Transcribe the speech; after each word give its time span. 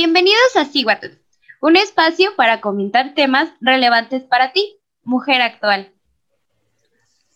Bienvenidos 0.00 0.54
a 0.54 0.64
Siguatu, 0.64 1.08
un 1.60 1.74
espacio 1.74 2.30
para 2.36 2.60
comentar 2.60 3.14
temas 3.16 3.50
relevantes 3.60 4.22
para 4.22 4.52
ti, 4.52 4.78
mujer 5.02 5.42
actual. 5.42 5.92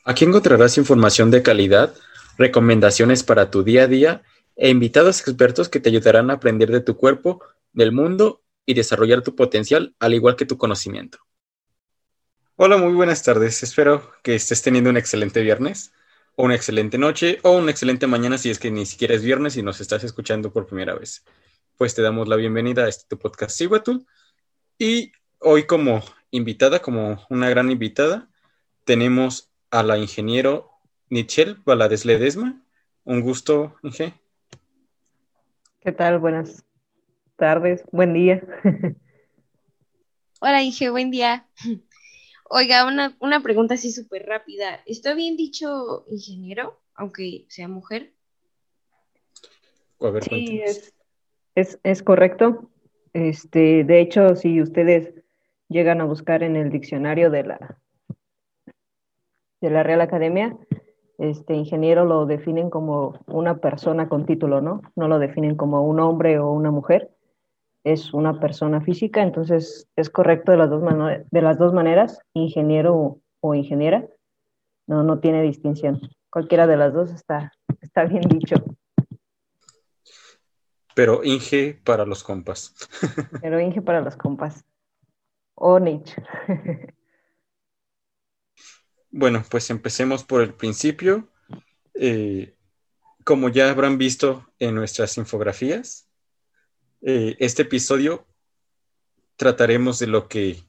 Aquí 0.04 0.24
encontrarás 0.24 0.78
información 0.78 1.32
de 1.32 1.42
calidad, 1.42 1.92
recomendaciones 2.38 3.24
para 3.24 3.50
tu 3.50 3.64
día 3.64 3.82
a 3.82 3.86
día 3.88 4.22
e 4.54 4.68
invitados 4.68 5.22
expertos 5.22 5.68
que 5.68 5.80
te 5.80 5.88
ayudarán 5.88 6.30
a 6.30 6.34
aprender 6.34 6.70
de 6.70 6.80
tu 6.80 6.96
cuerpo, 6.96 7.42
del 7.72 7.90
mundo 7.90 8.44
y 8.64 8.74
desarrollar 8.74 9.22
tu 9.22 9.34
potencial, 9.34 9.96
al 9.98 10.14
igual 10.14 10.36
que 10.36 10.46
tu 10.46 10.56
conocimiento. 10.56 11.18
Hola, 12.54 12.76
muy 12.76 12.92
buenas 12.92 13.24
tardes. 13.24 13.64
Espero 13.64 14.12
que 14.22 14.36
estés 14.36 14.62
teniendo 14.62 14.88
un 14.88 14.96
excelente 14.96 15.40
viernes, 15.40 15.92
o 16.36 16.44
una 16.44 16.54
excelente 16.54 16.96
noche, 16.96 17.40
o 17.42 17.56
una 17.56 17.72
excelente 17.72 18.06
mañana 18.06 18.38
si 18.38 18.50
es 18.50 18.60
que 18.60 18.70
ni 18.70 18.86
siquiera 18.86 19.14
es 19.14 19.24
viernes 19.24 19.56
y 19.56 19.64
nos 19.64 19.80
estás 19.80 20.04
escuchando 20.04 20.52
por 20.52 20.68
primera 20.68 20.94
vez. 20.94 21.24
Pues 21.82 21.96
te 21.96 22.02
damos 22.02 22.28
la 22.28 22.36
bienvenida 22.36 22.84
a 22.84 22.88
este 22.88 23.08
tu 23.08 23.18
podcast 23.18 23.58
Siguatu. 23.58 24.06
Y 24.78 25.10
hoy 25.40 25.66
como 25.66 26.00
invitada, 26.30 26.78
como 26.80 27.26
una 27.28 27.50
gran 27.50 27.72
invitada, 27.72 28.30
tenemos 28.84 29.50
a 29.68 29.82
la 29.82 29.98
ingeniero 29.98 30.70
Nichelle 31.10 31.56
Valadez 31.64 32.04
Ledesma. 32.04 32.64
Un 33.02 33.20
gusto, 33.20 33.74
Inge. 33.82 34.14
¿Qué 35.80 35.90
tal? 35.90 36.20
Buenas 36.20 36.64
tardes, 37.34 37.82
buen 37.90 38.14
día. 38.14 38.40
Hola, 40.40 40.62
Inge, 40.62 40.88
buen 40.88 41.10
día. 41.10 41.48
Oiga, 42.48 42.86
una, 42.86 43.42
pregunta 43.42 43.74
así 43.74 43.90
súper 43.90 44.24
rápida. 44.26 44.84
¿Está 44.86 45.14
bien 45.14 45.36
dicho 45.36 46.06
ingeniero, 46.08 46.80
aunque 46.94 47.44
sea 47.48 47.66
mujer? 47.66 48.12
sí, 50.30 50.60
es, 50.64 50.92
es, 51.54 52.02
correcto. 52.02 52.70
Este, 53.12 53.84
de 53.84 54.00
hecho, 54.00 54.36
si 54.36 54.60
ustedes 54.62 55.14
llegan 55.68 56.00
a 56.00 56.04
buscar 56.04 56.42
en 56.42 56.56
el 56.56 56.70
diccionario 56.70 57.30
de 57.30 57.44
la, 57.44 57.78
de 59.60 59.70
la 59.70 59.82
Real 59.82 60.00
Academia, 60.00 60.56
este 61.18 61.54
ingeniero 61.54 62.04
lo 62.04 62.26
definen 62.26 62.70
como 62.70 63.18
una 63.26 63.58
persona 63.58 64.08
con 64.08 64.26
título, 64.26 64.60
¿no? 64.60 64.82
No 64.96 65.08
lo 65.08 65.18
definen 65.18 65.56
como 65.56 65.82
un 65.86 66.00
hombre 66.00 66.38
o 66.38 66.50
una 66.50 66.70
mujer 66.70 67.10
es 67.84 68.14
una 68.14 68.38
persona 68.38 68.80
física, 68.80 69.22
entonces 69.22 69.88
es 69.96 70.10
correcto 70.10 70.52
de 70.52 70.58
las 70.58 70.70
dos, 70.70 70.82
de 71.30 71.42
las 71.42 71.58
dos 71.58 71.72
maneras, 71.72 72.20
ingeniero 72.32 73.20
o, 73.40 73.54
ingeniera, 73.54 74.06
no, 74.86 75.02
no 75.02 75.18
tiene 75.18 75.42
distinción. 75.42 76.00
Cualquiera 76.30 76.66
de 76.66 76.76
las 76.76 76.92
dos 76.92 77.10
está, 77.12 77.52
está 77.80 78.04
bien 78.04 78.22
dicho. 78.22 78.56
Pero 80.94 81.24
Inge 81.24 81.80
para 81.84 82.04
los 82.04 82.22
compas. 82.22 82.74
Pero 83.40 83.60
Inge 83.60 83.82
para 83.82 84.00
los 84.00 84.16
compas. 84.16 84.64
O 85.54 85.78
Niche. 85.78 86.22
Bueno, 89.14 89.44
pues 89.50 89.68
empecemos 89.68 90.24
por 90.24 90.40
el 90.40 90.54
principio. 90.54 91.28
Eh, 91.92 92.56
como 93.24 93.50
ya 93.50 93.70
habrán 93.70 93.98
visto 93.98 94.50
en 94.58 94.74
nuestras 94.74 95.18
infografías, 95.18 96.08
eh, 97.02 97.36
este 97.38 97.62
episodio 97.62 98.26
trataremos 99.36 99.98
de 99.98 100.06
lo 100.06 100.28
que 100.28 100.64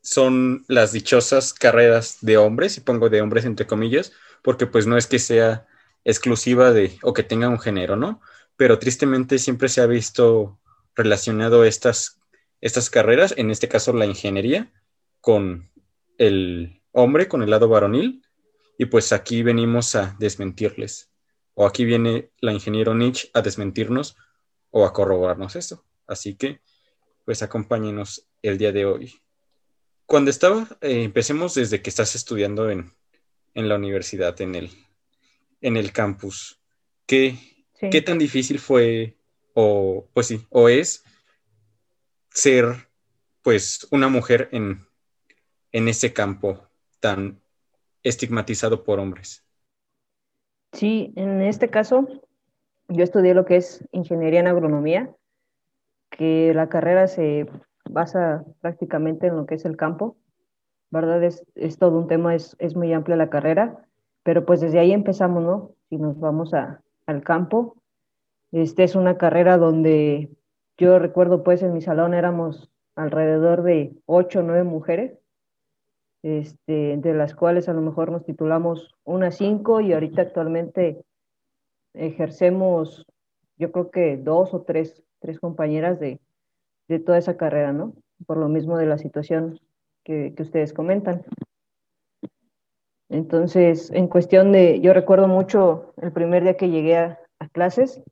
son 0.00 0.64
las 0.68 0.92
dichosas 0.92 1.52
carreras 1.52 2.18
de 2.22 2.38
hombres, 2.38 2.78
y 2.78 2.80
pongo 2.80 3.10
de 3.10 3.20
hombres 3.20 3.44
entre 3.44 3.66
comillas, 3.66 4.12
porque 4.42 4.66
pues 4.66 4.86
no 4.86 4.96
es 4.96 5.06
que 5.06 5.18
sea 5.18 5.66
exclusiva 6.04 6.72
de 6.72 6.98
o 7.02 7.12
que 7.12 7.22
tenga 7.24 7.48
un 7.48 7.60
género, 7.60 7.96
¿no? 7.96 8.22
Pero 8.58 8.78
tristemente 8.78 9.38
siempre 9.38 9.70
se 9.70 9.80
ha 9.80 9.86
visto 9.86 10.60
relacionado 10.96 11.64
estas, 11.64 12.20
estas 12.60 12.90
carreras, 12.90 13.32
en 13.36 13.50
este 13.50 13.68
caso 13.68 13.92
la 13.92 14.04
ingeniería, 14.04 14.70
con 15.20 15.70
el 16.18 16.82
hombre, 16.90 17.28
con 17.28 17.42
el 17.42 17.50
lado 17.50 17.68
varonil, 17.68 18.26
y 18.76 18.86
pues 18.86 19.12
aquí 19.12 19.44
venimos 19.44 19.94
a 19.94 20.16
desmentirles, 20.18 21.10
o 21.54 21.66
aquí 21.66 21.84
viene 21.84 22.30
la 22.40 22.52
ingeniero 22.52 22.94
Nietzsche 22.94 23.30
a 23.32 23.42
desmentirnos 23.42 24.16
o 24.70 24.84
a 24.84 24.92
corroborarnos 24.92 25.54
esto. 25.54 25.84
Así 26.08 26.34
que, 26.34 26.60
pues 27.24 27.42
acompáñenos 27.42 28.26
el 28.42 28.58
día 28.58 28.72
de 28.72 28.86
hoy. 28.86 29.14
Cuando 30.04 30.30
estaba, 30.30 30.66
eh, 30.80 31.04
empecemos 31.04 31.54
desde 31.54 31.80
que 31.80 31.90
estás 31.90 32.16
estudiando 32.16 32.70
en, 32.70 32.92
la 33.54 33.76
universidad, 33.76 34.40
en 34.40 34.56
el, 34.56 34.70
en 35.60 35.76
el 35.76 35.92
campus. 35.92 36.60
¿Qué, 37.06 37.57
¿Qué 37.80 38.02
tan 38.02 38.18
difícil 38.18 38.58
fue, 38.58 39.16
o 39.54 40.08
pues 40.12 40.26
sí, 40.26 40.46
o 40.50 40.68
es 40.68 41.04
ser 42.30 42.88
pues 43.42 43.86
una 43.90 44.08
mujer 44.08 44.48
en, 44.52 44.86
en 45.72 45.88
ese 45.88 46.12
campo 46.12 46.68
tan 47.00 47.40
estigmatizado 48.02 48.84
por 48.84 48.98
hombres? 48.98 49.44
Sí, 50.72 51.12
en 51.16 51.40
este 51.42 51.70
caso, 51.70 52.06
yo 52.88 53.04
estudié 53.04 53.34
lo 53.34 53.44
que 53.44 53.56
es 53.56 53.86
ingeniería 53.92 54.40
en 54.40 54.48
agronomía, 54.48 55.14
que 56.10 56.52
la 56.54 56.68
carrera 56.68 57.06
se 57.06 57.46
basa 57.88 58.44
prácticamente 58.60 59.28
en 59.28 59.36
lo 59.36 59.46
que 59.46 59.54
es 59.54 59.64
el 59.64 59.76
campo, 59.76 60.16
¿verdad? 60.90 61.22
Es, 61.22 61.78
todo 61.78 61.98
un 61.98 62.06
tema, 62.06 62.34
es, 62.34 62.56
muy 62.74 62.92
amplia 62.92 63.16
la 63.16 63.30
carrera, 63.30 63.86
pero 64.22 64.44
pues 64.44 64.60
desde 64.60 64.78
ahí 64.78 64.92
empezamos, 64.92 65.42
¿no? 65.42 65.72
Si 65.88 65.96
nos 65.96 66.18
vamos 66.18 66.52
al 67.08 67.22
campo, 67.22 67.74
este 68.52 68.84
es 68.84 68.94
una 68.94 69.16
carrera 69.16 69.56
donde 69.56 70.30
yo 70.76 70.98
recuerdo 70.98 71.42
pues 71.42 71.62
en 71.62 71.72
mi 71.72 71.80
salón 71.80 72.12
éramos 72.12 72.70
alrededor 72.96 73.62
de 73.62 73.94
ocho 74.04 74.40
o 74.40 74.42
nueve 74.42 74.64
mujeres, 74.64 75.18
este, 76.22 76.98
de 76.98 77.14
las 77.14 77.34
cuales 77.34 77.68
a 77.68 77.72
lo 77.72 77.80
mejor 77.80 78.12
nos 78.12 78.24
titulamos 78.24 78.94
unas 79.04 79.36
cinco 79.36 79.80
y 79.80 79.92
ahorita 79.92 80.20
actualmente 80.20 81.02
ejercemos, 81.94 83.06
yo 83.56 83.72
creo 83.72 83.90
que 83.90 84.18
dos 84.18 84.52
o 84.52 84.62
tres, 84.62 85.02
tres 85.20 85.40
compañeras 85.40 85.98
de, 85.98 86.20
de 86.88 86.98
toda 86.98 87.16
esa 87.16 87.38
carrera, 87.38 87.72
¿no? 87.72 87.94
Por 88.26 88.36
lo 88.36 88.48
mismo 88.48 88.76
de 88.76 88.86
la 88.86 88.98
situación 88.98 89.58
que, 90.04 90.34
que 90.36 90.42
ustedes 90.42 90.74
comentan. 90.74 91.24
Entonces, 93.08 93.90
en 93.92 94.08
cuestión 94.08 94.52
de, 94.52 94.80
yo 94.80 94.92
recuerdo 94.92 95.28
mucho 95.28 95.94
el 96.00 96.12
primer 96.12 96.42
día 96.42 96.56
que 96.56 96.70
llegué 96.70 96.96
a, 96.96 97.18
clases, 97.52 98.02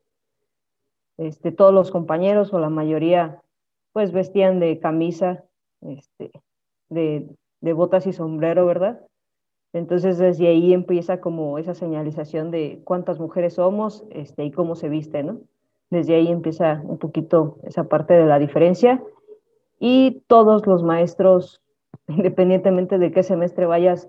este, 1.17 1.51
todos 1.51 1.73
los 1.73 1.91
compañeros 1.91 2.53
o 2.53 2.59
la 2.59 2.69
mayoría, 2.69 3.41
pues 3.93 4.11
vestían 4.11 4.59
de 4.59 4.79
camisa, 4.79 5.43
este, 5.81 6.31
de, 6.89 7.27
de 7.61 7.73
botas 7.73 8.07
y 8.07 8.13
sombrero, 8.13 8.65
¿verdad? 8.65 9.01
Entonces 9.73 10.17
desde 10.17 10.47
ahí 10.47 10.73
empieza 10.73 11.19
como 11.19 11.57
esa 11.57 11.73
señalización 11.73 12.51
de 12.51 12.81
cuántas 12.83 13.19
mujeres 13.19 13.55
somos 13.55 14.05
este, 14.09 14.45
y 14.45 14.51
cómo 14.51 14.75
se 14.75 14.89
viste, 14.89 15.23
¿no? 15.23 15.39
Desde 15.89 16.15
ahí 16.15 16.29
empieza 16.29 16.81
un 16.83 16.97
poquito 16.97 17.57
esa 17.63 17.85
parte 17.85 18.13
de 18.13 18.25
la 18.25 18.39
diferencia 18.39 19.01
y 19.79 20.23
todos 20.27 20.65
los 20.65 20.83
maestros, 20.83 21.61
independientemente 22.07 22.97
de 22.97 23.11
qué 23.11 23.23
semestre 23.23 23.65
vayas, 23.65 24.07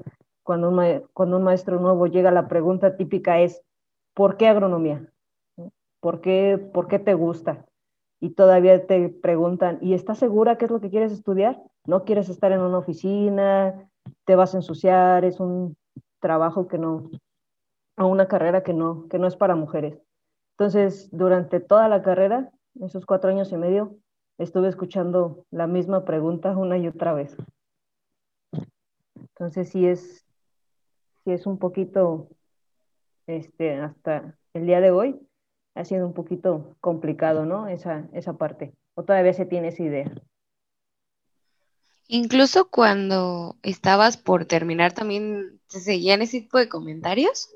cuando 0.49 0.71
un, 0.71 1.03
cuando 1.13 1.37
un 1.37 1.43
maestro 1.43 1.79
nuevo 1.79 2.07
llega, 2.07 2.31
la 2.31 2.49
pregunta 2.49 2.97
típica 2.97 3.39
es, 3.39 3.63
¿por 4.15 4.39
qué 4.39 4.49
agronomía? 4.49 5.13
¿Por 6.01 6.23
qué, 6.23 6.57
¿Por 6.73 6.89
qué 6.89 6.99
te 6.99 7.13
gusta? 7.13 7.67
Y 8.19 8.31
todavía 8.31 8.87
te 8.87 9.11
preguntan, 9.11 9.77
¿y 9.83 9.93
estás 9.93 10.17
segura 10.17 10.57
qué 10.57 10.65
es 10.65 10.71
lo 10.71 10.81
que 10.81 10.89
quieres 10.89 11.13
estudiar? 11.13 11.63
¿No 11.85 12.05
quieres 12.05 12.31
estar 12.31 12.51
en 12.53 12.63
una 12.63 12.79
oficina? 12.79 13.91
te 14.25 14.37
vas 14.37 14.55
a 14.55 14.57
ensuciar, 14.57 15.27
es 15.27 15.39
un 15.39 15.77
trabajo 16.19 16.67
que 16.67 16.79
no, 16.79 17.11
o 17.99 18.07
una 18.07 18.27
carrera 18.27 18.63
que 18.63 18.73
no, 18.73 19.07
que 19.11 19.19
no 19.19 19.27
es 19.27 19.37
para 19.37 19.55
mujeres. 19.55 20.01
Entonces, 20.53 21.11
durante 21.13 21.61
toda 21.61 21.91
la 21.91 22.03
carrera, 22.03 22.51
esos 22.81 23.05
cuatro 23.05 23.29
años 23.29 23.53
y 23.53 23.59
medio, 23.59 23.99
estuve 24.39 24.69
escuchando 24.69 25.45
la 25.51 25.67
misma 25.67 26.07
pregunta 26.07 26.57
una 26.57 26.79
y 26.79 26.89
otra 26.89 27.13
vez. 27.13 27.37
Entonces, 29.15 29.69
sí 29.69 29.87
es, 29.87 30.28
sí 31.29 31.33
es 31.35 31.47
un 31.47 31.59
poquito, 31.59 32.29
este, 33.27 33.75
hasta 33.75 34.35
el 34.55 34.65
día 34.65 34.81
de 34.81 34.91
hoy, 34.91 35.21
ha 35.75 35.85
sido 35.85 36.07
un 36.07 36.15
poquito 36.15 36.75
complicado, 36.81 37.45
¿no? 37.45 37.69
Esa, 37.69 38.09
esa 38.15 38.33
parte. 38.39 38.73
¿O 38.95 39.05
todavía 39.05 39.35
se 39.35 39.45
tiene 39.45 39.69
esa 39.69 39.83
idea? 39.83 40.11
Incluso 42.09 42.71
cuando 42.71 43.57
estabas 43.63 44.17
por 44.17 44.47
terminar, 44.47 44.95
también 44.95 45.61
se 45.67 45.81
seguían 45.81 46.23
ese 46.23 46.41
tipo 46.41 46.57
de 46.57 46.71
comentarios. 46.71 47.55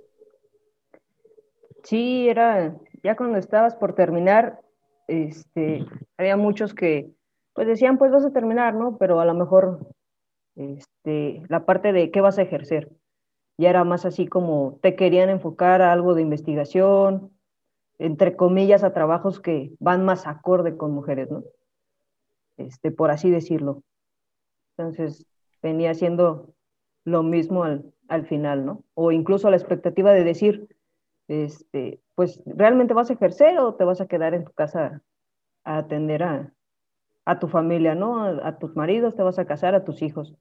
Sí, 1.85 2.29
era, 2.29 2.77
ya 3.03 3.17
cuando 3.17 3.39
estabas 3.39 3.75
por 3.75 3.95
terminar, 3.95 4.61
este, 5.09 5.87
había 6.19 6.37
muchos 6.37 6.75
que 6.75 7.11
pues 7.55 7.67
decían, 7.67 7.97
pues 7.97 8.13
vas 8.13 8.25
a 8.25 8.33
terminar, 8.33 8.75
¿no? 8.75 8.99
Pero 8.99 9.21
a 9.21 9.25
lo 9.25 9.35
mejor 9.35 9.95
este, 10.57 11.43
la 11.49 11.65
parte 11.65 11.93
de 11.93 12.11
qué 12.11 12.21
vas 12.21 12.39
a 12.39 12.43
ejercer, 12.43 12.91
ya 13.62 13.70
era 13.70 13.85
más 13.85 14.05
así 14.05 14.26
como 14.26 14.79
te 14.82 14.94
querían 14.94 15.31
enfocar 15.31 15.81
a 15.81 15.93
algo 15.93 16.14
de 16.14 16.23
investigación, 16.23 17.31
entre 17.99 18.37
comillas, 18.37 18.85
a 18.85 18.93
trabajos 18.93 19.41
que 19.41 19.73
van 19.79 20.05
más 20.05 20.26
acorde 20.26 20.76
con 20.76 20.93
mujeres, 20.93 21.31
¿no? 21.31 21.44
Este, 22.59 22.91
por 22.91 23.11
así 23.11 23.31
decirlo. 23.31 23.82
Entonces, 24.76 25.26
venía 25.62 25.94
siendo 25.94 26.55
lo 27.05 27.23
mismo 27.23 27.64
al, 27.64 27.93
al 28.09 28.26
final, 28.26 28.67
¿no? 28.67 28.82
O 28.94 29.12
incluso 29.12 29.50
la 29.50 29.56
expectativa 29.56 30.12
de 30.12 30.25
decir, 30.25 30.69
este, 31.29 32.00
pues, 32.15 32.43
¿realmente 32.44 32.94
vas 32.94 33.11
a 33.11 33.15
ejercer 33.15 33.58
o 33.58 33.75
te 33.75 33.85
vas 33.85 34.00
a 34.00 34.06
quedar 34.06 34.35
en 34.35 34.44
tu 34.44 34.53
casa 34.53 35.03
a 35.65 35.79
atender 35.79 36.23
a, 36.23 36.53
a 37.25 37.38
tu 37.38 37.49
familia, 37.49 37.94
¿no? 37.94 38.25
A, 38.25 38.58
tus 38.58 38.76
maridos, 38.76 39.15
te 39.15 39.23
vas 39.23 39.38
a 39.38 39.47
casar, 39.47 39.75
a 39.75 39.85
tus 39.85 40.03
hijos. 40.03 40.35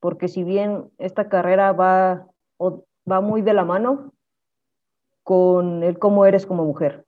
Porque 0.00 0.28
si 0.28 0.44
bien 0.44 0.90
esta 0.98 1.28
carrera 1.28 1.72
va, 1.72 2.26
va 2.60 3.20
muy 3.20 3.42
de 3.42 3.54
la 3.54 3.64
mano 3.64 4.12
con 5.22 5.82
el 5.82 5.98
cómo 5.98 6.26
eres 6.26 6.46
como 6.46 6.64
mujer. 6.64 7.04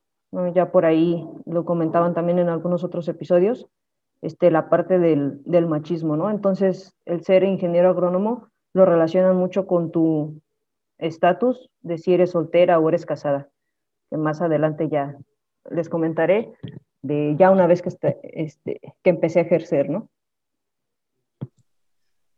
Ya 0.53 0.71
por 0.71 0.85
ahí 0.85 1.27
lo 1.45 1.65
comentaban 1.65 2.13
también 2.13 2.39
en 2.39 2.49
algunos 2.49 2.83
otros 2.83 3.07
episodios, 3.07 3.67
este, 4.21 4.51
la 4.51 4.69
parte 4.69 4.99
del, 4.99 5.41
del 5.45 5.65
machismo, 5.65 6.17
¿no? 6.17 6.29
Entonces, 6.29 6.95
el 7.05 7.23
ser 7.23 7.43
ingeniero 7.43 7.89
agrónomo 7.89 8.49
lo 8.73 8.85
relacionan 8.85 9.35
mucho 9.37 9.65
con 9.65 9.91
tu 9.91 10.41
estatus 10.97 11.69
de 11.81 11.97
si 11.97 12.13
eres 12.13 12.31
soltera 12.31 12.79
o 12.79 12.89
eres 12.89 13.05
casada, 13.05 13.49
que 14.09 14.17
más 14.17 14.41
adelante 14.41 14.89
ya 14.89 15.17
les 15.71 15.89
comentaré, 15.89 16.53
de 17.01 17.35
ya 17.39 17.49
una 17.49 17.65
vez 17.65 17.81
que, 17.81 17.89
este, 18.33 18.81
que 19.01 19.09
empecé 19.09 19.39
a 19.39 19.43
ejercer, 19.43 19.89
¿no? 19.89 20.09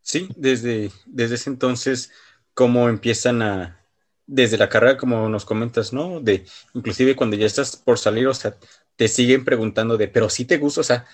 Sí, 0.01 0.29
desde, 0.35 0.91
desde 1.05 1.35
ese 1.35 1.49
entonces, 1.49 2.11
cómo 2.53 2.89
empiezan 2.89 3.41
a, 3.41 3.85
desde 4.25 4.57
la 4.57 4.69
carrera, 4.69 4.97
como 4.97 5.27
nos 5.29 5.45
comentas, 5.45 5.93
¿no? 5.93 6.21
De, 6.21 6.45
inclusive 6.73 7.15
cuando 7.15 7.35
ya 7.35 7.45
estás 7.45 7.75
por 7.75 7.97
salir, 7.99 8.27
o 8.27 8.33
sea, 8.33 8.55
te 8.95 9.07
siguen 9.07 9.45
preguntando 9.45 9.97
de, 9.97 10.07
pero 10.07 10.29
si 10.29 10.45
te 10.45 10.57
gusta, 10.57 10.81
o 10.81 10.83
sea, 10.83 11.05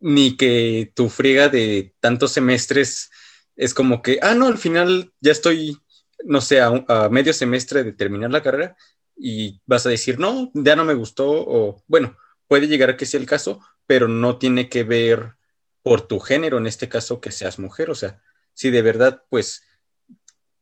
ni 0.00 0.36
que 0.36 0.92
tu 0.94 1.08
friega 1.08 1.48
de 1.48 1.94
tantos 2.00 2.32
semestres 2.32 3.10
es 3.56 3.72
como 3.74 4.02
que, 4.02 4.18
ah, 4.22 4.34
no, 4.34 4.46
al 4.46 4.58
final 4.58 5.12
ya 5.20 5.32
estoy, 5.32 5.78
no 6.24 6.40
sé, 6.40 6.60
a, 6.60 6.66
a 6.88 7.08
medio 7.08 7.32
semestre 7.32 7.82
de 7.84 7.92
terminar 7.92 8.30
la 8.30 8.42
carrera 8.42 8.76
y 9.16 9.60
vas 9.66 9.86
a 9.86 9.90
decir, 9.90 10.18
no, 10.18 10.50
ya 10.54 10.76
no 10.76 10.84
me 10.84 10.94
gustó, 10.94 11.26
o 11.28 11.82
bueno, 11.86 12.16
puede 12.48 12.68
llegar 12.68 12.90
a 12.90 12.96
que 12.96 13.06
sea 13.06 13.20
el 13.20 13.26
caso, 13.26 13.60
pero 13.86 14.08
no 14.08 14.38
tiene 14.38 14.68
que 14.68 14.84
ver 14.84 15.36
por 15.82 16.02
tu 16.02 16.20
género, 16.20 16.58
en 16.58 16.66
este 16.66 16.88
caso 16.88 17.20
que 17.20 17.32
seas 17.32 17.58
mujer, 17.58 17.90
o 17.90 17.94
sea, 17.94 18.20
si 18.52 18.70
de 18.70 18.82
verdad, 18.82 19.22
pues, 19.30 19.62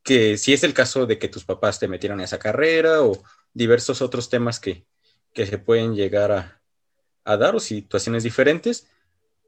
que 0.05 0.37
si 0.37 0.53
es 0.53 0.63
el 0.63 0.73
caso 0.75 1.07
de 1.07 1.19
que 1.19 1.27
tus 1.27 1.45
papás 1.45 1.79
te 1.79 1.87
metieron 1.89 2.19
en 2.19 2.25
esa 2.25 2.39
carrera 2.39 3.01
o 3.01 3.21
diversos 3.53 4.01
otros 4.03 4.29
temas 4.29 4.59
que, 4.59 4.85
que 5.33 5.47
se 5.47 5.57
pueden 5.57 5.95
llegar 5.95 6.31
a, 6.31 6.61
a 7.25 7.37
dar 7.37 7.55
o 7.55 7.59
situaciones 7.59 8.23
diferentes, 8.23 8.87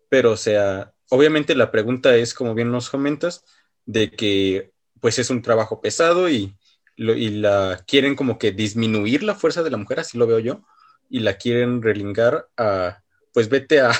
pero 0.09 0.31
o 0.31 0.37
sea, 0.37 0.93
obviamente 1.09 1.55
la 1.55 1.71
pregunta 1.71 2.15
es, 2.15 2.33
como 2.33 2.55
bien 2.55 2.71
nos 2.71 2.89
comentas, 2.89 3.45
de 3.85 4.11
que 4.11 4.71
pues 4.99 5.19
es 5.19 5.29
un 5.29 5.43
trabajo 5.43 5.79
pesado 5.79 6.27
y, 6.27 6.57
y 6.95 7.29
la 7.29 7.83
quieren 7.87 8.15
como 8.15 8.39
que 8.39 8.51
disminuir 8.51 9.21
la 9.21 9.35
fuerza 9.35 9.61
de 9.61 9.69
la 9.69 9.77
mujer, 9.77 9.99
así 9.99 10.17
lo 10.17 10.25
veo 10.25 10.39
yo, 10.39 10.63
y 11.07 11.19
la 11.19 11.37
quieren 11.37 11.83
relingar 11.83 12.49
a, 12.57 13.03
pues 13.31 13.47
vete 13.47 13.79
a, 13.81 13.91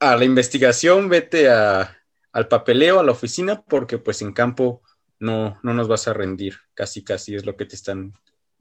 a 0.00 0.16
la 0.16 0.24
investigación, 0.24 1.08
vete 1.08 1.48
a, 1.50 1.96
al 2.32 2.48
papeleo, 2.48 2.98
a 2.98 3.04
la 3.04 3.12
oficina, 3.12 3.62
porque 3.62 3.98
pues 3.98 4.22
en 4.22 4.32
campo 4.32 4.82
no, 5.24 5.58
no 5.62 5.74
nos 5.74 5.88
vas 5.88 6.06
a 6.06 6.12
rendir, 6.12 6.54
casi 6.74 7.02
casi 7.02 7.34
es 7.34 7.46
lo 7.46 7.56
que 7.56 7.64
te 7.64 7.74
están 7.74 8.12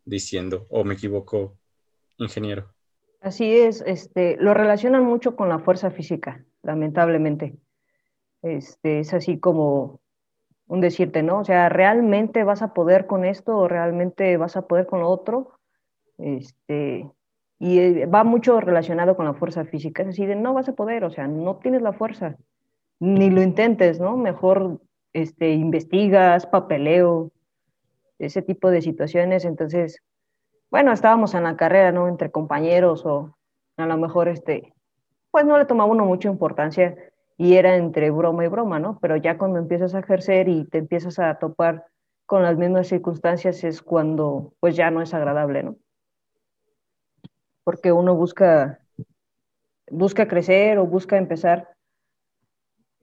diciendo, 0.05 0.65
o 0.69 0.83
me 0.83 0.95
equivoco, 0.95 1.57
ingeniero. 2.17 2.73
Así 3.21 3.55
es, 3.55 3.83
este, 3.85 4.37
lo 4.37 4.53
relacionan 4.53 5.03
mucho 5.03 5.35
con 5.35 5.49
la 5.49 5.59
fuerza 5.59 5.91
física, 5.91 6.43
lamentablemente. 6.61 7.55
Este, 8.41 8.99
es 8.99 9.13
así 9.13 9.39
como 9.39 10.01
un 10.67 10.81
decirte, 10.81 11.23
¿no? 11.23 11.39
O 11.39 11.45
sea, 11.45 11.69
¿realmente 11.69 12.43
vas 12.43 12.61
a 12.61 12.73
poder 12.73 13.07
con 13.07 13.25
esto 13.25 13.57
o 13.57 13.67
realmente 13.67 14.37
vas 14.37 14.57
a 14.57 14.67
poder 14.67 14.85
con 14.85 15.01
lo 15.01 15.09
otro? 15.09 15.59
Este, 16.17 17.09
y 17.59 17.79
eh, 17.79 18.05
va 18.05 18.23
mucho 18.23 18.59
relacionado 18.59 19.15
con 19.15 19.25
la 19.25 19.33
fuerza 19.33 19.65
física, 19.65 20.03
es 20.03 20.09
decir, 20.09 20.35
no 20.35 20.53
vas 20.53 20.67
a 20.69 20.75
poder, 20.75 21.03
o 21.05 21.09
sea, 21.09 21.27
no 21.27 21.57
tienes 21.57 21.81
la 21.81 21.93
fuerza, 21.93 22.37
ni 22.99 23.29
lo 23.29 23.41
intentes, 23.41 23.99
¿no? 23.99 24.17
Mejor 24.17 24.81
este, 25.13 25.51
investigas, 25.51 26.45
papeleo, 26.45 27.31
ese 28.19 28.41
tipo 28.41 28.71
de 28.71 28.81
situaciones. 28.81 29.45
Entonces, 29.45 30.01
bueno, 30.69 30.91
estábamos 30.91 31.33
en 31.33 31.43
la 31.43 31.55
carrera, 31.55 31.91
¿no? 31.91 32.07
Entre 32.07 32.31
compañeros 32.31 33.05
o 33.05 33.35
a 33.77 33.85
lo 33.85 33.97
mejor, 33.97 34.27
este, 34.27 34.73
pues 35.31 35.45
no 35.45 35.57
le 35.57 35.65
tomaba 35.65 35.91
uno 35.91 36.05
mucha 36.05 36.29
importancia 36.29 36.95
y 37.37 37.55
era 37.55 37.75
entre 37.75 38.11
broma 38.11 38.45
y 38.45 38.47
broma, 38.47 38.79
¿no? 38.79 38.99
Pero 39.01 39.15
ya 39.17 39.37
cuando 39.37 39.59
empiezas 39.59 39.95
a 39.95 39.99
ejercer 39.99 40.49
y 40.49 40.65
te 40.65 40.79
empiezas 40.79 41.19
a 41.19 41.39
topar 41.39 41.85
con 42.25 42.43
las 42.43 42.57
mismas 42.57 42.87
circunstancias 42.87 43.63
es 43.63 43.81
cuando, 43.81 44.53
pues 44.59 44.75
ya 44.75 44.91
no 44.91 45.01
es 45.01 45.13
agradable, 45.13 45.63
¿no? 45.63 45.75
porque 47.63 47.91
uno 47.91 48.15
busca, 48.15 48.79
busca 49.89 50.27
crecer 50.27 50.77
o 50.77 50.85
busca 50.85 51.17
empezar. 51.17 51.69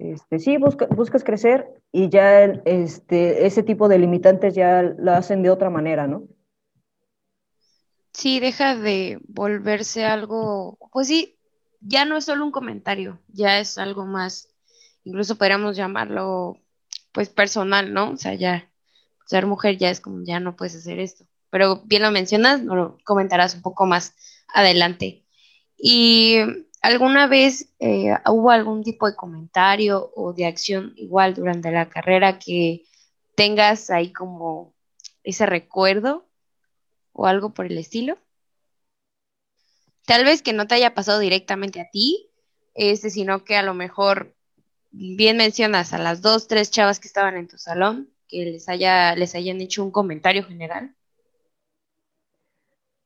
Este, 0.01 0.39
sí, 0.39 0.57
busca, 0.57 0.87
buscas 0.87 1.23
crecer 1.23 1.69
y 1.93 2.09
ya 2.09 2.45
este, 2.65 3.47
ese 3.47 3.63
tipo 3.63 3.87
de 3.87 3.99
limitantes 3.99 4.55
ya 4.55 4.83
lo 4.83 5.13
hacen 5.13 5.43
de 5.43 5.51
otra 5.51 5.69
manera, 5.69 6.07
¿no? 6.07 6.23
Sí, 8.15 8.41
deja 8.41 8.75
de 8.75 9.21
volverse 9.29 10.07
algo, 10.07 10.79
pues 10.91 11.07
sí, 11.07 11.37
ya 11.81 12.07
no 12.07 12.17
es 12.17 12.25
solo 12.25 12.47
un 12.47 12.51
comentario, 12.51 13.21
ya 13.29 13.61
es 13.61 13.77
algo 13.77 14.07
más, 14.07 14.49
incluso 15.05 15.37
podríamos 15.37 15.77
llamarlo, 15.77 16.57
pues 17.13 17.29
personal, 17.29 17.93
¿no? 17.93 18.13
O 18.13 18.17
sea, 18.17 18.33
ya 18.33 18.71
ser 19.27 19.45
mujer 19.45 19.77
ya 19.77 19.91
es 19.91 20.01
como, 20.01 20.25
ya 20.25 20.41
no 20.41 20.57
puedes 20.57 20.77
hacer 20.77 20.99
esto. 20.99 21.27
Pero 21.51 21.83
bien 21.85 22.01
lo 22.01 22.11
mencionas, 22.11 22.63
lo 22.63 22.97
comentarás 23.05 23.55
un 23.55 23.61
poco 23.61 23.85
más 23.85 24.15
adelante. 24.55 25.27
¿Y 25.77 26.39
alguna 26.81 27.27
vez 27.27 27.73
eh, 27.79 28.15
hubo 28.27 28.51
algún 28.51 28.83
tipo 28.83 29.07
de 29.09 29.17
comentario 29.17 30.13
o 30.15 30.33
de 30.33 30.47
acción 30.47 30.93
igual 30.97 31.35
durante 31.35 31.71
la 31.71 31.89
carrera 31.89 32.39
que 32.39 32.85
tengas 33.35 33.91
ahí 33.91 34.13
como 34.13 34.75
ese 35.23 35.47
recuerdo 35.47 36.27
o 37.13 37.27
algo 37.27 37.53
por 37.55 37.67
el 37.67 37.79
estilo? 37.79 38.19
Tal 40.07 40.25
vez 40.25 40.43
que 40.43 40.53
no 40.53 40.67
te 40.67 40.75
haya 40.75 40.95
pasado 40.95 41.21
directamente 41.21 41.81
a 41.81 41.91
ti, 41.91 42.31
este, 42.75 43.11
sino 43.11 43.45
que 43.45 43.57
a 43.57 43.63
lo 43.63 43.75
mejor 43.75 44.35
bien 44.91 45.37
mencionas 45.37 45.93
a 45.93 45.99
las 45.99 46.21
dos, 46.21 46.49
tres 46.49 46.71
chavas 46.71 46.99
que 46.99 47.09
estaban 47.09 47.37
en 47.37 47.49
tu 47.49 47.59
salón, 47.59 48.11
que 48.27 48.45
les 48.45 48.69
haya, 48.69 49.15
les 49.15 49.35
hayan 49.35 49.61
hecho 49.61 49.85
un 49.85 49.91
comentario 49.91 50.45
general. 50.45 50.95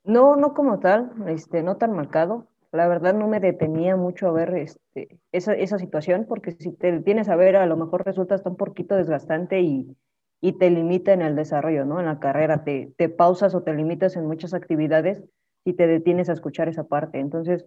No, 0.04 0.36
no 0.36 0.54
como 0.54 0.80
tal, 0.80 1.12
este, 1.28 1.62
no 1.62 1.76
tan 1.76 1.92
marcado. 1.92 2.48
La 2.74 2.88
verdad 2.88 3.14
no 3.14 3.28
me 3.28 3.38
detenía 3.38 3.94
mucho 3.94 4.26
a 4.26 4.32
ver 4.32 4.52
este, 4.56 5.20
esa, 5.30 5.52
esa 5.52 5.78
situación, 5.78 6.26
porque 6.28 6.50
si 6.50 6.72
te 6.72 6.98
tienes 7.02 7.28
a 7.28 7.36
ver, 7.36 7.54
a 7.54 7.66
lo 7.66 7.76
mejor 7.76 8.04
resulta 8.04 8.34
hasta 8.34 8.50
un 8.50 8.56
poquito 8.56 8.96
desgastante 8.96 9.60
y, 9.60 9.96
y 10.40 10.58
te 10.58 10.70
limita 10.70 11.12
en 11.12 11.22
el 11.22 11.36
desarrollo, 11.36 11.84
¿no? 11.84 12.00
En 12.00 12.06
la 12.06 12.18
carrera, 12.18 12.64
te, 12.64 12.92
te 12.96 13.08
pausas 13.08 13.54
o 13.54 13.62
te 13.62 13.72
limitas 13.74 14.16
en 14.16 14.26
muchas 14.26 14.54
actividades 14.54 15.22
y 15.64 15.74
te 15.74 15.86
detienes 15.86 16.28
a 16.28 16.32
escuchar 16.32 16.68
esa 16.68 16.82
parte. 16.82 17.20
Entonces, 17.20 17.64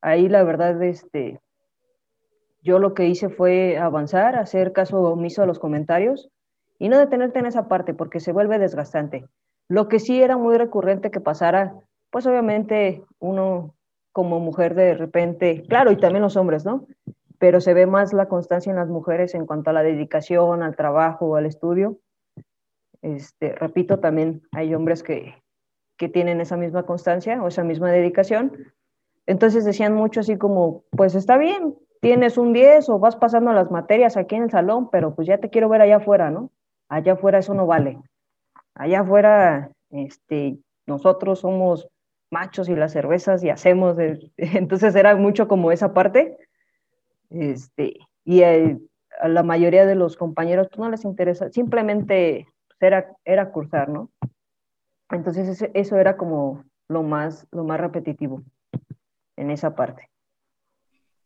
ahí 0.00 0.26
la 0.26 0.42
verdad, 0.42 0.82
este, 0.84 1.38
yo 2.62 2.78
lo 2.78 2.94
que 2.94 3.08
hice 3.08 3.28
fue 3.28 3.76
avanzar, 3.76 4.36
hacer 4.36 4.72
caso 4.72 5.02
omiso 5.02 5.42
a 5.42 5.46
los 5.46 5.58
comentarios 5.58 6.30
y 6.78 6.88
no 6.88 6.98
detenerte 6.98 7.40
en 7.40 7.46
esa 7.46 7.68
parte 7.68 7.92
porque 7.92 8.20
se 8.20 8.32
vuelve 8.32 8.58
desgastante. 8.58 9.26
Lo 9.68 9.86
que 9.88 9.98
sí 9.98 10.22
era 10.22 10.38
muy 10.38 10.56
recurrente 10.56 11.10
que 11.10 11.20
pasara, 11.20 11.74
pues 12.08 12.26
obviamente 12.26 13.04
uno 13.18 13.74
como 14.12 14.40
mujer 14.40 14.74
de 14.74 14.94
repente, 14.94 15.62
claro, 15.68 15.92
y 15.92 15.96
también 15.96 16.22
los 16.22 16.36
hombres, 16.36 16.64
¿no? 16.64 16.86
Pero 17.38 17.60
se 17.60 17.74
ve 17.74 17.86
más 17.86 18.12
la 18.12 18.26
constancia 18.26 18.70
en 18.70 18.76
las 18.76 18.88
mujeres 18.88 19.34
en 19.34 19.46
cuanto 19.46 19.70
a 19.70 19.72
la 19.72 19.82
dedicación, 19.82 20.62
al 20.62 20.76
trabajo, 20.76 21.36
al 21.36 21.46
estudio. 21.46 21.98
Este, 23.02 23.54
repito, 23.54 23.98
también 23.98 24.42
hay 24.52 24.74
hombres 24.74 25.02
que, 25.02 25.34
que 25.96 26.08
tienen 26.08 26.40
esa 26.40 26.56
misma 26.56 26.84
constancia 26.84 27.42
o 27.42 27.48
esa 27.48 27.64
misma 27.64 27.90
dedicación. 27.90 28.52
Entonces 29.26 29.64
decían 29.64 29.94
mucho 29.94 30.20
así 30.20 30.36
como, 30.36 30.84
pues 30.90 31.14
está 31.14 31.38
bien, 31.38 31.76
tienes 32.00 32.36
un 32.36 32.52
10 32.52 32.88
o 32.90 32.98
vas 32.98 33.16
pasando 33.16 33.52
las 33.52 33.70
materias 33.70 34.16
aquí 34.16 34.34
en 34.34 34.44
el 34.44 34.50
salón, 34.50 34.90
pero 34.90 35.14
pues 35.14 35.28
ya 35.28 35.38
te 35.38 35.50
quiero 35.50 35.68
ver 35.68 35.80
allá 35.80 35.96
afuera, 35.96 36.30
¿no? 36.30 36.50
Allá 36.88 37.14
afuera 37.14 37.38
eso 37.38 37.54
no 37.54 37.66
vale 37.66 37.98
allá 38.80 39.00
afuera, 39.00 39.70
este, 39.90 40.58
nosotros 40.86 41.40
somos 41.40 41.89
machos 42.30 42.68
y 42.68 42.76
las 42.76 42.92
cervezas 42.92 43.42
y 43.42 43.50
hacemos, 43.50 43.96
entonces 44.36 44.94
era 44.94 45.16
mucho 45.16 45.48
como 45.48 45.72
esa 45.72 45.92
parte, 45.92 46.38
este, 47.30 47.98
y 48.24 48.42
a 48.42 49.28
la 49.28 49.42
mayoría 49.42 49.86
de 49.86 49.94
los 49.94 50.16
compañeros 50.16 50.68
pues, 50.68 50.78
no 50.78 50.90
les 50.90 51.04
interesa, 51.04 51.50
simplemente 51.50 52.46
pues, 52.68 52.82
era, 52.82 53.16
era 53.24 53.50
cursar, 53.50 53.88
¿no? 53.88 54.10
Entonces 55.10 55.68
eso 55.74 55.96
era 55.96 56.16
como 56.16 56.64
lo 56.88 57.02
más, 57.02 57.46
lo 57.50 57.64
más 57.64 57.80
repetitivo 57.80 58.42
en 59.36 59.50
esa 59.50 59.74
parte. 59.74 60.08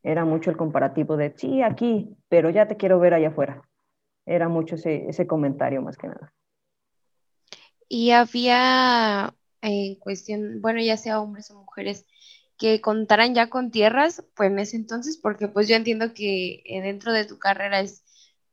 Era 0.02 0.24
mucho 0.24 0.50
el 0.50 0.56
comparativo 0.56 1.16
de, 1.16 1.34
sí, 1.36 1.62
aquí, 1.62 2.16
pero 2.28 2.50
ya 2.50 2.66
te 2.66 2.76
quiero 2.76 2.98
ver 2.98 3.14
allá 3.14 3.28
afuera. 3.28 3.62
Era 4.26 4.48
mucho 4.48 4.74
ese, 4.74 5.08
ese 5.08 5.26
comentario 5.26 5.82
más 5.82 5.96
que 5.96 6.08
nada. 6.08 6.32
Y 7.88 8.10
había 8.10 9.34
en 9.64 9.96
cuestión, 9.96 10.60
bueno, 10.60 10.80
ya 10.80 10.96
sea 10.96 11.20
hombres 11.20 11.50
o 11.50 11.60
mujeres, 11.60 12.06
que 12.56 12.80
contaran 12.80 13.34
ya 13.34 13.50
con 13.50 13.70
tierras, 13.70 14.24
pues 14.36 14.50
en 14.50 14.58
ese 14.58 14.76
entonces, 14.76 15.18
porque 15.18 15.48
pues 15.48 15.68
yo 15.68 15.76
entiendo 15.76 16.14
que 16.14 16.62
eh, 16.64 16.82
dentro 16.82 17.12
de 17.12 17.24
tu 17.24 17.38
carrera 17.38 17.80
es 17.80 18.04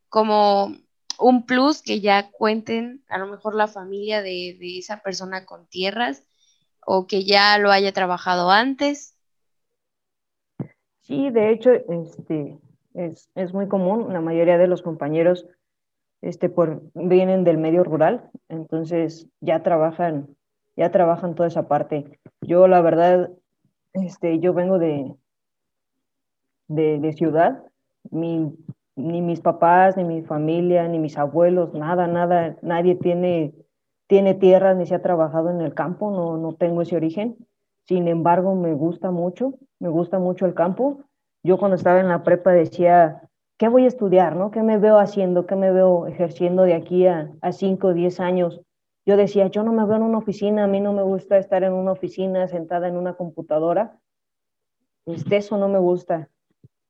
como 0.10 0.75
un 1.20 1.46
plus 1.46 1.82
que 1.82 2.01
ya 2.01 2.32
cuenten 2.32 3.03
a 3.08 3.20
lo 3.20 3.27
mejor 3.27 3.56
la 3.56 3.68
familia 3.68 4.22
de, 4.22 4.58
esa 4.77 5.01
persona 5.01 5.46
con 5.46 5.68
tierras 5.68 6.24
o 6.86 7.06
que 7.06 7.24
ya 7.24 7.58
lo 7.60 7.72
haya 7.72 7.91
trabajado 7.91 8.50
antes. 8.50 9.15
Sí, 11.01 11.30
de 11.30 11.51
hecho, 11.51 11.72
este, 11.72 12.58
es, 12.96 13.30
es 13.36 13.53
muy 13.53 13.68
común, 13.68 14.12
la 14.12 14.22
mayoría 14.22 14.58
de 14.58 14.68
los 14.68 14.82
compañeros 14.82 15.46
este, 16.22 16.50
por, 16.50 16.84
vienen 16.94 17.44
del 17.44 17.58
medio 17.58 17.84
rural, 17.84 18.30
entonces 18.48 19.27
ya 19.41 19.63
trabajan, 19.63 20.36
ya 20.75 20.91
trabajan 20.91 21.35
toda 21.35 21.47
esa 21.47 21.67
parte. 21.67 22.19
Yo, 22.41 22.67
la 22.67 22.81
verdad, 22.81 23.31
este, 23.93 24.39
yo 24.39 24.53
vengo 24.53 24.79
de, 24.79 25.15
de, 26.67 27.13
ciudad, 27.13 27.63
ni 28.11 28.55
mis 28.95 29.41
papás, 29.41 29.97
ni 29.97 30.03
mi 30.03 30.21
familia, 30.21 30.87
ni 30.87 30.99
mis 30.99 31.17
abuelos, 31.17 31.73
nada, 31.73 32.07
nada, 32.07 32.57
nadie 32.61 32.95
tiene, 32.95 33.53
tiene 34.07 34.33
tierras 34.33 34.77
ni 34.77 34.85
se 34.85 34.95
ha 34.95 35.01
trabajado 35.01 35.49
en 35.49 35.61
el 35.61 35.73
campo, 35.73 36.11
no, 36.11 36.37
no 36.37 36.53
tengo 36.55 36.81
ese 36.81 36.95
origen. 36.95 37.37
Sin 37.83 38.07
embargo, 38.07 38.55
me 38.55 38.73
gusta 38.73 39.11
mucho, 39.11 39.55
me 39.79 39.89
gusta 39.89 40.19
mucho 40.19 40.45
el 40.45 40.53
campo. 40.53 41.03
Yo 41.43 41.57
cuando 41.57 41.75
estaba 41.75 41.99
en 41.99 42.07
la 42.07 42.23
prepa 42.23 42.51
decía, 42.51 43.21
¿qué 43.57 43.67
voy 43.67 43.85
a 43.85 43.87
estudiar? 43.87 44.35
¿no? 44.35 44.51
¿Qué 44.51 44.61
me 44.63 44.77
veo 44.77 44.99
haciendo? 44.99 45.45
¿Qué 45.45 45.55
me 45.55 45.71
veo 45.71 46.07
ejerciendo 46.07 46.63
de 46.63 46.75
aquí 46.75 47.07
a, 47.07 47.31
a 47.41 47.51
5 47.51 47.87
o 47.87 47.93
10 47.93 48.19
años? 48.19 48.61
Yo 49.05 49.17
decía, 49.17 49.48
yo 49.48 49.63
no 49.63 49.74
me 49.74 49.86
veo 49.86 49.96
en 49.96 50.03
una 50.03 50.20
oficina, 50.20 50.63
a 50.63 50.67
mí 50.67 50.79
no 50.79 50.93
me 50.93 51.01
gusta 51.01 51.38
estar 51.38 51.63
en 51.63 51.74
una 51.74 51.91
oficina 51.91 52.48
sentada 52.48 52.88
en 52.88 52.96
una 52.96 53.13
computadora. 53.13 54.00
Este, 55.05 55.38
eso 55.38 55.58
no 55.58 55.67
me 55.67 55.79
gusta. 55.79 56.29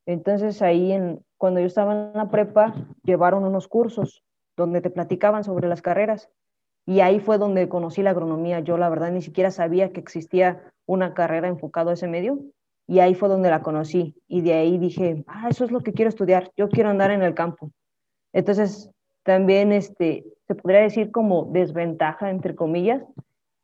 Entonces 0.06 0.62
ahí, 0.62 0.92
en, 0.92 1.24
cuando 1.38 1.60
yo 1.60 1.68
estaba 1.68 1.94
en 1.94 2.14
la 2.14 2.30
prepa, 2.30 2.76
llevaron 3.04 3.46
unos 3.46 3.68
cursos 3.68 4.24
donde 4.58 4.82
te 4.82 4.90
platicaban 4.90 5.44
sobre 5.44 5.68
las 5.68 5.82
carreras. 5.82 6.30
Y 6.86 7.00
ahí 7.00 7.20
fue 7.20 7.38
donde 7.38 7.70
conocí 7.70 8.02
la 8.02 8.10
agronomía. 8.10 8.60
Yo 8.60 8.78
la 8.78 8.90
verdad 8.90 9.12
ni 9.12 9.22
siquiera 9.22 9.52
sabía 9.52 9.94
que 9.94 10.00
existía 10.00 10.64
una 10.86 11.14
carrera 11.14 11.48
enfocada 11.48 11.92
a 11.92 11.94
ese 11.94 12.08
medio 12.08 12.40
y 12.88 13.00
ahí 13.00 13.16
fue 13.16 13.30
donde 13.30 13.50
la 13.50 13.62
conocí. 13.62 14.16
Y 14.28 14.42
de 14.42 14.54
ahí 14.54 14.78
dije, 14.78 15.24
ah, 15.28 15.48
eso 15.50 15.64
es 15.64 15.72
lo 15.72 15.80
que 15.80 15.94
quiero 15.94 16.10
estudiar, 16.10 16.52
yo 16.58 16.68
quiero 16.68 16.90
andar 16.90 17.12
en 17.12 17.22
el 17.22 17.34
campo. 17.34 17.72
Entonces, 18.34 18.92
también 19.24 19.72
este, 19.72 20.26
se 20.48 20.56
podría 20.56 20.82
decir 20.82 21.12
como 21.12 21.46
desventaja, 21.46 22.30
entre 22.30 22.56
comillas, 22.56 23.04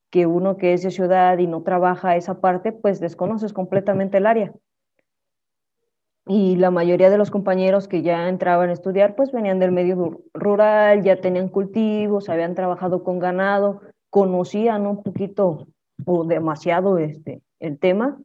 que 0.09 0.25
uno 0.25 0.57
que 0.57 0.73
es 0.73 0.83
de 0.83 0.91
ciudad 0.91 1.37
y 1.37 1.47
no 1.47 1.63
trabaja 1.63 2.15
esa 2.15 2.39
parte, 2.39 2.71
pues 2.71 2.99
desconoces 2.99 3.53
completamente 3.53 4.17
el 4.17 4.25
área. 4.25 4.53
Y 6.25 6.57
la 6.57 6.71
mayoría 6.71 7.09
de 7.09 7.17
los 7.17 7.31
compañeros 7.31 7.87
que 7.87 8.01
ya 8.01 8.27
entraban 8.27 8.69
a 8.69 8.73
estudiar, 8.73 9.15
pues 9.15 9.31
venían 9.31 9.59
del 9.59 9.71
medio 9.71 10.21
rural, 10.33 11.03
ya 11.03 11.21
tenían 11.21 11.47
cultivos, 11.49 12.29
habían 12.29 12.55
trabajado 12.55 13.03
con 13.03 13.19
ganado, 13.19 13.81
conocían 14.09 14.87
un 14.87 15.03
poquito 15.03 15.67
o 16.05 16.25
demasiado 16.25 16.97
este, 16.97 17.41
el 17.59 17.79
tema 17.79 18.19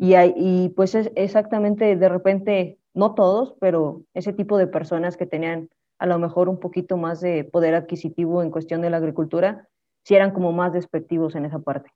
y, 0.00 0.14
y 0.16 0.68
pues 0.70 0.94
es 0.94 1.12
exactamente 1.14 1.94
de 1.94 2.08
repente, 2.08 2.78
no 2.94 3.14
todos, 3.14 3.54
pero 3.60 4.02
ese 4.14 4.32
tipo 4.32 4.56
de 4.56 4.66
personas 4.66 5.18
que 5.18 5.26
tenían 5.26 5.68
a 6.00 6.06
lo 6.06 6.18
mejor 6.18 6.48
un 6.48 6.58
poquito 6.58 6.96
más 6.96 7.20
de 7.20 7.44
poder 7.44 7.74
adquisitivo 7.74 8.42
en 8.42 8.50
cuestión 8.50 8.80
de 8.80 8.90
la 8.90 8.96
agricultura, 8.96 9.68
si 10.02 10.14
eran 10.16 10.32
como 10.32 10.50
más 10.50 10.72
despectivos 10.72 11.36
en 11.36 11.44
esa 11.44 11.60
parte. 11.60 11.90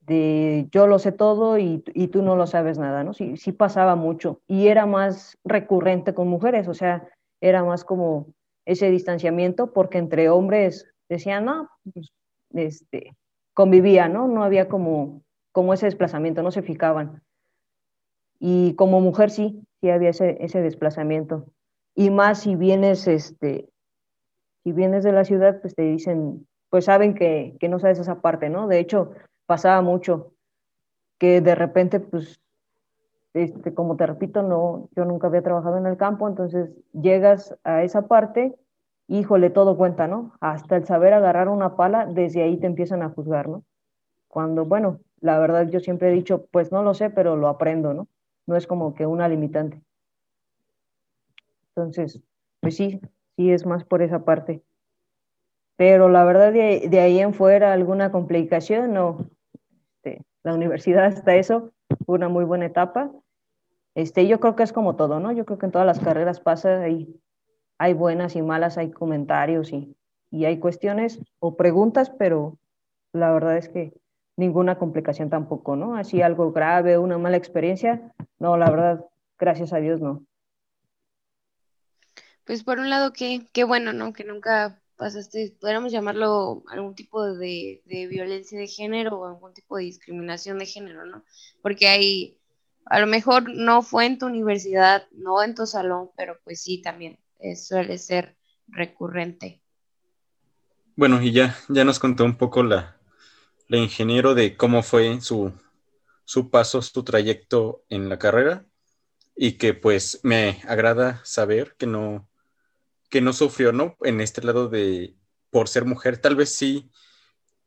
De 0.00 0.66
yo 0.72 0.86
lo 0.86 0.98
sé 0.98 1.12
todo 1.12 1.58
y, 1.58 1.78
tú 2.12 2.22
no 2.22 2.34
lo 2.34 2.46
sabes 2.46 2.78
nada, 2.78 3.04
¿no? 3.04 3.14
Sí, 3.14 3.36
sí 3.36 3.52
pasaba 3.52 3.94
mucho 3.94 4.40
y 4.46 4.66
era 4.66 4.84
más 4.84 5.38
recurrente 5.44 6.12
con 6.12 6.28
mujeres, 6.28 6.66
o 6.66 6.74
sea, 6.74 7.08
era 7.40 7.62
más 7.62 7.84
como 7.84 8.26
ese 8.66 8.90
distanciamiento 8.90 9.72
porque 9.72 9.98
entre 9.98 10.28
hombres 10.28 10.90
decían, 11.08 11.44
no, 11.44 11.70
pues, 11.92 12.12
este, 12.52 13.14
convivían, 13.54 14.12
¿no? 14.12 14.26
No 14.26 14.42
había 14.42 14.68
como 14.68 15.22
como 15.54 15.72
ese 15.72 15.86
desplazamiento, 15.86 16.42
no 16.42 16.50
se 16.50 16.62
fijaban. 16.62 17.22
Y 18.40 18.74
como 18.74 19.00
mujer 19.00 19.30
sí, 19.30 19.62
sí 19.80 19.88
había 19.88 20.08
ese, 20.08 20.36
ese 20.40 20.60
desplazamiento. 20.60 21.46
Y 21.94 22.10
más 22.10 22.40
si 22.40 22.56
vienes, 22.56 23.06
este, 23.06 23.68
si 24.62 24.72
vienes 24.72 25.04
de 25.04 25.12
la 25.12 25.24
ciudad, 25.24 25.60
pues 25.60 25.74
te 25.74 25.82
dicen, 25.82 26.46
pues 26.70 26.86
saben 26.86 27.14
que, 27.14 27.56
que 27.60 27.68
no 27.68 27.78
sabes 27.78 27.98
esa 27.98 28.20
parte, 28.20 28.48
¿no? 28.50 28.66
De 28.66 28.78
hecho, 28.78 29.12
pasaba 29.46 29.80
mucho 29.82 30.32
que 31.18 31.40
de 31.40 31.54
repente, 31.54 32.00
pues, 32.00 32.40
este, 33.34 33.74
como 33.74 33.96
te 33.96 34.06
repito, 34.06 34.42
no, 34.42 34.88
yo 34.96 35.04
nunca 35.04 35.26
había 35.26 35.42
trabajado 35.42 35.78
en 35.78 35.86
el 35.86 35.96
campo, 35.96 36.28
entonces 36.28 36.70
llegas 36.92 37.56
a 37.64 37.82
esa 37.82 38.06
parte, 38.08 38.56
híjole, 39.08 39.50
todo 39.50 39.76
cuenta, 39.76 40.06
¿no? 40.06 40.32
Hasta 40.40 40.76
el 40.76 40.86
saber 40.86 41.12
agarrar 41.12 41.48
una 41.48 41.76
pala, 41.76 42.06
desde 42.06 42.42
ahí 42.42 42.56
te 42.58 42.66
empiezan 42.66 43.02
a 43.02 43.10
juzgar, 43.10 43.48
¿no? 43.48 43.64
Cuando, 44.28 44.64
bueno, 44.64 45.00
la 45.20 45.38
verdad 45.38 45.68
yo 45.68 45.80
siempre 45.80 46.10
he 46.10 46.12
dicho, 46.12 46.46
pues 46.50 46.72
no 46.72 46.82
lo 46.82 46.94
sé, 46.94 47.10
pero 47.10 47.36
lo 47.36 47.48
aprendo, 47.48 47.94
¿no? 47.94 48.08
No 48.46 48.56
es 48.56 48.66
como 48.66 48.94
que 48.94 49.06
una 49.06 49.28
limitante. 49.28 49.80
Entonces, 51.76 52.22
pues 52.60 52.76
sí, 52.76 53.00
sí 53.36 53.50
es 53.50 53.66
más 53.66 53.84
por 53.84 54.02
esa 54.02 54.24
parte. 54.24 54.62
Pero 55.76 56.08
la 56.08 56.24
verdad 56.24 56.52
de, 56.52 57.00
ahí 57.00 57.18
en 57.18 57.34
fuera 57.34 57.72
alguna 57.72 58.12
complicación, 58.12 58.92
no. 58.92 59.28
Este, 59.96 60.22
la 60.44 60.54
universidad 60.54 61.06
hasta 61.06 61.34
eso 61.34 61.72
una 62.06 62.28
muy 62.28 62.44
buena 62.44 62.66
etapa. 62.66 63.10
Este, 63.94 64.26
yo 64.26 64.40
creo 64.40 64.56
que 64.56 64.62
es 64.62 64.72
como 64.72 64.96
todo, 64.96 65.20
¿no? 65.20 65.32
Yo 65.32 65.44
creo 65.44 65.58
que 65.58 65.66
en 65.66 65.72
todas 65.72 65.86
las 65.86 66.00
carreras 66.00 66.40
pasa, 66.40 66.80
hay, 66.80 67.20
hay 67.78 67.94
buenas 67.94 68.36
y 68.36 68.42
malas, 68.42 68.78
hay 68.78 68.90
comentarios 68.90 69.72
y, 69.72 69.96
y 70.30 70.44
hay 70.44 70.58
cuestiones 70.58 71.20
o 71.38 71.56
preguntas, 71.56 72.10
pero 72.10 72.58
la 73.12 73.32
verdad 73.32 73.56
es 73.56 73.68
que 73.68 73.94
ninguna 74.36 74.78
complicación 74.78 75.30
tampoco, 75.30 75.76
¿no? 75.76 75.96
Así 75.96 76.22
algo 76.22 76.52
grave, 76.52 76.98
una 76.98 77.18
mala 77.18 77.36
experiencia, 77.36 78.12
no, 78.38 78.56
la 78.56 78.70
verdad, 78.70 79.06
gracias 79.38 79.72
a 79.72 79.78
Dios, 79.78 80.00
no. 80.00 80.24
Pues 82.44 82.62
por 82.62 82.78
un 82.78 82.90
lado, 82.90 83.12
qué, 83.12 83.46
qué 83.52 83.64
bueno, 83.64 83.92
¿no? 83.92 84.12
Que 84.12 84.24
nunca 84.24 84.80
pasaste, 84.96 85.56
podríamos 85.60 85.92
llamarlo 85.92 86.62
algún 86.68 86.94
tipo 86.94 87.24
de, 87.24 87.82
de, 87.86 88.06
violencia 88.06 88.58
de 88.58 88.66
género 88.66 89.18
o 89.18 89.26
algún 89.26 89.52
tipo 89.54 89.76
de 89.76 89.84
discriminación 89.84 90.58
de 90.58 90.66
género, 90.66 91.04
¿no? 91.04 91.24
Porque 91.62 91.88
hay, 91.88 92.38
a 92.86 93.00
lo 93.00 93.06
mejor 93.06 93.48
no 93.48 93.82
fue 93.82 94.06
en 94.06 94.18
tu 94.18 94.26
universidad, 94.26 95.06
no 95.12 95.42
en 95.42 95.54
tu 95.54 95.66
salón, 95.66 96.10
pero 96.16 96.38
pues 96.44 96.62
sí, 96.62 96.80
también 96.80 97.18
suele 97.56 97.98
ser 97.98 98.36
recurrente. 98.68 99.60
Bueno, 100.96 101.20
y 101.20 101.32
ya, 101.32 101.56
ya 101.68 101.84
nos 101.84 101.98
contó 101.98 102.24
un 102.24 102.36
poco 102.36 102.62
la, 102.62 102.96
la 103.68 103.78
ingeniero 103.78 104.34
de 104.34 104.56
cómo 104.56 104.82
fue 104.82 105.20
su, 105.20 105.52
su 106.24 106.50
paso, 106.50 106.82
su 106.82 107.02
trayecto 107.02 107.84
en 107.88 108.08
la 108.08 108.18
carrera 108.18 108.64
y 109.36 109.52
que 109.52 109.74
pues 109.74 110.20
me 110.22 110.62
agrada 110.68 111.20
saber 111.24 111.74
que 111.76 111.86
no, 111.86 112.28
que 113.14 113.20
no 113.20 113.32
sufrió, 113.32 113.70
¿no? 113.70 113.96
En 114.02 114.20
este 114.20 114.42
lado 114.42 114.68
de, 114.68 115.14
por 115.50 115.68
ser 115.68 115.84
mujer, 115.84 116.18
tal 116.18 116.34
vez 116.34 116.52
sí, 116.52 116.90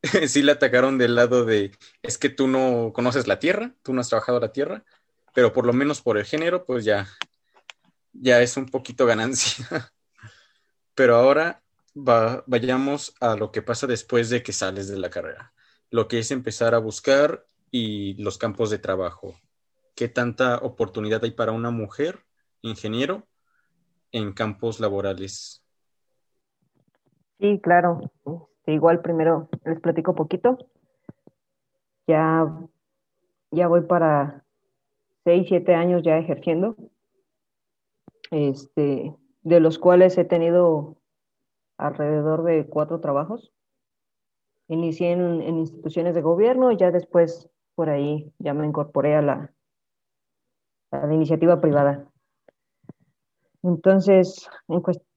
sí 0.28 0.42
la 0.42 0.52
atacaron 0.52 0.98
del 0.98 1.14
lado 1.14 1.46
de, 1.46 1.70
es 2.02 2.18
que 2.18 2.28
tú 2.28 2.48
no 2.48 2.92
conoces 2.92 3.26
la 3.26 3.38
tierra, 3.38 3.74
tú 3.82 3.94
no 3.94 4.02
has 4.02 4.10
trabajado 4.10 4.40
la 4.40 4.52
tierra, 4.52 4.84
pero 5.32 5.54
por 5.54 5.64
lo 5.64 5.72
menos 5.72 6.02
por 6.02 6.18
el 6.18 6.26
género, 6.26 6.66
pues 6.66 6.84
ya, 6.84 7.08
ya 8.12 8.42
es 8.42 8.58
un 8.58 8.66
poquito 8.66 9.06
ganancia. 9.06 9.66
pero 10.94 11.16
ahora 11.16 11.62
vayamos 11.94 13.14
a 13.18 13.34
lo 13.34 13.50
que 13.50 13.62
pasa 13.62 13.86
después 13.86 14.28
de 14.28 14.42
que 14.42 14.52
sales 14.52 14.88
de 14.88 14.98
la 14.98 15.08
carrera 15.08 15.54
lo 15.88 16.08
que 16.08 16.18
es 16.18 16.30
empezar 16.30 16.74
a 16.74 16.78
buscar 16.78 17.46
y 17.70 18.22
los 18.22 18.36
campos 18.36 18.68
de 18.68 18.78
trabajo. 18.78 19.34
¿Qué 19.94 20.08
tanta 20.08 20.58
oportunidad 20.58 21.24
hay 21.24 21.30
para 21.30 21.52
una 21.52 21.70
mujer 21.70 22.26
ingeniero 22.60 23.26
en 24.12 24.32
campos 24.32 24.80
laborales? 24.80 25.62
Sí, 27.38 27.60
claro. 27.60 28.10
Este, 28.24 28.72
igual 28.72 29.00
primero 29.00 29.48
les 29.64 29.80
platico 29.80 30.14
poquito. 30.14 30.58
Ya, 32.06 32.46
ya 33.50 33.68
voy 33.68 33.82
para 33.82 34.44
seis, 35.24 35.46
siete 35.48 35.74
años 35.74 36.02
ya 36.02 36.16
ejerciendo, 36.16 36.76
este, 38.30 39.14
de 39.42 39.60
los 39.60 39.78
cuales 39.78 40.16
he 40.16 40.24
tenido 40.24 40.96
alrededor 41.76 42.44
de 42.44 42.66
cuatro 42.66 43.00
trabajos 43.00 43.52
inicié 44.68 45.12
en, 45.12 45.42
instituciones 45.42 46.14
de 46.14 46.22
gobierno 46.22 46.70
y 46.70 46.76
ya 46.76 46.90
después 46.90 47.50
por 47.74 47.88
ahí 47.88 48.32
ya 48.38 48.54
me 48.54 48.66
incorporé 48.66 49.16
a 49.16 49.22
la, 49.22 49.54
a 50.90 51.06
la 51.06 51.14
iniciativa 51.14 51.60
privada. 51.60 52.06
Entonces, 53.62 54.48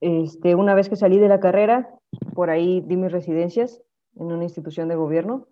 este, 0.00 0.54
una 0.54 0.74
vez 0.74 0.88
que 0.88 0.96
salí 0.96 1.18
de 1.18 1.28
la 1.28 1.40
carrera, 1.40 1.88
por 2.34 2.50
ahí 2.50 2.80
di 2.80 2.96
mis 2.96 3.12
residencias 3.12 3.80
en 4.16 4.32
una 4.32 4.44
institución 4.44 4.88
de 4.88 4.96
gobierno 4.96 5.46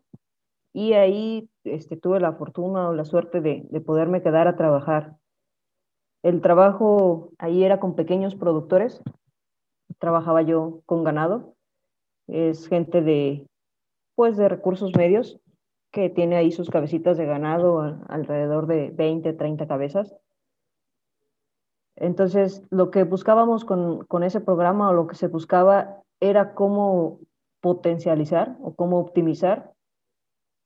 y 0.72 0.92
ahí 0.94 1.48
este, 1.64 1.96
tuve 1.96 2.20
la 2.20 2.32
fortuna 2.32 2.88
o 2.88 2.94
la 2.94 3.04
suerte 3.04 3.40
de, 3.40 3.66
de 3.70 3.80
poderme 3.80 4.22
quedar 4.22 4.48
a 4.48 4.56
trabajar. 4.56 5.16
El 6.22 6.40
trabajo 6.40 7.30
ahí 7.38 7.64
era 7.64 7.80
con 7.80 7.94
pequeños 7.94 8.34
productores, 8.34 9.00
trabajaba 9.98 10.42
yo 10.42 10.82
con 10.86 11.02
ganado, 11.04 11.54
es 12.26 12.68
gente 12.68 13.02
de, 13.02 13.46
pues, 14.14 14.36
de 14.36 14.48
recursos 14.48 14.94
medios 14.94 15.40
que 15.90 16.08
tiene 16.10 16.36
ahí 16.36 16.52
sus 16.52 16.70
cabecitas 16.70 17.16
de 17.16 17.26
ganado 17.26 17.80
alrededor 18.08 18.66
de 18.66 18.90
20, 18.90 19.32
30 19.32 19.66
cabezas. 19.66 20.14
Entonces, 22.00 22.62
lo 22.70 22.90
que 22.90 23.04
buscábamos 23.04 23.64
con, 23.64 24.04
con 24.06 24.22
ese 24.22 24.40
programa 24.40 24.88
o 24.88 24.94
lo 24.94 25.06
que 25.06 25.14
se 25.14 25.28
buscaba 25.28 26.02
era 26.18 26.54
cómo 26.54 27.20
potencializar 27.60 28.56
o 28.62 28.74
cómo 28.74 28.98
optimizar 28.98 29.72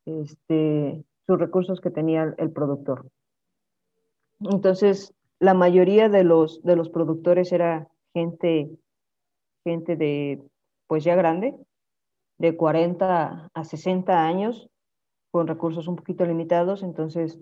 este, 0.07 1.05
sus 1.27 1.39
recursos 1.39 1.81
que 1.81 1.91
tenía 1.91 2.35
el 2.39 2.53
productor. 2.53 3.11
Entonces, 4.41 5.13
la 5.41 5.55
mayoría 5.55 6.09
de 6.09 6.23
los, 6.23 6.63
de 6.63 6.77
los 6.77 6.89
productores 6.89 7.53
era 7.53 7.89
gente, 8.13 8.71
gente 9.65 9.97
de, 9.97 10.41
pues 10.87 11.03
ya 11.03 11.17
grande, 11.17 11.57
de 12.39 12.57
40 12.57 13.51
a 13.53 13.65
60 13.65 14.25
años, 14.25 14.69
con 15.33 15.49
recursos 15.49 15.89
un 15.89 15.97
poquito 15.97 16.25
limitados, 16.25 16.85
entonces 16.85 17.41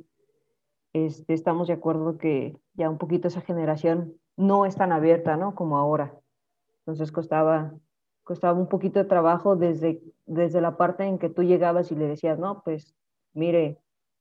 este, 0.92 1.34
estamos 1.34 1.68
de 1.68 1.74
acuerdo 1.74 2.18
que 2.18 2.56
ya 2.74 2.90
un 2.90 2.98
poquito 2.98 3.28
esa 3.28 3.40
generación 3.40 4.14
no 4.36 4.66
es 4.66 4.76
tan 4.76 4.92
abierta, 4.92 5.36
¿no? 5.36 5.54
Como 5.54 5.76
ahora. 5.76 6.14
Entonces 6.80 7.12
costaba, 7.12 7.74
costaba 8.24 8.58
un 8.58 8.68
poquito 8.68 8.98
de 8.98 9.08
trabajo 9.08 9.56
desde, 9.56 10.02
desde 10.26 10.60
la 10.60 10.76
parte 10.76 11.04
en 11.04 11.18
que 11.18 11.28
tú 11.28 11.42
llegabas 11.42 11.90
y 11.92 11.96
le 11.96 12.08
decías, 12.08 12.38
no, 12.38 12.62
pues 12.62 12.94
mire, 13.34 13.78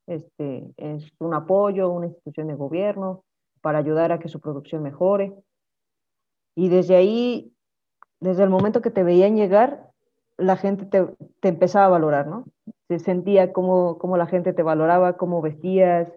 este, 0.07 0.71
es 0.77 1.11
un 1.19 1.33
apoyo, 1.33 1.89
una 1.89 2.07
institución 2.07 2.47
de 2.47 2.55
gobierno 2.55 3.23
para 3.61 3.79
ayudar 3.79 4.11
a 4.11 4.19
que 4.19 4.29
su 4.29 4.39
producción 4.39 4.83
mejore. 4.83 5.33
Y 6.55 6.69
desde 6.69 6.95
ahí, 6.95 7.53
desde 8.19 8.43
el 8.43 8.49
momento 8.49 8.81
que 8.81 8.91
te 8.91 9.03
veían 9.03 9.35
llegar, 9.35 9.89
la 10.37 10.57
gente 10.57 10.85
te, 10.85 11.07
te 11.39 11.49
empezaba 11.49 11.85
a 11.85 11.89
valorar, 11.89 12.27
¿no? 12.27 12.45
Se 12.87 12.99
sentía 12.99 13.53
cómo, 13.53 13.97
cómo 13.97 14.17
la 14.17 14.25
gente 14.25 14.53
te 14.53 14.63
valoraba, 14.63 15.17
cómo 15.17 15.41
vestías, 15.41 16.11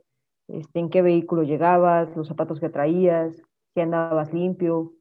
este, 0.48 0.78
en 0.80 0.90
qué 0.90 1.02
vehículo 1.02 1.42
llegabas, 1.42 2.14
los 2.16 2.28
zapatos 2.28 2.60
que 2.60 2.68
traías, 2.68 3.42
si 3.74 3.80
andabas 3.80 4.32
limpio, 4.32 4.92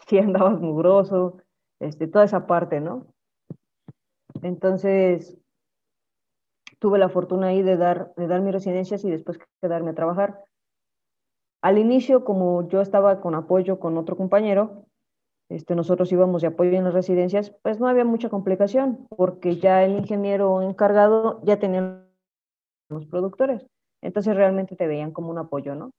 si 0.06 0.18
andabas 0.18 0.60
mugroso, 0.60 1.38
este, 1.80 2.06
toda 2.08 2.24
esa 2.24 2.46
parte, 2.46 2.80
¿no? 2.80 3.06
Entonces, 4.42 5.38
tuve 6.78 6.98
la 6.98 7.08
fortuna 7.08 7.48
ahí 7.48 7.62
de 7.62 7.76
dar, 7.76 8.12
de 8.16 8.26
dar 8.26 8.40
mis 8.40 8.52
residencias 8.52 9.04
y 9.04 9.10
después 9.10 9.38
quedarme 9.60 9.90
a 9.90 9.94
trabajar. 9.94 10.44
Al 11.62 11.78
inicio, 11.78 12.24
como 12.24 12.68
yo 12.68 12.80
estaba 12.80 13.20
con 13.20 13.36
apoyo 13.36 13.78
con 13.78 13.96
otro 13.96 14.16
compañero, 14.16 14.86
este, 15.48 15.76
nosotros 15.76 16.10
íbamos 16.10 16.42
de 16.42 16.48
apoyo 16.48 16.72
en 16.72 16.84
las 16.84 16.94
residencias, 16.94 17.54
pues 17.62 17.78
no 17.78 17.86
había 17.86 18.04
mucha 18.04 18.30
complicación, 18.30 19.06
porque 19.16 19.56
ya 19.56 19.84
el 19.84 19.92
ingeniero 19.92 20.62
encargado 20.62 21.40
ya 21.44 21.58
tenía 21.58 22.04
los 22.88 23.06
productores. 23.06 23.64
Entonces 24.02 24.36
realmente 24.36 24.76
te 24.76 24.86
veían 24.86 25.12
como 25.12 25.30
un 25.30 25.38
apoyo, 25.38 25.74
¿no? 25.74 25.92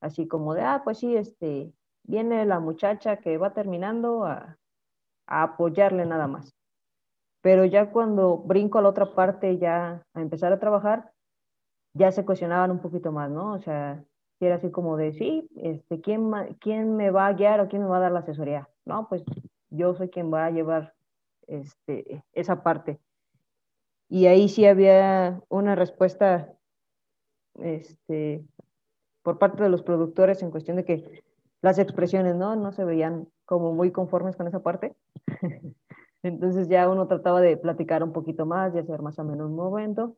Así 0.00 0.26
como 0.28 0.54
de, 0.54 0.62
ah, 0.62 0.82
pues 0.84 0.98
sí, 0.98 1.16
este, 1.16 1.72
viene 2.02 2.44
la 2.44 2.60
muchacha 2.60 3.16
que 3.18 3.38
va 3.38 3.54
terminando 3.54 4.24
a, 4.24 4.58
apoyarle 5.26 6.04
nada 6.04 6.26
más. 6.26 6.52
Pero 7.40 7.64
ya 7.64 7.90
cuando 7.90 8.36
brinco 8.36 8.78
a 8.78 8.82
la 8.82 8.90
otra 8.90 9.14
parte, 9.14 9.56
ya 9.56 10.02
a 10.12 10.20
empezar 10.20 10.52
a 10.52 10.60
trabajar, 10.60 11.12
ya 11.94 12.12
se 12.12 12.26
cuestionaban 12.26 12.70
un 12.70 12.80
poquito 12.80 13.10
más, 13.10 13.30
¿no? 13.30 13.54
O 13.54 13.58
sea, 13.60 14.04
si 14.38 14.46
era 14.46 14.56
así 14.56 14.70
como 14.70 14.98
de, 14.98 15.12
sí, 15.14 15.48
este, 15.56 16.00
¿quién, 16.02 16.30
¿quién 16.60 16.96
me 16.96 17.10
va 17.10 17.26
a 17.26 17.32
guiar 17.32 17.60
o 17.60 17.68
quién 17.68 17.82
me 17.82 17.88
va 17.88 17.96
a 17.98 18.00
dar 18.00 18.12
la 18.12 18.20
asesoría? 18.20 18.68
No, 18.84 19.08
pues 19.08 19.24
yo 19.70 19.94
soy 19.94 20.10
quien 20.10 20.32
va 20.32 20.46
a 20.46 20.50
llevar 20.50 20.94
este, 21.46 22.22
esa 22.32 22.62
parte. 22.62 22.98
Y 24.10 24.26
ahí 24.26 24.48
sí 24.50 24.66
había 24.66 25.40
una 25.48 25.74
respuesta 25.74 26.54
este, 27.60 28.44
por 29.22 29.38
parte 29.38 29.62
de 29.62 29.68
los 29.68 29.82
productores 29.82 30.42
en 30.42 30.50
cuestión 30.50 30.76
de 30.76 30.84
que 30.84 31.22
las 31.62 31.78
expresiones 31.78 32.36
no, 32.36 32.56
no 32.56 32.72
se 32.72 32.84
veían 32.84 33.28
como 33.46 33.72
muy 33.72 33.90
conformes 33.90 34.36
con 34.36 34.46
esa 34.46 34.62
parte. 34.62 34.94
Entonces 36.22 36.68
ya 36.68 36.88
uno 36.88 37.06
trataba 37.06 37.40
de 37.40 37.56
platicar 37.56 38.02
un 38.02 38.12
poquito 38.12 38.46
más 38.46 38.74
y 38.74 38.78
hacer 38.78 39.02
más 39.02 39.18
o 39.18 39.24
menos 39.24 39.48
un 39.48 39.56
momento. 39.56 40.16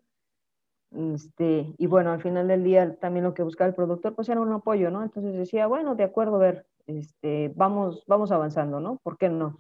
Este, 0.93 1.75
y 1.79 1.87
bueno, 1.87 2.13
al 2.13 2.23
final 2.23 2.49
del 2.49 2.65
día 2.65 2.97
también 2.97 3.25
lo 3.25 3.35
que 3.35 3.43
buscaba 3.43 3.69
el 3.69 3.75
productor 3.75 4.15
pues 4.15 4.29
era 4.29 4.41
un 4.41 4.53
apoyo, 4.53 4.91
¿no? 4.91 5.03
Entonces 5.03 5.35
decía, 5.35 5.67
bueno, 5.67 5.95
de 5.95 6.05
acuerdo, 6.05 6.39
ver, 6.39 6.67
este, 6.87 7.53
vamos, 7.57 8.05
vamos 8.07 8.31
avanzando, 8.31 8.81
¿no? 8.81 8.99
¿Por 9.03 9.19
qué 9.19 9.29
no? 9.29 9.57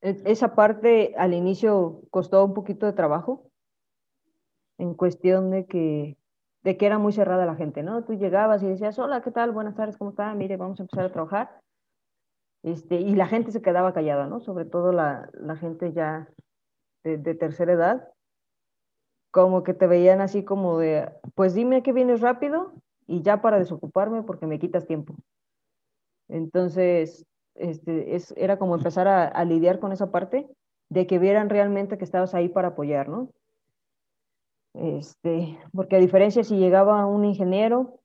E, 0.00 0.22
esa 0.24 0.54
parte 0.54 1.14
al 1.16 1.34
inicio 1.34 2.02
costó 2.10 2.44
un 2.44 2.54
poquito 2.54 2.86
de 2.86 2.92
trabajo, 2.92 3.47
en 4.78 4.94
cuestión 4.94 5.50
de 5.50 5.66
que, 5.66 6.16
de 6.62 6.76
que 6.76 6.86
era 6.86 6.98
muy 6.98 7.12
cerrada 7.12 7.46
la 7.46 7.56
gente, 7.56 7.82
¿no? 7.82 8.04
Tú 8.04 8.14
llegabas 8.14 8.62
y 8.62 8.68
decías, 8.68 8.98
hola, 8.98 9.20
¿qué 9.22 9.30
tal? 9.30 9.52
Buenas 9.52 9.74
tardes, 9.74 9.96
¿cómo 9.96 10.10
está? 10.10 10.32
Mire, 10.34 10.56
vamos 10.56 10.78
a 10.80 10.84
empezar 10.84 11.04
a 11.04 11.12
trabajar. 11.12 11.60
Este, 12.62 12.96
y 13.00 13.14
la 13.14 13.26
gente 13.26 13.52
se 13.52 13.62
quedaba 13.62 13.92
callada, 13.92 14.26
¿no? 14.26 14.40
Sobre 14.40 14.64
todo 14.64 14.92
la, 14.92 15.28
la 15.34 15.56
gente 15.56 15.92
ya 15.92 16.28
de, 17.04 17.34
tercera 17.34 17.72
edad, 17.72 18.08
como 19.30 19.62
que 19.62 19.74
te 19.74 19.86
veían 19.86 20.20
así 20.20 20.44
como 20.44 20.78
de, 20.78 21.10
pues 21.34 21.54
dime 21.54 21.82
que 21.82 21.92
vienes 21.92 22.20
rápido 22.20 22.72
y 23.06 23.22
ya 23.22 23.40
para 23.40 23.58
desocuparme 23.58 24.22
porque 24.22 24.46
me 24.46 24.58
quitas 24.58 24.86
tiempo. 24.86 25.14
Entonces, 26.28 27.24
este, 27.54 28.14
es, 28.14 28.34
era 28.36 28.58
como 28.58 28.74
empezar 28.76 29.08
a, 29.08 29.26
a 29.26 29.44
lidiar 29.44 29.80
con 29.80 29.92
esa 29.92 30.10
parte 30.10 30.48
de 30.90 31.06
que 31.06 31.18
vieran 31.18 31.48
realmente 31.48 31.98
que 31.98 32.04
estabas 32.04 32.34
ahí 32.34 32.48
para 32.48 32.68
apoyar, 32.68 33.08
¿no? 33.08 33.30
Este, 34.74 35.58
porque 35.72 35.96
a 35.96 36.00
diferencia 36.00 36.44
si 36.44 36.56
llegaba 36.56 37.06
un 37.06 37.24
ingeniero, 37.24 38.00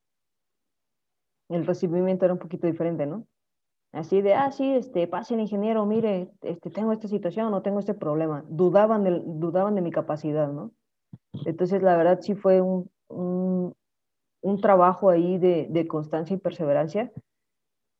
el 1.50 1.66
recibimiento 1.66 2.26
era 2.26 2.34
un 2.34 2.40
poquito 2.40 2.68
diferente, 2.68 3.06
¿no? 3.06 3.26
Así 3.92 4.22
de, 4.22 4.34
ah, 4.34 4.52
sí, 4.52 4.74
este, 4.74 5.08
pase 5.08 5.36
el 5.36 5.42
ingeniero, 5.42 5.86
mire, 5.86 6.32
este, 6.42 6.72
tengo 6.72 6.92
esta 6.94 7.08
situación 7.08 7.54
o 7.54 7.62
tengo 7.62 7.80
este 7.80 7.94
problema. 7.94 8.44
Dudaban 8.48 9.04
de, 9.04 9.22
dudaban 9.24 9.76
de 9.76 9.82
mi 9.82 9.92
capacidad, 9.92 10.52
¿no? 10.52 10.72
Entonces, 11.46 11.84
la 11.84 11.96
verdad 11.96 12.20
sí 12.22 12.34
fue 12.34 12.60
un, 12.60 12.90
un, 13.08 14.62
trabajo 14.62 15.12
ahí 15.12 15.38
de, 15.38 15.68
de, 15.70 15.88
constancia 15.88 16.36
y 16.36 16.40
perseverancia. 16.40 17.12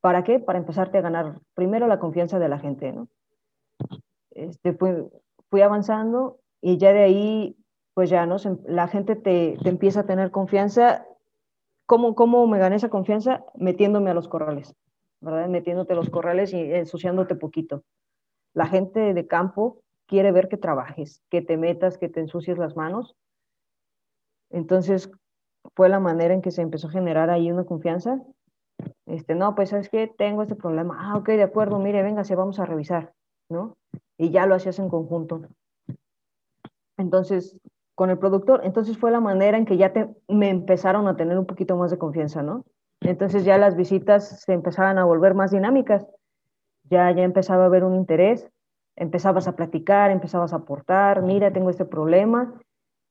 ¿Para 0.02 0.24
qué? 0.24 0.40
Para 0.40 0.58
empezarte 0.58 0.98
a 0.98 1.02
ganar 1.02 1.40
primero 1.54 1.86
la 1.88 2.00
confianza 2.00 2.40
de 2.40 2.50
la 2.50 2.58
gente, 2.58 2.92
¿no? 2.92 3.08
Este, 4.32 4.74
fui 4.74 5.62
avanzando 5.62 6.40
y 6.60 6.78
ya 6.78 6.92
de 6.92 7.04
ahí 7.04 7.58
pues 7.94 8.10
ya, 8.10 8.26
¿no? 8.26 8.38
La 8.66 8.88
gente 8.88 9.16
te, 9.16 9.58
te 9.62 9.70
empieza 9.70 10.02
a 10.02 10.06
tener 10.06 10.32
confianza. 10.32 11.06
¿Cómo, 11.86 12.16
¿Cómo 12.16 12.48
me 12.48 12.60
gané 12.60 12.78
esa 12.78 12.90
confianza? 12.90 13.44
Metiéndome 13.56 14.10
a 14.10 14.14
los 14.14 14.28
corrales, 14.28 14.76
¿verdad? 15.22 15.48
Metiéndote 15.48 15.94
a 15.94 15.96
los 15.96 16.10
corrales 16.10 16.54
y 16.54 16.60
ensuciándote 16.60 17.36
poquito. 17.36 17.84
La 18.54 18.68
gente 18.68 19.14
de 19.14 19.28
campo 19.28 19.80
quiere 20.08 20.32
ver 20.32 20.48
que 20.48 20.58
trabajes, 20.58 21.22
que 21.30 21.42
te 21.42 21.58
metas, 21.58 21.98
que 21.98 22.10
te 22.10 22.20
ensucies 22.20 22.58
las 22.58 22.76
manos. 22.76 23.16
Entonces, 24.50 25.12
fue 25.76 25.90
la 25.90 26.00
manera 26.00 26.34
en 26.34 26.42
que 26.42 26.52
se 26.52 26.62
empezó 26.62 26.88
a 26.88 26.92
generar 26.92 27.30
ahí 27.30 27.52
una 27.52 27.66
confianza. 27.66 28.22
Este, 29.06 29.36
no, 29.36 29.56
pues 29.56 29.74
es 29.74 29.90
que 29.90 30.08
tengo 30.08 30.44
este 30.44 30.56
problema. 30.56 30.98
Ah, 31.00 31.18
ok, 31.18 31.30
de 31.30 31.44
acuerdo, 31.44 31.80
mire, 31.80 32.04
venga, 32.04 32.24
se 32.24 32.36
vamos 32.36 32.60
a 32.60 32.66
revisar, 32.66 33.14
¿no? 33.50 33.76
Y 34.18 34.30
ya 34.30 34.46
lo 34.46 34.56
hacías 34.56 34.80
en 34.80 34.90
conjunto. 34.90 35.42
Entonces, 36.98 37.58
con 37.96 38.10
el 38.10 38.18
productor. 38.18 38.62
Entonces 38.64 38.98
fue 38.98 39.12
la 39.12 39.20
manera 39.20 39.58
en 39.58 39.66
que 39.66 39.78
ya 39.78 39.92
me 40.28 40.50
empezaron 40.50 41.08
a 41.08 41.16
tener 41.16 41.38
un 41.38 41.46
poquito 41.46 41.76
más 41.78 41.92
de 41.92 41.98
confianza, 41.98 42.42
¿no? 42.42 42.66
Entonces 43.02 43.44
ya 43.46 43.58
las 43.58 43.76
visitas 43.76 44.42
se 44.42 44.54
empezaban 44.54 44.98
a 44.98 45.06
volver 45.06 45.34
más 45.34 45.52
dinámicas. 45.52 46.08
Ya, 46.90 47.12
ya 47.12 47.24
empezaba 47.24 47.64
a 47.64 47.66
haber 47.68 47.84
un 47.84 47.96
interés, 47.96 48.50
empezabas 48.96 49.48
a 49.48 49.56
platicar, 49.56 50.12
empezabas 50.12 50.54
a 50.54 50.58
aportar, 50.58 51.22
mira, 51.22 51.52
tengo 51.52 51.70
este 51.70 51.86
problema. 51.86 52.60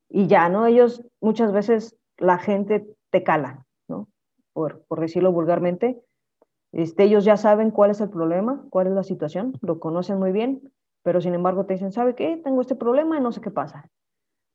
Y 0.08 0.26
ya, 0.26 0.48
¿no? 0.48 0.66
Ellos 0.66 1.02
muchas 1.20 1.52
veces 1.52 1.96
la 2.18 2.38
gente 2.38 2.86
te 3.10 3.22
cala, 3.22 3.64
¿no? 3.88 4.08
Por, 4.52 4.84
por 4.86 5.00
decirlo 5.00 5.32
vulgarmente. 5.32 6.00
Este, 6.72 7.04
ellos 7.04 7.24
ya 7.24 7.36
saben 7.36 7.70
cuál 7.70 7.90
es 7.90 8.00
el 8.00 8.08
problema, 8.08 8.64
cuál 8.70 8.86
es 8.86 8.92
la 8.94 9.02
situación, 9.02 9.52
lo 9.60 9.78
conocen 9.78 10.18
muy 10.18 10.32
bien 10.32 10.72
pero 11.02 11.20
sin 11.20 11.34
embargo 11.34 11.66
te 11.66 11.74
dicen, 11.74 11.92
¿sabe 11.92 12.14
qué? 12.14 12.40
Tengo 12.42 12.60
este 12.60 12.76
problema 12.76 13.18
y 13.18 13.20
no 13.20 13.32
sé 13.32 13.40
qué 13.40 13.50
pasa. 13.50 13.88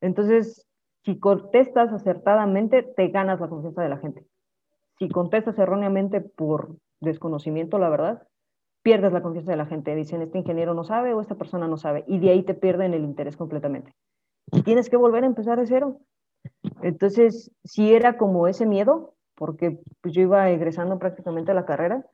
Entonces, 0.01 0.67
si 1.03 1.19
contestas 1.19 1.91
acertadamente, 1.93 2.83
te 2.83 3.07
ganas 3.07 3.39
la 3.39 3.47
confianza 3.47 3.81
de 3.81 3.89
la 3.89 3.97
gente. 3.97 4.25
Si 4.99 5.10
contestas 5.10 5.57
erróneamente 5.60 6.21
por 6.21 6.75
desconocimiento, 6.99 7.77
la 7.77 7.89
verdad, 7.89 8.27
pierdes 8.81 9.13
la 9.13 9.21
confianza 9.21 9.51
de 9.51 9.57
la 9.57 9.65
gente. 9.65 9.95
Dicen, 9.95 10.21
este 10.21 10.39
ingeniero 10.39 10.73
no 10.73 10.83
sabe 10.83 11.13
o 11.13 11.21
esta 11.21 11.36
persona 11.36 11.67
no 11.67 11.77
sabe. 11.77 12.03
Y 12.07 12.19
de 12.19 12.31
ahí 12.31 12.43
te 12.43 12.53
pierden 12.53 12.93
el 12.93 13.03
interés 13.03 13.38
completamente. 13.38 13.93
Y 14.51 14.63
tienes 14.63 14.89
que 14.89 14.97
volver 14.97 15.23
a 15.23 15.27
empezar 15.27 15.60
de 15.60 15.67
cero. 15.67 15.99
Entonces, 16.81 17.51
si 17.63 17.93
era 17.93 18.17
como 18.17 18.47
ese 18.47 18.65
miedo, 18.65 19.15
porque 19.36 19.79
pues, 20.01 20.13
yo 20.13 20.21
iba 20.21 20.49
egresando 20.49 20.99
prácticamente 20.99 21.51
a 21.51 21.55
la 21.55 21.65
carrera, 21.65 22.05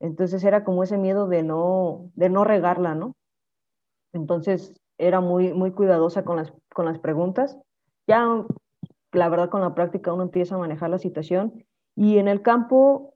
entonces 0.00 0.42
era 0.44 0.64
como 0.64 0.82
ese 0.82 0.98
miedo 0.98 1.28
de 1.28 1.42
no, 1.42 2.10
de 2.14 2.28
no 2.28 2.44
regarla, 2.44 2.94
¿no? 2.94 3.14
Entonces 4.12 4.81
era 5.02 5.20
muy, 5.20 5.52
muy 5.52 5.72
cuidadosa 5.72 6.24
con 6.24 6.36
las, 6.36 6.52
con 6.72 6.84
las 6.86 6.98
preguntas. 6.98 7.58
Ya, 8.06 8.44
la 9.12 9.28
verdad, 9.28 9.50
con 9.50 9.60
la 9.60 9.74
práctica 9.74 10.12
uno 10.12 10.22
empieza 10.22 10.54
a 10.54 10.58
manejar 10.58 10.90
la 10.90 10.98
situación 10.98 11.64
y 11.96 12.18
en 12.18 12.28
el 12.28 12.40
campo, 12.42 13.14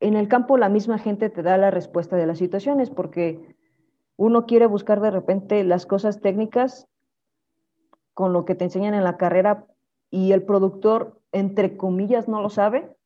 en 0.00 0.16
el 0.16 0.28
campo 0.28 0.58
la 0.58 0.68
misma 0.68 0.98
gente 0.98 1.30
te 1.30 1.42
da 1.42 1.56
la 1.56 1.70
respuesta 1.70 2.16
de 2.16 2.26
las 2.26 2.38
situaciones 2.38 2.90
porque 2.90 3.56
uno 4.16 4.46
quiere 4.46 4.66
buscar 4.66 5.00
de 5.00 5.10
repente 5.10 5.62
las 5.64 5.86
cosas 5.86 6.20
técnicas 6.20 6.88
con 8.12 8.32
lo 8.32 8.44
que 8.44 8.54
te 8.54 8.64
enseñan 8.64 8.94
en 8.94 9.04
la 9.04 9.16
carrera 9.16 9.66
y 10.10 10.32
el 10.32 10.42
productor, 10.42 11.20
entre 11.32 11.76
comillas, 11.76 12.28
no 12.28 12.40
lo 12.40 12.48
sabe, 12.48 12.96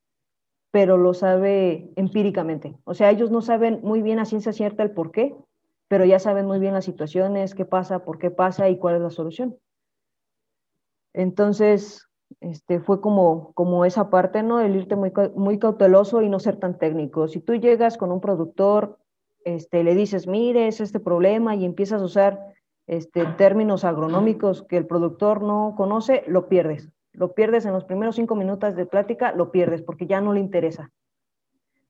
pero 0.70 0.96
lo 0.96 1.14
sabe 1.14 1.90
empíricamente. 1.96 2.76
O 2.84 2.94
sea, 2.94 3.10
ellos 3.10 3.30
no 3.30 3.40
saben 3.40 3.80
muy 3.82 4.02
bien 4.02 4.20
a 4.20 4.24
ciencia 4.24 4.52
cierta 4.52 4.82
el 4.82 4.92
por 4.92 5.10
qué, 5.10 5.34
pero 5.90 6.04
ya 6.04 6.20
saben 6.20 6.46
muy 6.46 6.60
bien 6.60 6.72
las 6.72 6.84
situaciones, 6.84 7.56
qué 7.56 7.64
pasa, 7.64 8.04
por 8.04 8.18
qué 8.18 8.30
pasa 8.30 8.68
y 8.68 8.78
cuál 8.78 8.94
es 8.94 9.00
la 9.00 9.10
solución. 9.10 9.58
Entonces, 11.12 12.08
este, 12.38 12.78
fue 12.78 13.00
como, 13.00 13.52
como 13.54 13.84
esa 13.84 14.08
parte, 14.08 14.44
¿no? 14.44 14.60
El 14.60 14.76
irte 14.76 14.94
muy, 14.94 15.12
muy 15.34 15.58
cauteloso 15.58 16.22
y 16.22 16.28
no 16.28 16.38
ser 16.38 16.60
tan 16.60 16.78
técnico. 16.78 17.26
Si 17.26 17.40
tú 17.40 17.56
llegas 17.56 17.98
con 17.98 18.12
un 18.12 18.20
productor, 18.20 18.98
este, 19.44 19.82
le 19.82 19.96
dices, 19.96 20.28
mire, 20.28 20.68
es 20.68 20.80
este 20.80 21.00
problema 21.00 21.56
y 21.56 21.64
empiezas 21.64 22.00
a 22.00 22.04
usar 22.04 22.38
este, 22.86 23.26
términos 23.36 23.84
agronómicos 23.84 24.62
que 24.62 24.76
el 24.76 24.86
productor 24.86 25.42
no 25.42 25.74
conoce, 25.76 26.22
lo 26.28 26.48
pierdes. 26.48 26.88
Lo 27.14 27.34
pierdes 27.34 27.66
en 27.66 27.72
los 27.72 27.84
primeros 27.84 28.14
cinco 28.14 28.36
minutos 28.36 28.76
de 28.76 28.86
plática, 28.86 29.32
lo 29.32 29.50
pierdes 29.50 29.82
porque 29.82 30.06
ya 30.06 30.20
no 30.20 30.34
le 30.34 30.38
interesa. 30.38 30.92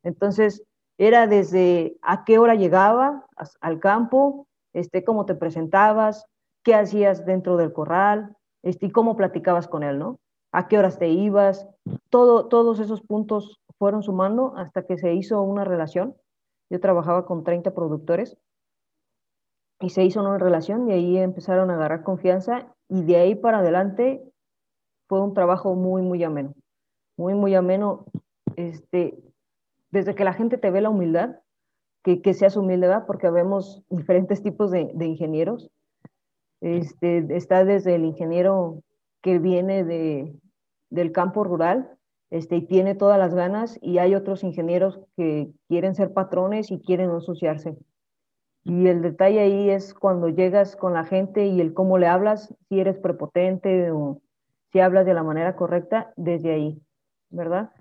Entonces, 0.02 0.64
era 1.00 1.26
desde 1.26 1.96
a 2.02 2.24
qué 2.24 2.38
hora 2.38 2.56
llegaba 2.56 3.24
al 3.62 3.80
campo, 3.80 4.46
este, 4.74 5.02
cómo 5.02 5.24
te 5.24 5.34
presentabas, 5.34 6.26
qué 6.62 6.74
hacías 6.74 7.24
dentro 7.24 7.56
del 7.56 7.72
corral, 7.72 8.36
este, 8.62 8.84
y 8.86 8.90
cómo 8.90 9.16
platicabas 9.16 9.66
con 9.66 9.82
él, 9.82 9.98
¿no? 9.98 10.18
A 10.52 10.68
qué 10.68 10.78
horas 10.78 10.98
te 10.98 11.08
ibas, 11.08 11.66
todo, 12.10 12.48
todos 12.48 12.80
esos 12.80 13.00
puntos 13.00 13.62
fueron 13.78 14.02
sumando 14.02 14.52
hasta 14.58 14.84
que 14.84 14.98
se 14.98 15.14
hizo 15.14 15.40
una 15.40 15.64
relación. 15.64 16.16
Yo 16.68 16.80
trabajaba 16.80 17.24
con 17.24 17.44
30 17.44 17.72
productores 17.72 18.36
y 19.80 19.88
se 19.88 20.04
hizo 20.04 20.20
una 20.20 20.36
relación 20.36 20.86
y 20.90 20.92
ahí 20.92 21.16
empezaron 21.16 21.70
a 21.70 21.76
agarrar 21.76 22.02
confianza 22.02 22.74
y 22.90 23.04
de 23.04 23.16
ahí 23.16 23.34
para 23.36 23.60
adelante 23.60 24.22
fue 25.08 25.22
un 25.22 25.32
trabajo 25.32 25.74
muy, 25.74 26.02
muy 26.02 26.22
ameno, 26.24 26.52
muy, 27.16 27.32
muy 27.32 27.54
ameno. 27.54 28.04
Este, 28.56 29.16
desde 29.90 30.14
que 30.14 30.24
la 30.24 30.32
gente 30.32 30.58
te 30.58 30.70
ve 30.70 30.80
la 30.80 30.90
humildad, 30.90 31.36
que, 32.02 32.22
que 32.22 32.34
seas 32.34 32.56
humilde. 32.56 32.88
Porque 33.06 33.30
vemos 33.30 33.82
diferentes 33.88 34.42
tipos 34.42 34.70
de, 34.70 34.90
de 34.94 35.06
ingenieros. 35.06 35.70
Este, 36.60 37.36
está 37.36 37.64
desde 37.64 37.94
el 37.94 38.04
ingeniero 38.04 38.82
que 39.22 39.38
viene 39.38 39.84
de, 39.84 40.34
del 40.90 41.12
campo 41.12 41.44
rural 41.44 41.96
este, 42.30 42.56
y 42.56 42.66
tiene 42.66 42.94
todas 42.94 43.18
las 43.18 43.34
ganas, 43.34 43.78
y 43.82 43.98
hay 43.98 44.14
otros 44.14 44.44
ingenieros 44.44 45.00
que 45.16 45.50
quieren 45.68 45.94
ser 45.94 46.12
patrones 46.12 46.70
y 46.70 46.80
quieren 46.80 47.10
asociarse. 47.10 47.76
Y 48.62 48.86
el 48.86 49.02
detalle 49.02 49.40
ahí 49.40 49.70
es 49.70 49.94
cuando 49.94 50.28
llegas 50.28 50.76
con 50.76 50.92
la 50.92 51.04
gente 51.04 51.46
y 51.46 51.60
el 51.60 51.74
cómo 51.74 51.98
le 51.98 52.06
hablas, 52.06 52.54
si 52.68 52.78
eres 52.78 52.98
prepotente 52.98 53.90
o 53.90 54.20
si 54.70 54.80
hablas 54.80 55.06
de 55.06 55.14
la 55.14 55.22
manera 55.22 55.56
correcta, 55.56 56.12
desde 56.16 56.52
ahí, 56.52 56.82
¿verdad? 57.30 57.72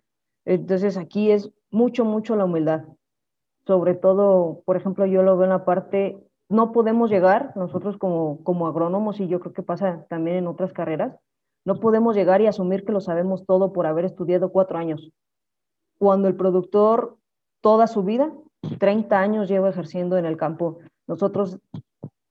Entonces 0.45 0.98
aquí 0.98 1.32
es 1.32 1.52
mucho, 1.71 2.05
mucho 2.05 2.36
la 2.36 2.45
humildad. 2.45 2.86
Sobre 3.65 3.95
todo, 3.95 4.62
por 4.65 4.77
ejemplo, 4.77 5.05
yo 5.05 5.21
lo 5.21 5.38
veo 5.38 5.45
en 5.45 5.51
la 5.51 5.65
parte, 5.65 6.17
no 6.49 6.71
podemos 6.71 7.10
llegar, 7.10 7.53
nosotros 7.55 7.97
como, 7.97 8.43
como 8.43 8.67
agrónomos, 8.67 9.19
y 9.19 9.27
yo 9.27 9.39
creo 9.39 9.53
que 9.53 9.63
pasa 9.63 10.05
también 10.10 10.38
en 10.38 10.47
otras 10.47 10.73
carreras, 10.73 11.15
no 11.65 11.79
podemos 11.79 12.15
llegar 12.15 12.41
y 12.41 12.47
asumir 12.47 12.86
que 12.86 12.91
lo 12.91 13.01
sabemos 13.01 13.45
todo 13.45 13.73
por 13.73 13.86
haber 13.86 14.05
estudiado 14.05 14.51
cuatro 14.51 14.77
años. 14.77 15.12
Cuando 15.99 16.27
el 16.27 16.36
productor 16.36 17.17
toda 17.62 17.88
su 17.88 18.03
vida 18.03 18.32
30 18.62 19.19
años 19.19 19.49
llevo 19.49 19.67
ejerciendo 19.67 20.17
en 20.17 20.25
el 20.25 20.38
campo. 20.38 20.79
Nosotros, 21.08 21.60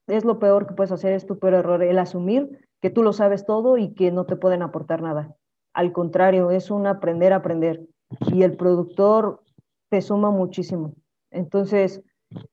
es 0.06 0.24
lo 0.24 0.38
peor 0.38 0.66
que 0.66 0.74
puedes 0.74 0.92
hacer, 0.92 1.12
es 1.12 1.26
tu 1.26 1.38
peor 1.38 1.54
error, 1.54 1.82
el 1.82 1.98
asumir 1.98 2.66
que 2.80 2.90
tú 2.90 3.02
lo 3.02 3.12
sabes 3.12 3.44
todo 3.44 3.76
y 3.76 3.94
que 3.94 4.12
no 4.12 4.24
te 4.24 4.36
pueden 4.36 4.62
aportar 4.62 5.02
nada. 5.02 5.34
Al 5.74 5.92
contrario, 5.92 6.50
es 6.50 6.70
un 6.70 6.86
aprender 6.86 7.32
a 7.32 7.36
aprender. 7.36 7.86
Y 8.32 8.42
el 8.42 8.56
productor 8.56 9.42
te 9.90 10.00
suma 10.00 10.30
muchísimo. 10.30 10.94
Entonces, 11.30 12.02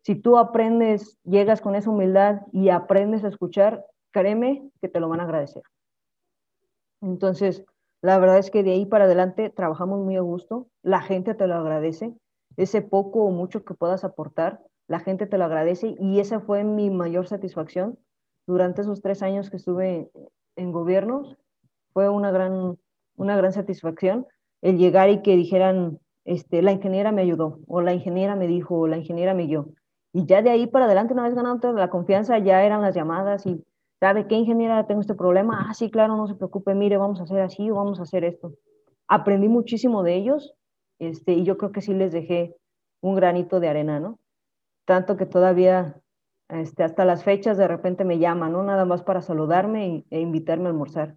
si 0.01 0.15
tú 0.15 0.37
aprendes, 0.37 1.17
llegas 1.23 1.61
con 1.61 1.75
esa 1.75 1.89
humildad 1.89 2.41
y 2.51 2.69
aprendes 2.69 3.23
a 3.23 3.29
escuchar, 3.29 3.85
créeme 4.11 4.69
que 4.81 4.89
te 4.89 4.99
lo 4.99 5.09
van 5.09 5.19
a 5.19 5.23
agradecer. 5.23 5.63
Entonces, 7.01 7.65
la 8.01 8.17
verdad 8.19 8.37
es 8.37 8.51
que 8.51 8.63
de 8.63 8.71
ahí 8.71 8.85
para 8.85 9.05
adelante 9.05 9.49
trabajamos 9.49 9.99
muy 9.99 10.15
a 10.15 10.21
gusto, 10.21 10.67
la 10.81 11.01
gente 11.01 11.33
te 11.33 11.47
lo 11.47 11.55
agradece, 11.55 12.13
ese 12.57 12.81
poco 12.81 13.25
o 13.25 13.31
mucho 13.31 13.65
que 13.65 13.73
puedas 13.73 14.03
aportar, 14.03 14.61
la 14.87 14.99
gente 14.99 15.25
te 15.25 15.37
lo 15.37 15.45
agradece 15.45 15.95
y 15.99 16.19
esa 16.19 16.39
fue 16.39 16.63
mi 16.63 16.89
mayor 16.89 17.27
satisfacción 17.27 17.97
durante 18.45 18.81
esos 18.81 19.01
tres 19.01 19.23
años 19.23 19.49
que 19.49 19.57
estuve 19.57 20.11
en 20.55 20.71
gobierno. 20.71 21.35
Fue 21.93 22.07
una 22.07 22.31
gran, 22.31 22.77
una 23.15 23.35
gran 23.35 23.51
satisfacción 23.51 24.27
el 24.61 24.77
llegar 24.77 25.09
y 25.09 25.21
que 25.21 25.35
dijeran, 25.35 25.99
este, 26.25 26.61
la 26.61 26.71
ingeniera 26.71 27.11
me 27.11 27.21
ayudó, 27.21 27.59
o 27.67 27.81
la 27.81 27.93
ingeniera 27.93 28.35
me 28.35 28.47
dijo, 28.47 28.79
o 28.79 28.87
la 28.87 28.97
ingeniera 28.97 29.33
me 29.33 29.45
guió. 29.45 29.69
Y 30.13 30.25
ya 30.25 30.41
de 30.41 30.49
ahí 30.49 30.67
para 30.67 30.85
adelante, 30.85 31.13
una 31.13 31.23
vez 31.23 31.35
ganando 31.35 31.73
la 31.73 31.89
confianza, 31.89 32.39
ya 32.39 32.63
eran 32.63 32.81
las 32.81 32.95
llamadas 32.95 33.45
y, 33.45 33.63
¿sabe 33.99 34.27
qué 34.27 34.35
ingeniera 34.35 34.87
tengo 34.87 35.01
este 35.01 35.13
problema? 35.13 35.67
Ah, 35.69 35.73
sí, 35.73 35.91
claro, 35.91 36.15
no 36.15 36.27
se 36.27 36.35
preocupe, 36.35 36.73
mire, 36.73 36.97
vamos 36.97 37.19
a 37.19 37.23
hacer 37.23 37.41
así 37.41 37.69
o 37.69 37.75
vamos 37.75 37.99
a 37.99 38.03
hacer 38.03 38.23
esto. 38.23 38.53
Aprendí 39.07 39.47
muchísimo 39.47 40.03
de 40.03 40.15
ellos 40.15 40.53
este, 40.99 41.33
y 41.33 41.43
yo 41.43 41.57
creo 41.57 41.71
que 41.71 41.81
sí 41.81 41.93
les 41.93 42.11
dejé 42.11 42.55
un 43.01 43.15
granito 43.15 43.59
de 43.59 43.67
arena, 43.67 43.99
¿no? 43.99 44.19
Tanto 44.85 45.17
que 45.17 45.25
todavía 45.25 46.01
este, 46.49 46.83
hasta 46.83 47.05
las 47.05 47.23
fechas 47.23 47.57
de 47.57 47.67
repente 47.67 48.05
me 48.05 48.19
llaman, 48.19 48.53
¿no? 48.53 48.63
Nada 48.63 48.85
más 48.85 49.03
para 49.03 49.21
saludarme 49.21 50.05
e 50.09 50.19
invitarme 50.19 50.65
a 50.65 50.69
almorzar. 50.69 51.15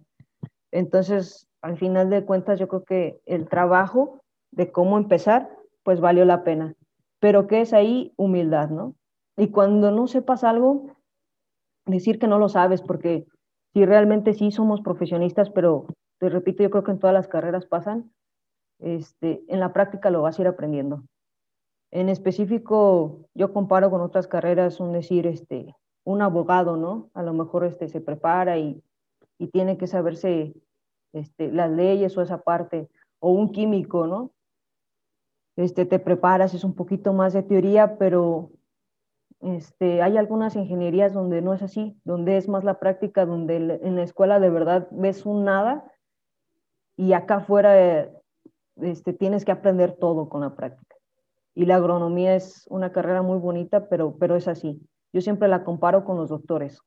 Entonces, 0.71 1.47
al 1.61 1.77
final 1.77 2.09
de 2.09 2.25
cuentas, 2.25 2.59
yo 2.59 2.67
creo 2.67 2.83
que 2.83 3.21
el 3.25 3.47
trabajo 3.47 4.21
de 4.51 4.71
cómo 4.71 4.97
empezar, 4.97 5.49
pues 5.83 5.99
valió 5.99 6.25
la 6.25 6.43
pena. 6.43 6.75
Pero 7.19 7.47
¿qué 7.47 7.61
es 7.61 7.73
ahí? 7.73 8.13
Humildad, 8.17 8.69
¿no? 8.69 8.95
Y 9.37 9.49
cuando 9.49 9.91
no 9.91 10.07
sepas 10.07 10.43
algo, 10.43 10.87
decir 11.85 12.19
que 12.19 12.27
no 12.27 12.39
lo 12.39 12.49
sabes, 12.49 12.81
porque 12.81 13.25
si 13.73 13.85
realmente 13.85 14.33
sí 14.33 14.51
somos 14.51 14.81
profesionistas, 14.81 15.49
pero 15.49 15.87
te 16.19 16.29
repito, 16.29 16.63
yo 16.63 16.69
creo 16.69 16.83
que 16.83 16.91
en 16.91 16.99
todas 16.99 17.13
las 17.13 17.27
carreras 17.27 17.65
pasan, 17.65 18.11
este, 18.79 19.43
en 19.47 19.59
la 19.59 19.73
práctica 19.73 20.09
lo 20.09 20.21
vas 20.21 20.37
a 20.37 20.41
ir 20.41 20.47
aprendiendo. 20.47 21.03
En 21.91 22.09
específico, 22.09 23.25
yo 23.33 23.51
comparo 23.53 23.89
con 23.89 24.01
otras 24.01 24.27
carreras, 24.27 24.79
un 24.79 24.93
decir, 24.93 25.25
este, 25.27 25.75
un 26.03 26.21
abogado, 26.21 26.77
¿no? 26.77 27.09
A 27.13 27.23
lo 27.23 27.33
mejor 27.33 27.65
este, 27.65 27.87
se 27.87 28.01
prepara 28.01 28.57
y, 28.57 28.83
y 29.39 29.47
tiene 29.47 29.77
que 29.77 29.87
saberse 29.87 30.53
este, 31.13 31.51
las 31.51 31.71
leyes 31.71 32.15
o 32.17 32.21
esa 32.21 32.43
parte, 32.43 32.89
o 33.19 33.31
un 33.31 33.51
químico, 33.51 34.05
¿no? 34.05 34.31
Este, 35.55 35.85
te 35.85 35.97
preparas, 35.97 36.53
es 36.53 36.63
un 36.63 36.75
poquito 36.75 37.13
más 37.13 37.33
de 37.33 37.41
teoría, 37.43 37.97
pero 37.97 38.51
este, 39.41 40.01
hay 40.01 40.17
algunas 40.17 40.55
ingenierías 40.55 41.13
donde 41.13 41.41
no 41.41 41.53
es 41.53 41.61
así, 41.61 41.99
donde 42.03 42.37
es 42.37 42.47
más 42.47 42.63
la 42.63 42.79
práctica, 42.79 43.25
donde 43.25 43.79
en 43.81 43.95
la 43.95 44.03
escuela 44.03 44.39
de 44.39 44.49
verdad 44.49 44.87
ves 44.91 45.25
un 45.25 45.45
nada 45.45 45.91
y 46.97 47.13
acá 47.13 47.37
afuera 47.37 48.09
este, 48.75 49.13
tienes 49.13 49.45
que 49.45 49.51
aprender 49.51 49.93
todo 49.93 50.29
con 50.29 50.41
la 50.41 50.55
práctica. 50.55 50.95
Y 51.55 51.65
la 51.65 51.75
agronomía 51.75 52.35
es 52.35 52.67
una 52.67 52.91
carrera 52.91 53.21
muy 53.21 53.39
bonita, 53.39 53.89
pero, 53.89 54.17
pero 54.17 54.35
es 54.35 54.47
así. 54.47 54.81
Yo 55.11 55.21
siempre 55.21 55.47
la 55.47 55.63
comparo 55.63 56.05
con 56.05 56.17
los 56.17 56.29
doctores. 56.29 56.81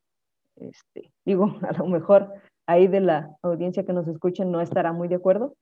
Este, 0.56 1.12
digo, 1.24 1.46
a 1.68 1.72
lo 1.72 1.86
mejor 1.86 2.32
ahí 2.66 2.88
de 2.88 3.00
la 3.00 3.36
audiencia 3.42 3.84
que 3.84 3.92
nos 3.92 4.08
escuchen 4.08 4.50
no 4.50 4.60
estará 4.60 4.92
muy 4.92 5.08
de 5.08 5.16
acuerdo, 5.16 5.54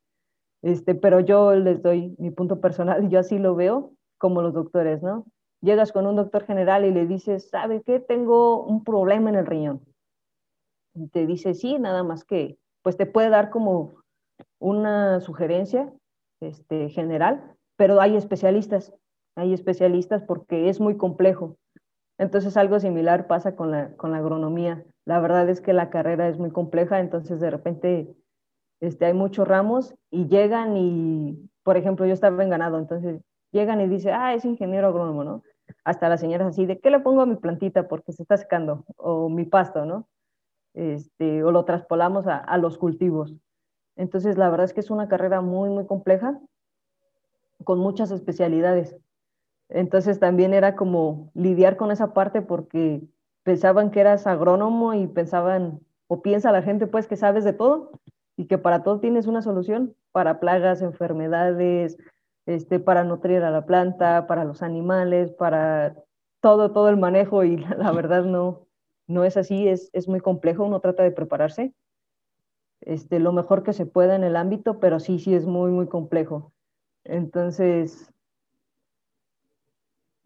este, 0.62 0.94
pero 0.94 1.20
yo 1.20 1.54
les 1.54 1.82
doy 1.82 2.14
mi 2.18 2.30
punto 2.30 2.60
personal, 2.60 3.08
yo 3.08 3.18
así 3.18 3.38
lo 3.38 3.54
veo 3.54 3.92
como 4.18 4.42
los 4.42 4.52
doctores, 4.52 5.02
¿no? 5.02 5.24
llegas 5.60 5.92
con 5.92 6.06
un 6.06 6.16
doctor 6.16 6.44
general 6.44 6.84
y 6.84 6.90
le 6.90 7.06
dices, 7.06 7.48
¿sabe 7.50 7.82
qué? 7.82 8.00
Tengo 8.00 8.64
un 8.64 8.84
problema 8.84 9.30
en 9.30 9.36
el 9.36 9.46
riñón. 9.46 9.84
Y 10.94 11.08
te 11.08 11.26
dice, 11.26 11.54
sí, 11.54 11.78
nada 11.78 12.02
más 12.02 12.24
que, 12.24 12.58
pues 12.82 12.96
te 12.96 13.06
puede 13.06 13.28
dar 13.28 13.50
como 13.50 14.02
una 14.58 15.20
sugerencia 15.20 15.92
este, 16.40 16.88
general, 16.88 17.56
pero 17.76 18.00
hay 18.00 18.16
especialistas, 18.16 18.92
hay 19.36 19.52
especialistas 19.52 20.22
porque 20.22 20.68
es 20.68 20.80
muy 20.80 20.96
complejo. 20.96 21.56
Entonces 22.20 22.58
algo 22.58 22.78
similar 22.78 23.26
pasa 23.26 23.56
con 23.56 23.70
la, 23.70 23.96
con 23.96 24.10
la 24.12 24.18
agronomía. 24.18 24.84
La 25.06 25.20
verdad 25.20 25.48
es 25.48 25.62
que 25.62 25.72
la 25.72 25.88
carrera 25.88 26.28
es 26.28 26.38
muy 26.38 26.50
compleja, 26.50 27.00
entonces 27.00 27.40
de 27.40 27.48
repente 27.48 28.14
este, 28.80 29.06
hay 29.06 29.14
muchos 29.14 29.48
ramos 29.48 29.94
y 30.10 30.28
llegan 30.28 30.76
y, 30.76 31.48
por 31.62 31.78
ejemplo, 31.78 32.04
yo 32.04 32.12
estaba 32.12 32.42
en 32.42 32.50
ganado, 32.50 32.78
entonces 32.78 33.22
llegan 33.52 33.80
y 33.80 33.88
dicen, 33.88 34.12
ah, 34.14 34.34
es 34.34 34.44
ingeniero 34.44 34.88
agrónomo, 34.88 35.24
¿no? 35.24 35.42
Hasta 35.82 36.10
las 36.10 36.20
señoras 36.20 36.48
así, 36.48 36.66
¿de 36.66 36.78
qué 36.78 36.90
le 36.90 37.00
pongo 37.00 37.22
a 37.22 37.26
mi 37.26 37.36
plantita? 37.36 37.88
Porque 37.88 38.12
se 38.12 38.22
está 38.22 38.36
secando, 38.36 38.84
o 38.98 39.30
mi 39.30 39.46
pasto, 39.46 39.86
¿no? 39.86 40.06
Este, 40.74 41.42
o 41.42 41.50
lo 41.50 41.64
traspolamos 41.64 42.26
a, 42.26 42.36
a 42.36 42.58
los 42.58 42.76
cultivos. 42.76 43.34
Entonces, 43.96 44.36
la 44.36 44.50
verdad 44.50 44.66
es 44.66 44.74
que 44.74 44.80
es 44.80 44.90
una 44.90 45.08
carrera 45.08 45.40
muy, 45.40 45.70
muy 45.70 45.86
compleja, 45.86 46.38
con 47.64 47.78
muchas 47.78 48.10
especialidades. 48.10 48.94
Entonces, 49.70 50.18
también 50.18 50.52
era 50.52 50.76
como 50.76 51.30
lidiar 51.34 51.76
con 51.76 51.90
esa 51.90 52.12
parte 52.12 52.42
porque 52.42 53.02
pensaban 53.42 53.90
que 53.90 54.00
eras 54.00 54.26
agrónomo 54.26 54.94
y 54.94 55.06
pensaban, 55.06 55.80
o 56.08 56.22
piensa 56.22 56.52
la 56.52 56.62
gente 56.62 56.86
pues 56.86 57.06
que 57.06 57.16
sabes 57.16 57.44
de 57.44 57.52
todo 57.52 57.92
y 58.36 58.46
que 58.46 58.58
para 58.58 58.82
todo 58.82 59.00
tienes 59.00 59.26
una 59.26 59.42
solución, 59.42 59.94
para 60.12 60.40
plagas, 60.40 60.82
enfermedades, 60.82 61.96
este, 62.46 62.80
para 62.80 63.04
nutrir 63.04 63.42
a 63.42 63.50
la 63.50 63.64
planta, 63.66 64.26
para 64.26 64.44
los 64.44 64.62
animales, 64.62 65.30
para 65.30 65.94
todo, 66.40 66.72
todo 66.72 66.88
el 66.88 66.96
manejo 66.96 67.44
y 67.44 67.56
la, 67.78 67.92
verdad 67.92 68.24
no, 68.24 68.66
no 69.06 69.24
es 69.24 69.36
así, 69.36 69.68
es, 69.68 69.90
es, 69.92 70.08
muy 70.08 70.20
complejo, 70.20 70.64
uno 70.64 70.80
trata 70.80 71.02
de 71.02 71.12
prepararse 71.12 71.72
este, 72.80 73.18
lo 73.18 73.32
mejor 73.32 73.62
que 73.62 73.72
se 73.72 73.86
pueda 73.86 74.16
en 74.16 74.24
el 74.24 74.36
ámbito, 74.36 74.80
pero 74.80 75.00
sí, 75.00 75.18
sí 75.18 75.34
es 75.34 75.46
muy, 75.46 75.70
muy 75.70 75.86
complejo. 75.86 76.52
Entonces, 77.04 78.12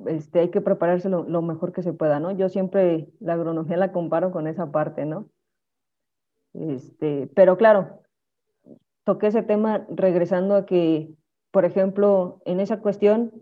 este, 0.06 0.40
hay 0.40 0.50
que 0.50 0.60
prepararse 0.60 1.08
lo, 1.08 1.42
mejor 1.42 1.72
que 1.72 1.82
se 1.82 1.92
pueda, 1.92 2.20
¿no? 2.20 2.32
Yo 2.32 2.48
siempre 2.48 3.08
la 3.20 3.34
agronomía 3.34 3.76
la 3.76 3.92
comparo 3.92 4.30
con 4.32 4.46
esa 4.46 4.70
parte, 4.70 5.06
¿no? 5.06 5.28
Este, 6.52 7.28
pero 7.34 7.56
claro, 7.56 8.00
toqué 9.04 9.28
ese 9.28 9.42
tema 9.42 9.86
regresando 9.88 10.56
a 10.56 10.66
que, 10.66 11.14
por 11.50 11.64
ejemplo, 11.64 12.40
en 12.44 12.60
esa 12.60 12.80
cuestión, 12.80 13.32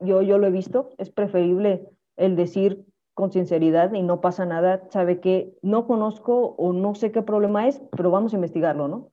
yo, 0.00 0.22
yo 0.22 0.38
lo 0.38 0.46
he 0.46 0.50
visto, 0.50 0.90
es 0.98 1.10
preferible 1.10 1.88
el 2.16 2.36
decir 2.36 2.86
con 3.14 3.32
sinceridad 3.32 3.92
y 3.94 4.02
no 4.02 4.20
pasa 4.20 4.44
nada, 4.44 4.86
sabe 4.90 5.20
que 5.20 5.56
no 5.62 5.86
conozco 5.86 6.54
o 6.58 6.72
no 6.72 6.94
sé 6.94 7.12
qué 7.12 7.22
problema 7.22 7.66
es, 7.66 7.80
pero 7.96 8.10
vamos 8.10 8.32
a 8.32 8.36
investigarlo, 8.36 8.88
¿no? 8.88 9.10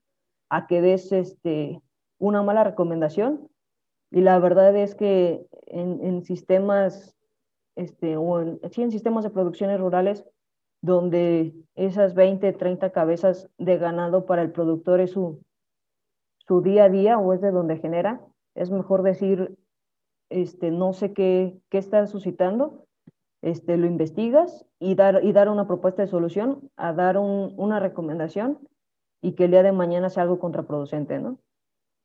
A 0.50 0.68
que 0.68 0.82
des 0.82 1.12
este, 1.12 1.82
una 2.20 2.44
mala 2.44 2.64
recomendación. 2.64 3.50
Y 4.14 4.22
la 4.22 4.38
verdad 4.38 4.76
es 4.76 4.94
que 4.94 5.48
en, 5.66 6.22
sistemas, 6.22 7.16
este, 7.76 8.16
o 8.16 8.42
en, 8.42 8.60
sí, 8.70 8.84
en 8.84 8.92
sistemas 8.92 9.24
de 9.24 9.32
producciones 9.32 9.80
rurales, 9.80 10.24
donde 10.84 11.56
esas 11.74 12.14
20, 12.14 12.54
30 12.54 12.92
cabezas 12.92 13.50
de 13.58 13.80
ganado 13.80 14.28
para 14.28 14.44
el 14.44 14.52
productor 14.52 15.00
es 15.00 15.12
su, 15.12 15.42
su 16.46 16.62
día 16.62 16.84
a 16.84 16.90
día 16.90 17.18
o 17.18 17.34
es 17.34 17.42
de 17.42 17.50
donde 17.50 17.78
genera, 17.78 18.22
es 18.54 18.70
mejor 18.70 19.02
decir, 19.02 19.58
este, 20.30 20.70
no 20.70 20.94
sé 20.94 21.12
qué, 21.14 21.58
qué 21.70 21.80
está 21.80 22.06
suscitando, 22.06 22.86
este, 23.42 23.78
lo 23.78 23.88
investigas 23.88 24.64
y 24.78 24.94
dar, 24.94 25.24
y 25.24 25.34
dar 25.34 25.50
una 25.50 25.66
propuesta 25.66 26.04
de 26.04 26.08
solución, 26.08 26.70
a 26.76 26.94
dar 26.94 27.18
un, 27.18 27.56
una 27.58 27.80
recomendación 27.80 28.60
y 29.24 29.32
que 29.32 29.46
el 29.46 29.52
día 29.52 29.64
de 29.64 29.72
mañana 29.72 30.12
sea 30.12 30.22
algo 30.22 30.38
contraproducente, 30.38 31.18
¿no? 31.18 31.40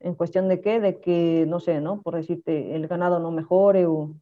En 0.00 0.14
cuestión 0.14 0.48
de 0.48 0.60
qué, 0.60 0.80
de 0.80 1.00
que, 1.00 1.44
no 1.48 1.60
sé, 1.60 1.80
¿no? 1.80 2.02
Por 2.02 2.14
decirte, 2.14 2.74
el 2.74 2.86
ganado 2.86 3.18
no 3.18 3.30
mejore 3.30 3.86
o, 3.86 4.14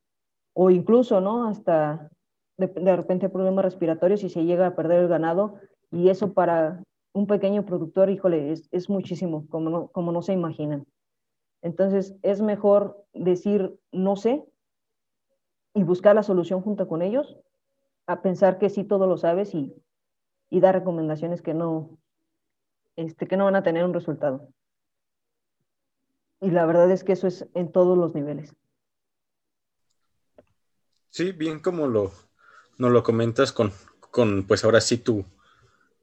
o 0.55 0.71
incluso, 0.71 1.21
¿no? 1.21 1.49
Hasta 1.49 2.11
de, 2.57 2.69
de 2.69 2.97
repente 2.97 3.29
problemas 3.29 3.65
respiratorios 3.65 4.25
y 4.25 4.31
se 4.31 4.45
llega 4.45 4.67
a 4.67 4.75
perder 4.77 5.01
el 5.01 5.09
ganado 5.09 5.57
y 5.91 6.09
eso 6.09 6.33
para 6.33 6.83
un 7.13 7.27
pequeño 7.27 7.65
productor, 7.65 8.11
híjole, 8.11 8.53
es, 8.53 8.69
es 8.73 8.91
muchísimo, 8.91 9.47
como 9.49 9.71
no, 9.71 9.89
como 9.89 10.13
no 10.13 10.23
se 10.23 10.33
imaginan. 10.33 10.87
Entonces, 11.63 12.15
es 12.23 12.43
mejor 12.43 13.05
decir 13.15 13.79
no 13.91 14.17
sé 14.17 14.45
y 15.75 15.83
buscar 15.83 16.15
la 16.15 16.23
solución 16.23 16.61
junto 16.61 16.89
con 16.89 17.03
ellos, 17.03 17.39
a 18.07 18.23
pensar 18.23 18.59
que 18.59 18.71
sí 18.71 18.85
todo 18.85 19.07
lo 19.07 19.17
sabes 19.17 19.55
y, 19.55 19.75
y 20.51 20.61
dar 20.61 20.75
recomendaciones 20.75 21.43
que 21.43 21.55
no, 21.55 21.99
este, 22.97 23.27
que 23.27 23.37
no 23.37 23.45
van 23.45 23.57
a 23.57 23.63
tener 23.63 23.85
un 23.85 23.95
resultado. 23.95 24.49
Y 26.41 26.51
la 26.51 26.67
verdad 26.67 26.91
es 26.91 27.03
que 27.03 27.13
eso 27.13 27.27
es 27.27 27.47
en 27.55 27.73
todos 27.73 27.97
los 27.97 28.15
niveles. 28.15 28.55
Sí, 31.11 31.33
bien 31.33 31.61
como 31.61 31.87
lo, 31.87 32.13
nos 32.77 32.93
lo 32.93 33.03
comentas 33.03 33.53
con, 33.53 33.73
con, 34.11 34.47
pues 34.47 34.65
ahora 34.65 34.81
sí 34.81 34.99
tu, 34.99 35.25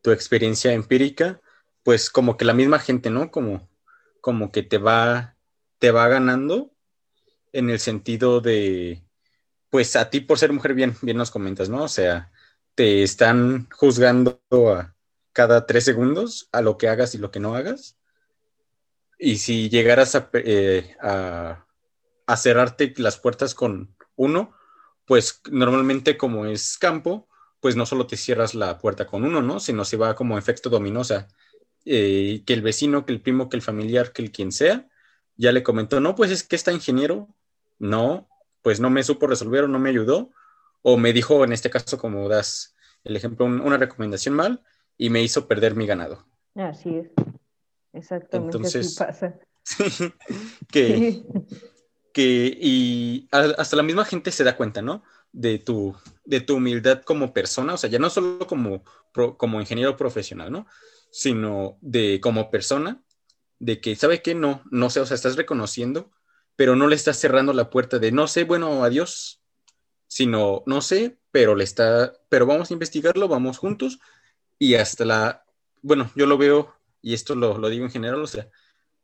tu 0.02 0.12
experiencia 0.12 0.74
empírica, 0.74 1.40
pues 1.84 2.10
como 2.10 2.36
que 2.36 2.46
la 2.46 2.54
misma 2.54 2.80
gente, 2.80 3.10
¿no? 3.10 3.30
Como, 3.30 3.70
como 4.22 4.52
que 4.52 4.64
te 4.64 4.80
va, 4.80 5.36
te 5.78 5.92
va 5.92 6.08
ganando 6.08 6.72
en 7.52 7.70
el 7.70 7.80
sentido 7.80 8.42
de, 8.42 9.04
pues 9.70 9.96
a 9.96 10.10
ti 10.10 10.22
por 10.22 10.40
ser 10.40 10.52
mujer, 10.52 10.74
bien, 10.74 10.96
bien 11.02 11.18
nos 11.18 11.32
comentas, 11.32 11.70
¿no? 11.70 11.84
O 11.84 11.88
sea, 11.88 12.32
te 12.76 13.04
están 13.04 13.70
juzgando 13.72 14.42
a 14.52 14.96
cada 15.32 15.66
tres 15.66 15.86
segundos 15.86 16.50
a 16.52 16.62
lo 16.62 16.78
que 16.78 16.88
hagas 16.88 17.16
y 17.16 17.18
lo 17.18 17.32
que 17.32 17.40
no 17.40 17.56
hagas. 17.56 17.98
Y 19.24 19.38
si 19.38 19.70
llegaras 19.70 20.16
a, 20.16 20.30
eh, 20.34 20.98
a, 21.00 21.66
cerrarte 22.36 22.94
las 22.98 23.18
puertas 23.18 23.56
con 23.56 23.96
uno, 24.18 24.52
pues 25.06 25.40
normalmente 25.50 26.18
como 26.18 26.46
es 26.46 26.78
campo, 26.78 27.30
pues 27.62 27.78
no 27.78 27.86
solo 27.86 28.06
te 28.06 28.18
cierras 28.18 28.54
la 28.54 28.78
puerta 28.80 29.08
con 29.08 29.24
uno, 29.24 29.42
¿no? 29.42 29.62
Sino 29.62 29.86
se 29.86 29.96
va 29.96 30.14
como 30.14 30.38
efecto 30.38 30.70
dominosa. 30.70 31.30
Eh, 31.86 32.44
que 32.46 32.54
el 32.54 32.62
vecino, 32.62 33.06
que 33.06 33.14
el 33.14 33.22
primo, 33.22 33.48
que 33.48 33.56
el 33.56 33.62
familiar, 33.62 34.12
que 34.12 34.24
el 34.24 34.32
quien 34.32 34.52
sea, 34.52 34.90
ya 35.38 35.54
le 35.54 35.64
comentó, 35.64 36.02
no, 36.02 36.16
pues 36.16 36.30
es 36.30 36.44
que 36.44 36.58
está 36.58 36.74
ingeniero, 36.74 37.30
no, 37.80 38.28
pues 38.62 38.82
no 38.82 38.90
me 38.90 39.04
supo 39.04 39.28
resolver 39.28 39.64
o 39.64 39.68
no 39.70 39.80
me 39.80 39.90
ayudó, 39.90 40.32
o 40.82 40.98
me 40.98 41.14
dijo, 41.14 41.46
en 41.46 41.54
este 41.54 41.70
caso, 41.70 41.98
como 41.98 42.28
das 42.28 42.76
el 43.06 43.16
ejemplo, 43.16 43.46
un, 43.46 43.62
una 43.62 43.78
recomendación 43.78 44.36
mal, 44.36 44.62
y 44.98 45.10
me 45.10 45.22
hizo 45.22 45.48
perder 45.48 45.76
mi 45.76 45.86
ganado. 45.86 46.26
Así 46.56 46.98
es, 46.98 47.08
exactamente 47.94 48.58
Entonces, 48.58 49.00
así 49.02 49.12
pasa. 49.12 49.40
que, 50.72 51.24
que, 52.12 52.58
y 52.60 53.28
hasta 53.32 53.76
la 53.76 53.84
misma 53.84 54.06
gente 54.06 54.32
se 54.32 54.44
da 54.44 54.58
cuenta, 54.58 54.82
¿no? 54.82 55.04
de 55.34 55.58
tu, 55.60 55.96
de 56.24 56.40
tu 56.40 56.56
humildad 56.56 57.02
como 57.02 57.34
persona, 57.34 57.74
o 57.74 57.78
sea, 57.78 57.90
ya 57.90 58.00
no 58.00 58.10
solo 58.10 58.48
como, 58.48 58.84
como 59.12 59.60
ingeniero 59.60 59.98
profesional, 59.98 60.52
¿no? 60.52 60.68
Sino 61.12 61.78
de 61.82 62.22
como 62.22 62.50
persona, 62.50 63.04
de 63.60 63.82
que, 63.82 63.96
¿sabe 63.96 64.22
qué? 64.22 64.36
No, 64.36 64.62
no 64.72 64.90
sé, 64.90 65.00
o 65.00 65.06
sea, 65.06 65.16
estás 65.16 65.36
reconociendo, 65.36 66.12
pero 66.56 66.76
no 66.76 66.88
le 66.88 66.96
estás 66.96 67.18
cerrando 67.18 67.52
la 67.52 67.72
puerta 67.72 68.00
de 68.00 68.12
no 68.12 68.28
sé, 68.28 68.44
bueno, 68.44 68.84
adiós, 68.84 69.42
sino 70.08 70.64
no 70.68 70.82
sé, 70.82 71.18
pero 71.32 71.56
le 71.56 71.64
está, 71.64 72.14
pero 72.30 72.46
vamos 72.46 72.70
a 72.70 72.74
investigarlo, 72.74 73.28
vamos 73.28 73.58
juntos 73.58 74.00
y 74.60 74.76
hasta 74.76 75.04
la, 75.04 75.46
bueno, 75.82 76.12
yo 76.16 76.28
lo 76.28 76.38
veo, 76.38 76.76
y 77.04 77.14
esto 77.14 77.36
lo, 77.36 77.60
lo 77.60 77.70
digo 77.70 77.86
en 77.86 77.92
general, 77.92 78.24
o 78.24 78.28
sea, 78.28 78.50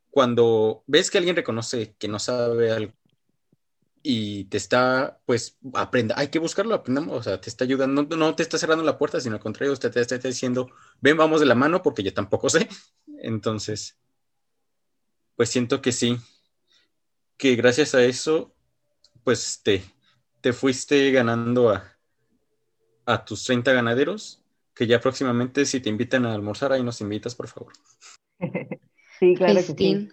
cuando 0.09 0.83
ves 0.87 1.11
que 1.11 1.19
alguien 1.19 1.35
reconoce 1.35 1.95
que 1.99 2.07
no 2.07 2.17
sabe 2.17 2.71
algo 2.71 2.93
y 4.01 4.45
te 4.45 4.57
está, 4.57 5.19
pues, 5.25 5.57
aprenda, 5.73 6.15
hay 6.17 6.29
que 6.29 6.39
buscarlo, 6.39 6.73
aprendamos, 6.73 7.17
o 7.17 7.23
sea, 7.23 7.41
te 7.41 7.49
está 7.49 7.65
ayudando, 7.65 8.03
no, 8.03 8.35
te 8.35 8.43
está 8.43 8.57
cerrando 8.57 8.83
la 8.83 8.97
puerta, 8.97 9.19
sino 9.19 9.35
al 9.35 9.41
contrario, 9.41 9.73
usted 9.73 9.91
te 9.91 10.01
está 10.01 10.17
diciendo, 10.17 10.69
ven, 11.01 11.17
vamos 11.17 11.41
de 11.41 11.45
la 11.45 11.55
mano, 11.55 11.83
porque 11.83 12.03
yo 12.03 12.13
tampoco 12.13 12.49
sé. 12.49 12.69
Entonces, 13.21 13.97
pues 15.35 15.49
siento 15.49 15.81
que 15.81 15.91
sí, 15.91 16.17
que 17.37 17.55
gracias 17.55 17.93
a 17.95 18.03
eso, 18.03 18.53
pues 19.23 19.61
te, 19.63 19.83
te 20.41 20.53
fuiste 20.53 21.11
ganando 21.11 21.69
a, 21.69 21.97
a 23.05 23.25
tus 23.25 23.43
30 23.43 23.73
ganaderos, 23.73 24.38
que 24.79 24.87
ya 24.87 25.01
próximamente 25.01 25.65
si 25.65 25.81
te 25.81 25.89
invitan 25.89 26.25
a 26.25 26.33
almorzar, 26.33 26.71
ahí 26.71 26.81
nos 26.81 27.01
invitas, 27.01 27.35
por 27.35 27.47
favor. 27.49 27.73
Sí, 29.19 29.35
claro 29.35 29.55
que 29.55 29.63
sí. 29.63 30.07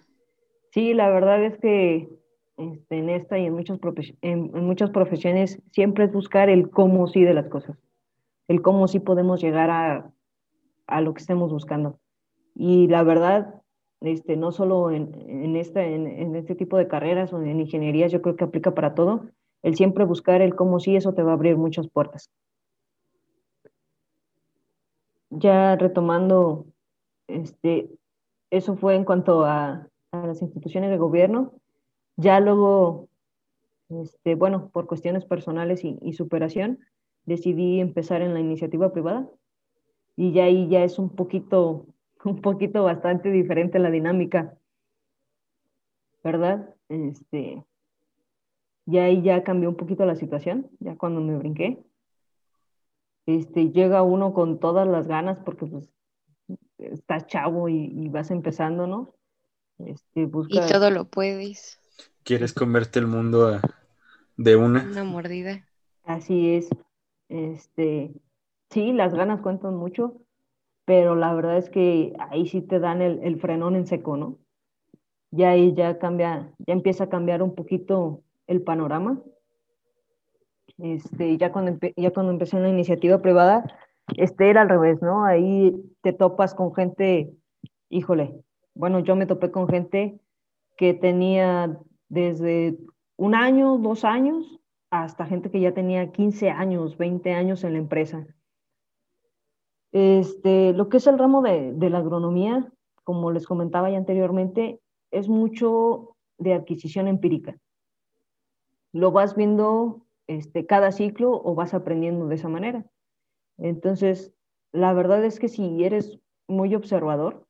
Sí, 0.73 0.93
la 0.93 1.09
verdad 1.09 1.41
es 1.45 1.57
que 1.59 2.09
este, 2.57 2.97
en 2.97 3.09
esta 3.09 3.39
y 3.39 3.45
en, 3.45 3.53
muchas 3.53 3.79
en, 4.19 4.51
muchas 4.65 4.89
profesiones 4.89 5.61
siempre 5.71 6.03
es 6.03 6.11
buscar 6.11 6.49
el 6.49 6.69
cómo 6.69 7.07
sí 7.07 7.23
de 7.23 7.33
las 7.33 7.47
cosas, 7.47 7.77
el 8.49 8.61
cómo 8.61 8.89
sí 8.89 8.99
podemos 8.99 9.41
llegar 9.41 9.69
a, 9.69 10.11
a 10.87 10.99
lo 10.99 11.13
que 11.13 11.21
estemos 11.21 11.53
buscando. 11.53 12.01
Y 12.53 12.87
la 12.87 13.03
verdad, 13.03 13.61
este, 14.01 14.35
no 14.35 14.51
solo 14.51 14.91
en, 14.91 15.15
en, 15.29 15.55
este, 15.55 15.95
en, 15.95 16.35
este 16.35 16.55
tipo 16.55 16.75
de 16.75 16.89
carreras 16.89 17.31
o 17.31 17.41
en 17.41 17.61
ingenierías, 17.61 18.11
yo 18.11 18.21
creo 18.21 18.35
que 18.35 18.43
aplica 18.43 18.75
para 18.75 18.93
todo, 18.93 19.29
el 19.63 19.77
siempre 19.77 20.03
buscar 20.03 20.41
el 20.41 20.53
cómo 20.53 20.81
sí, 20.81 20.97
eso 20.97 21.13
te 21.13 21.23
va 21.23 21.31
a 21.31 21.35
abrir 21.35 21.55
muchas 21.55 21.87
puertas. 21.87 22.29
Ya 25.29 25.75
retomando, 25.75 26.65
este, 27.27 27.89
eso 28.49 28.75
fue 28.75 28.95
en 28.95 29.05
cuanto 29.05 29.45
a, 29.45 29.87
las 30.11 30.41
instituciones 30.41 30.89
de 30.89 30.97
gobierno. 30.97 31.53
Ya 32.15 32.39
luego, 32.39 33.09
este, 33.89 34.35
bueno, 34.35 34.69
por 34.69 34.87
cuestiones 34.87 35.25
personales 35.25 35.83
y, 35.83 35.99
y 36.01 36.13
superación, 36.13 36.79
decidí 37.25 37.81
empezar 37.81 38.21
en 38.21 38.33
la 38.33 38.39
iniciativa 38.39 38.91
privada 38.91 39.29
y 40.15 40.33
ya 40.33 40.45
ahí 40.45 40.67
ya 40.67 40.83
es 40.83 40.99
un 40.99 41.09
poquito, 41.09 41.85
un 42.25 42.41
poquito 42.41 42.83
bastante 42.83 43.31
diferente 43.31 43.79
la 43.79 43.91
dinámica, 43.91 44.57
¿verdad? 46.23 46.73
Este, 46.89 47.63
ya 48.85 49.03
ahí 49.03 49.21
ya 49.21 49.43
cambió 49.43 49.69
un 49.69 49.75
poquito 49.75 50.05
la 50.05 50.15
situación, 50.15 50.69
ya 50.79 50.97
cuando 50.97 51.21
me 51.21 51.37
brinqué. 51.37 51.83
Este, 53.27 53.71
llega 53.71 54.03
uno 54.03 54.33
con 54.33 54.57
todas 54.57 54.87
las 54.87 55.05
ganas 55.05 55.37
porque 55.43 55.65
pues 55.65 55.89
estás 56.77 57.27
chavo 57.27 57.67
y, 57.67 58.07
vas 58.07 58.31
empezando, 58.31 58.87
¿no? 58.87 59.13
Este, 59.79 60.29
Y 60.47 60.61
todo 60.71 60.89
lo 60.89 61.05
puedes. 61.05 61.77
Quieres 62.23 62.53
comerte 62.53 62.99
el 62.99 63.07
mundo 63.07 63.59
de 64.37 64.55
una. 64.55 64.83
Una 64.89 65.03
mordida. 65.03 65.67
Así 66.05 66.55
es. 66.55 66.69
Este, 67.27 68.13
sí, 68.69 68.93
las 68.93 69.13
ganas 69.13 69.41
cuentan 69.41 69.75
mucho, 69.75 70.21
pero 70.85 71.15
la 71.15 71.33
verdad 71.33 71.57
es 71.57 71.69
que 71.69 72.13
ahí 72.29 72.47
sí 72.47 72.61
te 72.61 72.79
dan 72.79 73.01
el, 73.01 73.19
el 73.23 73.41
frenón 73.41 73.75
en 73.75 73.87
seco, 73.87 74.15
¿no? 74.15 74.39
Ya 75.31 75.49
ahí 75.49 75.73
ya 75.73 75.99
cambia, 75.99 76.53
ya 76.59 76.73
empieza 76.73 77.05
a 77.05 77.09
cambiar 77.09 77.43
un 77.43 77.55
poquito 77.55 78.23
el 78.47 78.61
panorama. 78.61 79.21
Este, 80.77 81.37
ya, 81.37 81.51
cuando 81.51 81.77
ya 81.95 82.11
cuando 82.11 82.31
empecé 82.31 82.57
en 82.57 82.63
la 82.63 82.69
iniciativa 82.69 83.21
privada, 83.21 83.63
este 84.15 84.49
era 84.49 84.61
al 84.61 84.69
revés, 84.69 85.01
¿no? 85.01 85.25
Ahí 85.25 85.75
te 86.01 86.13
topas 86.13 86.53
con 86.53 86.73
gente, 86.73 87.33
híjole, 87.89 88.43
bueno, 88.75 88.99
yo 88.99 89.15
me 89.15 89.25
topé 89.25 89.51
con 89.51 89.67
gente 89.67 90.19
que 90.77 90.93
tenía 90.93 91.79
desde 92.09 92.77
un 93.17 93.35
año, 93.35 93.77
dos 93.79 94.05
años, 94.05 94.59
hasta 94.91 95.25
gente 95.25 95.49
que 95.49 95.59
ya 95.59 95.73
tenía 95.73 96.11
15 96.11 96.51
años, 96.51 96.97
20 96.97 97.33
años 97.33 97.63
en 97.63 97.73
la 97.73 97.79
empresa. 97.79 98.27
Este, 99.91 100.73
lo 100.73 100.89
que 100.89 100.97
es 100.97 101.07
el 101.07 101.17
ramo 101.17 101.41
de, 101.41 101.73
de 101.73 101.89
la 101.89 101.99
agronomía, 101.99 102.71
como 103.03 103.31
les 103.31 103.47
comentaba 103.47 103.89
ya 103.89 103.97
anteriormente, 103.97 104.79
es 105.11 105.27
mucho 105.27 106.15
de 106.37 106.53
adquisición 106.53 107.07
empírica 107.07 107.57
lo 108.97 109.11
vas 109.11 109.35
viendo 109.35 110.06
este, 110.27 110.65
cada 110.65 110.91
ciclo 110.91 111.41
o 111.43 111.55
vas 111.55 111.73
aprendiendo 111.73 112.27
de 112.27 112.35
esa 112.35 112.49
manera. 112.49 112.85
Entonces, 113.57 114.33
la 114.71 114.93
verdad 114.93 115.23
es 115.25 115.39
que 115.39 115.47
si 115.47 115.83
eres 115.83 116.19
muy 116.47 116.75
observador, 116.75 117.45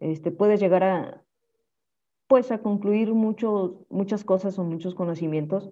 este, 0.00 0.30
puedes 0.30 0.60
llegar 0.60 0.84
a, 0.84 1.24
pues, 2.26 2.50
a 2.50 2.62
concluir 2.62 3.14
muchos, 3.14 3.74
muchas 3.88 4.24
cosas 4.24 4.58
o 4.58 4.64
muchos 4.64 4.94
conocimientos 4.94 5.70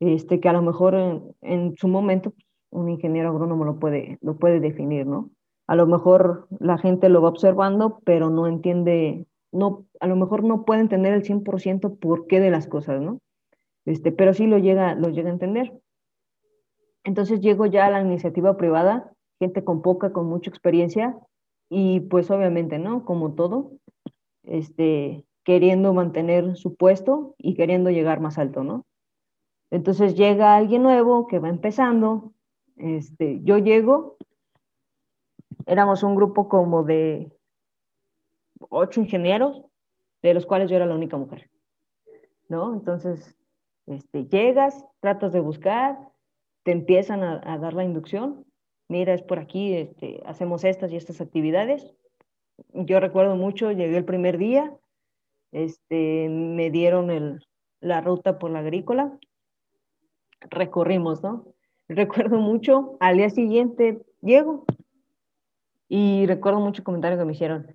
este, 0.00 0.40
que 0.40 0.48
a 0.48 0.52
lo 0.52 0.62
mejor 0.62 0.94
en, 1.42 1.76
su 1.76 1.86
momento 1.86 2.30
pues, 2.30 2.46
un 2.70 2.88
ingeniero 2.88 3.30
agrónomo 3.30 3.64
lo 3.64 3.78
puede, 3.78 4.18
lo 4.22 4.36
puede 4.38 4.60
definir, 4.60 5.06
¿no? 5.06 5.30
A 5.66 5.76
lo 5.76 5.86
mejor 5.86 6.48
la 6.58 6.78
gente 6.78 7.08
lo 7.08 7.22
va 7.22 7.28
observando, 7.28 8.00
pero 8.04 8.30
no 8.30 8.46
entiende, 8.46 9.26
no, 9.52 9.86
a 10.00 10.06
lo 10.06 10.16
mejor 10.16 10.42
no 10.42 10.64
puede 10.64 10.80
entender 10.80 11.12
el 11.12 11.22
100% 11.22 11.98
por 11.98 12.26
qué 12.26 12.40
de 12.40 12.50
las 12.50 12.66
cosas, 12.66 13.00
¿no? 13.00 13.20
Este, 13.84 14.12
pero 14.12 14.34
sí 14.34 14.46
lo 14.46 14.58
llega, 14.58 14.94
lo 14.94 15.08
llega 15.08 15.30
a 15.30 15.32
entender. 15.32 15.72
Entonces 17.04 17.40
llego 17.40 17.66
ya 17.66 17.86
a 17.86 17.90
la 17.90 18.02
iniciativa 18.02 18.56
privada, 18.56 19.12
gente 19.38 19.64
con 19.64 19.82
poca, 19.82 20.12
con 20.12 20.26
mucha 20.26 20.50
experiencia, 20.50 21.18
y 21.68 22.00
pues 22.00 22.30
obviamente, 22.30 22.78
¿no? 22.78 23.04
Como 23.04 23.34
todo, 23.34 23.72
este, 24.42 25.24
queriendo 25.44 25.94
mantener 25.94 26.56
su 26.56 26.74
puesto 26.74 27.34
y 27.38 27.54
queriendo 27.54 27.90
llegar 27.90 28.20
más 28.20 28.38
alto, 28.38 28.64
¿no? 28.64 28.84
Entonces 29.70 30.16
llega 30.16 30.56
alguien 30.56 30.82
nuevo 30.82 31.26
que 31.26 31.38
va 31.38 31.48
empezando, 31.48 32.32
este, 32.76 33.40
yo 33.42 33.58
llego, 33.58 34.16
éramos 35.66 36.02
un 36.02 36.16
grupo 36.16 36.48
como 36.48 36.82
de 36.82 37.32
ocho 38.68 39.00
ingenieros, 39.00 39.62
de 40.22 40.34
los 40.34 40.44
cuales 40.44 40.68
yo 40.68 40.76
era 40.76 40.86
la 40.86 40.94
única 40.94 41.16
mujer, 41.16 41.48
¿no? 42.48 42.74
Entonces, 42.74 43.36
este, 43.86 44.26
llegas, 44.26 44.84
tratas 45.00 45.32
de 45.32 45.40
buscar, 45.40 45.98
te 46.62 46.72
empiezan 46.72 47.22
a, 47.22 47.58
dar 47.58 47.74
la 47.74 47.84
inducción, 47.84 48.44
mira, 48.88 49.14
es 49.14 49.22
por 49.22 49.38
aquí, 49.38 49.74
este, 49.74 50.22
hacemos 50.26 50.64
estas 50.64 50.92
y 50.92 50.96
estas 50.96 51.20
actividades. 51.20 51.94
Yo 52.72 53.00
recuerdo 53.00 53.36
mucho, 53.36 53.72
llegué 53.72 53.96
el 53.96 54.04
primer 54.04 54.38
día, 54.38 54.74
este, 55.52 56.28
me 56.28 56.70
dieron 56.70 57.40
la 57.80 58.00
ruta 58.00 58.38
por 58.38 58.50
la 58.50 58.60
agrícola, 58.60 59.18
recorrimos, 60.40 61.22
¿no? 61.22 61.46
Recuerdo 61.88 62.38
mucho, 62.38 62.96
al 63.00 63.16
día 63.16 63.30
siguiente 63.30 64.00
llego 64.22 64.64
y 65.88 66.24
recuerdo 66.26 66.60
mucho 66.60 66.82
el 66.82 66.84
comentario 66.84 67.18
que 67.18 67.24
me 67.24 67.32
hicieron. 67.32 67.74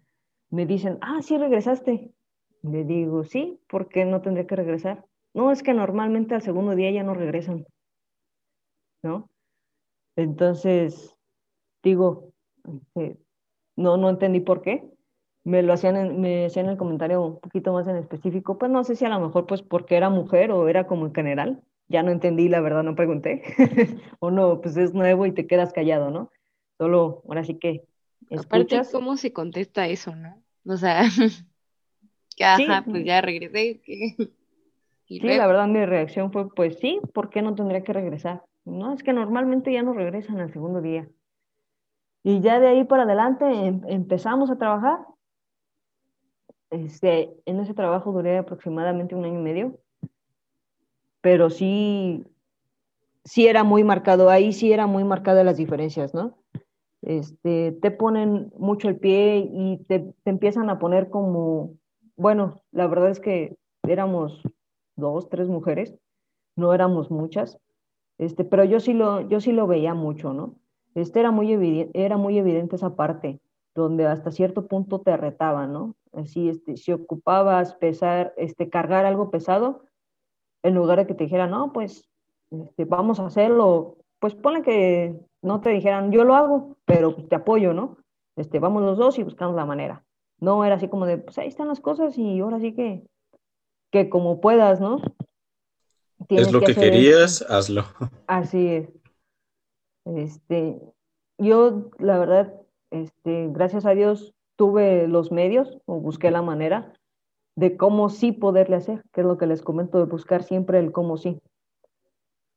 Me 0.50 0.66
dicen, 0.66 0.98
ah, 1.02 1.22
sí, 1.22 1.38
regresaste. 1.38 2.14
Le 2.62 2.86
digo, 2.86 3.26
sí, 3.26 3.60
¿por 3.68 3.90
qué 3.90 4.06
no 4.06 4.22
tendría 4.22 4.48
que 4.48 4.56
regresar? 4.56 5.06
No, 5.36 5.52
es 5.52 5.64
que 5.64 5.74
normalmente 5.74 6.34
al 6.34 6.42
segundo 6.42 6.76
día 6.76 6.90
ya 6.92 7.04
no 7.04 7.14
regresan, 7.14 7.66
¿no? 9.04 9.30
Entonces, 10.16 11.14
digo, 11.84 12.32
este, 12.64 13.18
no, 13.76 13.98
no 13.98 14.10
entendí 14.10 14.40
por 14.40 14.62
qué. 14.62 14.90
Me 15.44 15.62
lo 15.62 15.74
hacían, 15.74 16.22
me 16.22 16.46
hacían 16.46 16.68
el 16.68 16.78
comentario 16.78 17.22
un 17.22 17.40
poquito 17.42 17.74
más 17.74 17.86
en 17.90 17.98
específico, 17.98 18.58
pues 18.58 18.72
no 18.72 18.86
sé 18.86 18.96
si 18.96 19.04
a 19.04 19.10
lo 19.10 19.20
mejor 19.20 19.46
pues 19.46 19.62
porque 19.62 19.98
era 19.98 20.10
mujer 20.10 20.52
o 20.52 20.70
era 20.70 20.88
como 20.88 21.06
en 21.06 21.14
general. 21.14 21.62
Ya 21.90 22.02
no 22.02 22.12
entendí, 22.12 22.48
la 22.48 22.62
verdad, 22.62 22.84
no 22.84 22.96
pregunté. 22.96 23.44
o 24.20 24.32
no, 24.32 24.62
pues 24.62 24.78
es 24.78 24.94
nuevo 24.94 25.26
y 25.26 25.34
te 25.34 25.48
quedas 25.48 25.74
callado, 25.74 26.12
¿no? 26.12 26.32
Solo, 26.78 27.24
ahora 27.28 27.44
sí 27.44 27.60
que 27.60 27.84
escuchas. 28.30 28.46
Aparte, 28.46 28.92
¿cómo 28.94 29.18
se 29.18 29.34
contesta 29.34 29.86
eso, 29.90 30.16
no? 30.16 30.42
O 30.66 30.78
sea, 30.78 31.02
ajá, 32.40 32.86
pues 32.90 33.04
ya 33.04 33.20
regresé. 33.20 33.82
Sí, 35.08 35.20
la 35.20 35.48
verdad 35.48 35.68
mi 35.68 35.86
reacción 35.86 36.32
fue, 36.32 36.50
pues 36.54 36.80
sí, 36.80 37.00
¿por 37.14 37.30
qué 37.30 37.42
no 37.42 37.56
tendría 37.56 37.84
que 37.84 37.94
regresar? 37.94 38.44
No, 38.66 38.94
es 38.94 39.04
que 39.04 39.14
normalmente 39.14 39.72
ya 39.72 39.84
no 39.84 39.94
regresan 39.94 40.40
al 40.40 40.52
segundo 40.52 40.82
día. 40.82 41.08
Y 42.24 42.42
ya 42.42 42.60
de 42.60 42.68
ahí 42.68 42.84
para 42.84 43.04
adelante 43.04 43.46
em, 43.46 43.82
empezamos 43.88 44.50
a 44.50 44.58
trabajar. 44.58 45.00
Este, 46.72 47.30
en 47.46 47.60
ese 47.60 47.76
trabajo 47.76 48.12
duré 48.12 48.40
aproximadamente 48.40 49.14
un 49.14 49.24
año 49.24 49.40
y 49.40 49.44
medio, 49.44 49.80
pero 51.22 51.52
sí, 51.52 52.26
sí 53.24 53.48
era 53.48 53.64
muy 53.64 53.84
marcado, 53.84 54.30
ahí 54.30 54.52
sí 54.52 54.74
era 54.74 54.88
muy 54.88 55.04
marcada 55.04 55.44
las 55.44 55.58
diferencias, 55.58 56.16
¿no? 56.16 56.38
Este, 57.04 57.72
te 57.74 57.92
ponen 57.92 58.52
mucho 58.58 58.90
el 58.90 58.98
pie 58.98 59.48
y 59.54 59.78
te, 59.88 60.00
te 60.24 60.30
empiezan 60.32 60.72
a 60.72 60.80
poner 60.80 61.12
como, 61.12 61.76
bueno, 62.18 62.62
la 62.72 62.88
verdad 62.88 63.12
es 63.12 63.20
que 63.20 63.56
éramos 63.84 64.42
dos, 64.96 65.30
tres 65.30 65.48
mujeres, 65.48 65.96
no 66.56 66.74
éramos 66.74 67.12
muchas, 67.12 67.60
este, 68.18 68.46
pero 68.46 68.64
yo 68.64 68.80
sí 68.80 68.94
lo, 68.94 69.22
yo 69.22 69.42
sí 69.42 69.52
lo 69.52 69.68
veía 69.68 69.94
mucho, 69.94 70.34
¿no? 70.34 70.56
Este 70.94 71.20
era 71.20 71.32
muy 71.32 71.52
evidente, 71.52 72.06
era 72.06 72.18
muy 72.18 72.38
evidente 72.38 72.78
esa 72.78 72.96
parte, 72.96 73.42
donde 73.74 74.06
hasta 74.08 74.32
cierto 74.32 74.68
punto 74.68 75.02
te 75.02 75.18
retaban, 75.18 75.74
¿no? 75.74 75.96
Así, 76.14 76.48
este, 76.48 76.78
si 76.78 76.94
ocupabas 76.94 77.76
pesar, 77.76 78.34
este, 78.38 78.70
cargar 78.70 79.06
algo 79.06 79.30
pesado, 79.30 79.84
en 80.64 80.76
lugar 80.76 81.00
de 81.00 81.08
que 81.08 81.14
te 81.14 81.26
dijeran, 81.26 81.52
no, 81.52 81.74
pues, 81.74 82.10
este, 82.52 82.86
vamos 82.86 83.20
a 83.20 83.26
hacerlo, 83.26 83.98
pues 84.20 84.34
ponle 84.34 84.62
que 84.62 85.20
no 85.42 85.60
te 85.60 85.72
dijeran, 85.72 86.12
yo 86.12 86.24
lo 86.24 86.36
hago, 86.36 86.78
pero 86.86 87.14
pues, 87.14 87.28
te 87.28 87.36
apoyo, 87.36 87.74
¿no? 87.74 87.98
Este, 88.38 88.60
vamos 88.60 88.82
los 88.84 88.98
dos 88.98 89.20
y 89.20 89.24
buscamos 89.24 89.56
la 89.56 89.66
manera. 89.66 90.06
No 90.40 90.64
era 90.66 90.76
así 90.76 90.88
como 90.88 91.06
de, 91.06 91.18
pues 91.18 91.38
ahí 91.38 91.48
están 91.48 91.68
las 91.68 91.80
cosas 91.80 92.18
y 92.18 92.40
ahora 92.40 92.60
sí 92.60 92.74
que 92.74 93.04
que 93.96 94.10
como 94.10 94.42
puedas, 94.42 94.82
¿no? 94.82 94.98
es 96.28 96.52
lo 96.52 96.60
que, 96.60 96.76
querías, 96.76 97.42
hazlo. 97.48 97.86
Así 98.28 98.68
es. 98.68 98.90
Este, 100.04 100.82
yo, 101.38 101.92
la 101.98 102.20
verdad, 102.20 102.54
este, 102.92 103.48
gracias 103.54 103.86
a 103.86 103.92
Dios, 103.92 104.34
tuve 104.58 105.08
los 105.08 105.32
medios 105.32 105.78
o 105.86 106.02
busqué 106.02 106.30
la 106.30 106.42
manera 106.42 106.92
de 107.56 107.78
cómo 107.78 108.10
sí 108.10 108.34
poderle 108.34 108.76
hacer, 108.76 109.02
que 109.14 109.22
es 109.22 109.28
lo 109.28 109.38
que 109.38 109.48
les 109.48 109.62
comento, 109.62 109.98
de 110.00 110.12
buscar 110.12 110.44
siempre 110.44 110.80
el 110.80 110.92
cómo 110.92 111.16
sí. 111.16 111.40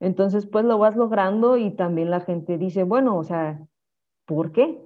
Entonces, 0.01 0.45
pues 0.45 0.65
lo 0.65 0.77
vas 0.79 0.97
logrando 0.97 1.57
y 1.57 1.71
también 1.71 2.11
la 2.11 2.21
gente 2.21 2.59
dice, 2.59 2.83
bueno, 2.83 3.17
o 3.17 3.23
sea, 3.23 3.65
¿por 4.27 4.51
qué? 4.51 4.83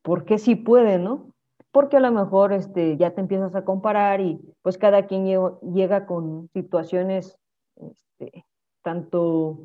¿Por 0.00 0.24
qué 0.24 0.38
sí 0.38 0.54
puede, 0.54 0.98
no? 0.98 1.33
Porque 1.74 1.96
a 1.96 2.00
lo 2.00 2.12
mejor 2.12 2.52
este, 2.52 2.96
ya 2.96 3.10
te 3.16 3.20
empiezas 3.20 3.56
a 3.56 3.64
comparar 3.64 4.20
y 4.20 4.40
pues 4.62 4.78
cada 4.78 5.08
quien 5.08 5.26
llega 5.74 6.06
con 6.06 6.48
situaciones 6.52 7.36
este, 7.74 8.46
tanto 8.80 9.58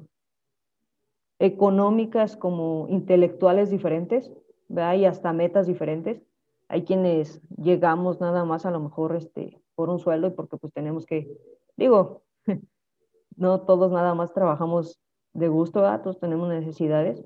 económicas 1.37 2.35
como 2.35 2.87
intelectuales 2.89 3.69
diferentes, 3.69 4.31
¿verdad? 4.69 4.95
y 4.95 5.05
hasta 5.05 5.33
metas 5.33 5.67
diferentes. 5.67 6.19
Hay 6.67 6.83
quienes 6.83 7.43
llegamos 7.57 8.19
nada 8.19 8.43
más 8.43 8.65
a 8.65 8.71
lo 8.71 8.79
mejor 8.79 9.15
este, 9.15 9.61
por 9.75 9.91
un 9.91 9.99
sueldo 9.99 10.25
y 10.25 10.31
porque 10.31 10.57
pues 10.57 10.73
tenemos 10.73 11.05
que, 11.05 11.31
digo, 11.77 12.23
no 13.35 13.61
todos 13.61 13.91
nada 13.91 14.15
más 14.15 14.33
trabajamos 14.33 14.99
de 15.33 15.47
gusto, 15.47 15.83
todos 16.01 16.19
tenemos 16.19 16.49
necesidades, 16.49 17.23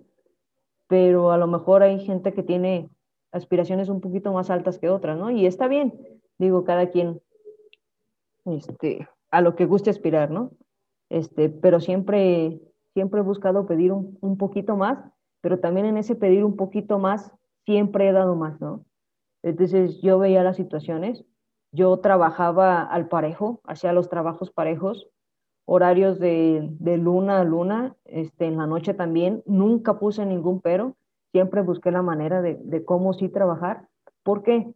pero 0.87 1.31
a 1.31 1.37
lo 1.37 1.47
mejor 1.47 1.83
hay 1.83 2.01
gente 2.01 2.33
que 2.33 2.43
tiene 2.43 2.89
aspiraciones 3.33 3.89
un 3.89 3.99
poquito 3.99 4.31
más 4.31 4.49
altas 4.49 4.77
que 4.77 4.89
otras, 4.89 5.17
¿no? 5.17 5.31
Y 5.31 5.45
está 5.45 5.67
bien, 5.67 5.99
digo, 6.37 6.63
cada 6.63 6.89
quien 6.89 7.21
este, 8.45 9.07
a 9.31 9.41
lo 9.41 9.55
que 9.55 9.65
guste 9.65 9.89
aspirar, 9.89 10.31
¿no? 10.31 10.51
Este, 11.09 11.49
pero 11.49 11.79
siempre, 11.79 12.61
siempre 12.93 13.19
he 13.19 13.23
buscado 13.23 13.65
pedir 13.65 13.91
un, 13.91 14.37
poquito 14.37 14.77
más, 14.77 14.99
pero 15.41 15.59
también 15.59 15.87
en 15.87 15.97
ese 15.97 16.15
pedir 16.15 16.45
un 16.45 16.55
poquito 16.55 16.99
más, 16.99 17.31
siempre 17.65 18.07
he 18.07 18.11
dado 18.13 18.35
más, 18.35 18.61
¿no? 18.61 18.85
Entonces 19.41 20.01
yo 20.01 20.19
veía 20.19 20.43
las 20.43 20.55
situaciones, 20.55 21.25
yo 21.71 21.97
trabajaba 21.97 22.83
al 22.83 23.07
parejo, 23.07 23.61
hacía 23.65 23.93
los 23.93 24.09
trabajos 24.09 24.51
parejos, 24.51 25.09
horarios 25.65 26.19
de, 26.19 26.67
de, 26.79 26.97
luna 26.97 27.39
a 27.39 27.43
luna, 27.43 27.95
este, 28.05 28.45
en 28.45 28.57
la 28.57 28.67
noche 28.67 28.93
también, 28.93 29.41
nunca 29.45 29.97
puse 29.97 30.25
ningún 30.25 30.61
pero, 30.61 30.95
siempre 31.33 31.63
busqué 31.63 31.91
la 31.91 32.03
manera 32.03 32.43
de, 32.43 32.85
cómo 32.85 33.13
sí 33.13 33.27
trabajar. 33.27 33.87
¿Por 34.21 34.43
qué? 34.43 34.71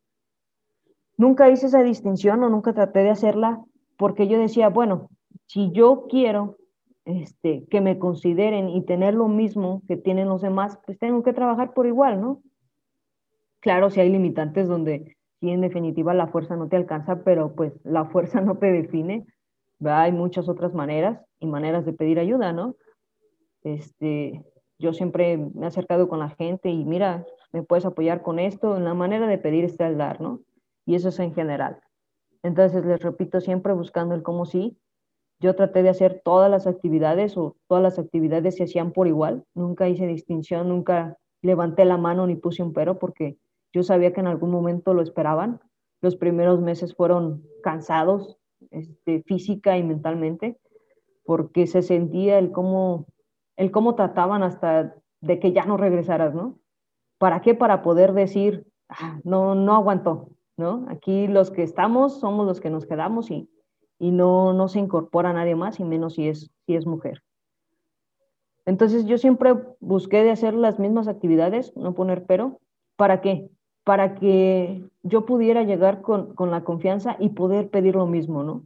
Nunca 1.16 1.50
hice 1.50 1.68
esa 1.68 1.84
distinción 1.84 2.44
o 2.44 2.50
nunca 2.50 2.74
traté 2.74 3.00
de 3.00 3.12
hacerla 3.12 3.64
porque 3.96 4.28
yo 4.28 4.40
decía, 4.40 4.70
bueno, 4.70 5.10
si 5.46 5.72
yo 5.72 6.08
quiero 6.10 6.58
este, 7.06 7.66
que 7.70 7.80
me 7.80 8.00
consideren 8.00 8.70
y 8.70 8.84
tener 8.84 9.14
lo 9.14 9.28
mismo 9.28 9.84
que 9.88 9.98
tienen 9.98 10.30
los 10.30 10.42
demás, 10.42 10.80
pues 10.86 10.98
tengo 10.98 11.22
que 11.22 11.32
trabajar 11.32 11.76
por 11.76 11.86
igual, 11.86 12.22
¿no? 12.22 12.42
Claro, 13.60 13.92
si 13.92 14.00
hay 14.00 14.10
limitantes 14.10 14.68
donde 14.68 15.16
sí, 15.40 15.52
en 15.52 15.62
definitiva 15.62 16.16
la 16.16 16.28
fuerza 16.28 16.56
no 16.56 16.68
te 16.70 16.76
alcanza, 16.76 17.24
pero 17.24 17.54
pues 17.54 17.74
la 17.84 18.06
fuerza 18.06 18.42
no 18.42 18.58
te 18.58 18.72
define, 18.72 19.28
hay 19.86 20.12
muchas 20.12 20.50
otras 20.50 20.74
maneras 20.74 21.22
y 21.40 21.46
maneras 21.46 21.86
de 21.86 21.94
pedir 21.94 22.18
ayuda, 22.18 22.52
¿no? 22.52 22.76
Este, 23.64 24.44
yo 24.80 24.94
siempre 24.94 25.38
me 25.38 25.66
he 25.66 25.68
acercado 25.68 26.08
con 26.08 26.20
la 26.20 26.30
gente 26.30 26.70
y 26.70 26.86
mira, 26.86 27.26
me 27.52 27.64
puedes 27.64 27.86
apoyar 27.86 28.22
con 28.22 28.40
esto, 28.40 28.78
en 28.78 28.84
la 28.84 28.94
manera 28.94 29.28
de 29.28 29.38
pedir 29.38 29.66
está 29.66 29.88
el 29.88 29.98
dar, 29.98 30.22
¿no? 30.22 30.42
Y 30.86 30.96
eso 30.96 31.10
es 31.10 31.20
en 31.20 31.34
general. 31.34 31.82
Entonces, 32.44 32.86
les 32.86 33.02
repito, 33.02 33.42
siempre 33.42 33.74
buscando 33.74 34.16
el 34.16 34.24
cómo 34.24 34.46
sí. 34.46 34.78
Yo 35.40 35.56
traté 35.56 35.84
de 35.84 35.90
hacer 35.90 36.22
todas 36.24 36.50
las 36.50 36.66
actividades 36.66 37.38
o 37.38 37.58
todas 37.68 37.84
las 37.84 38.00
actividades 38.00 38.56
se 38.56 38.64
hacían 38.64 38.92
por 38.92 39.08
igual. 39.08 39.44
Nunca 39.54 39.88
hice 39.90 40.08
distinción, 40.08 40.70
nunca 40.70 41.18
levanté 41.42 41.86
la 41.86 41.98
mano 41.98 42.26
ni 42.26 42.36
puse 42.36 42.64
un 42.64 42.74
pero 42.74 42.98
porque 42.98 43.38
yo 43.74 43.84
sabía 43.84 44.14
que 44.14 44.22
en 44.22 44.28
algún 44.28 44.50
momento 44.50 44.94
lo 44.94 45.02
esperaban. 45.02 45.60
Los 46.02 46.16
primeros 46.16 46.62
meses 46.62 46.96
fueron 46.96 47.44
cansados, 47.62 48.38
este, 48.72 49.24
física 49.24 49.78
y 49.78 49.84
mentalmente, 49.84 50.58
porque 51.26 51.68
se 51.68 51.82
sentía 51.82 52.40
el 52.40 52.52
cómo, 52.52 53.06
el 53.58 53.72
cómo 53.72 53.96
trataban 53.96 54.44
hasta 54.44 54.96
de 55.22 55.40
que 55.40 55.52
ya 55.52 55.66
no 55.66 55.78
regresaras, 55.78 56.34
¿no? 56.34 56.60
¿Para 57.18 57.42
qué? 57.42 57.56
Para 57.56 57.82
poder 57.82 58.14
decir, 58.14 58.66
ah, 58.90 59.20
no, 59.24 59.56
no 59.56 59.76
aguantó, 59.76 60.30
¿no? 60.56 60.86
Aquí 60.90 61.28
los 61.28 61.52
que 61.52 61.64
estamos 61.64 62.20
somos 62.20 62.46
los 62.46 62.62
que 62.62 62.70
nos 62.70 62.86
quedamos 62.86 63.30
y, 63.32 63.50
y 64.00 64.12
no, 64.12 64.54
no 64.54 64.68
se 64.68 64.80
incorpora 64.80 65.34
nadie 65.34 65.56
más, 65.56 65.80
y 65.80 65.84
menos 65.84 66.14
si 66.14 66.30
es, 66.30 66.52
si 66.66 66.76
es 66.76 66.86
mujer. 66.86 67.24
Entonces 68.66 69.06
yo 69.06 69.18
siempre 69.18 69.56
busqué 69.80 70.24
de 70.24 70.32
hacer 70.32 70.54
las 70.54 70.80
mismas 70.80 71.08
actividades, 71.08 71.76
no 71.76 71.94
poner 71.94 72.26
pero. 72.26 72.60
¿Para 72.96 73.22
qué? 73.22 73.50
para 73.88 74.16
que 74.16 74.84
yo 75.02 75.26
pudiera 75.26 75.64
llegar 75.64 76.02
con, 76.02 76.36
con, 76.36 76.52
la 76.52 76.66
confianza 76.66 77.16
y 77.20 77.30
poder 77.30 77.70
pedir 77.70 77.96
lo 77.96 78.06
mismo, 78.06 78.44
¿no? 78.44 78.66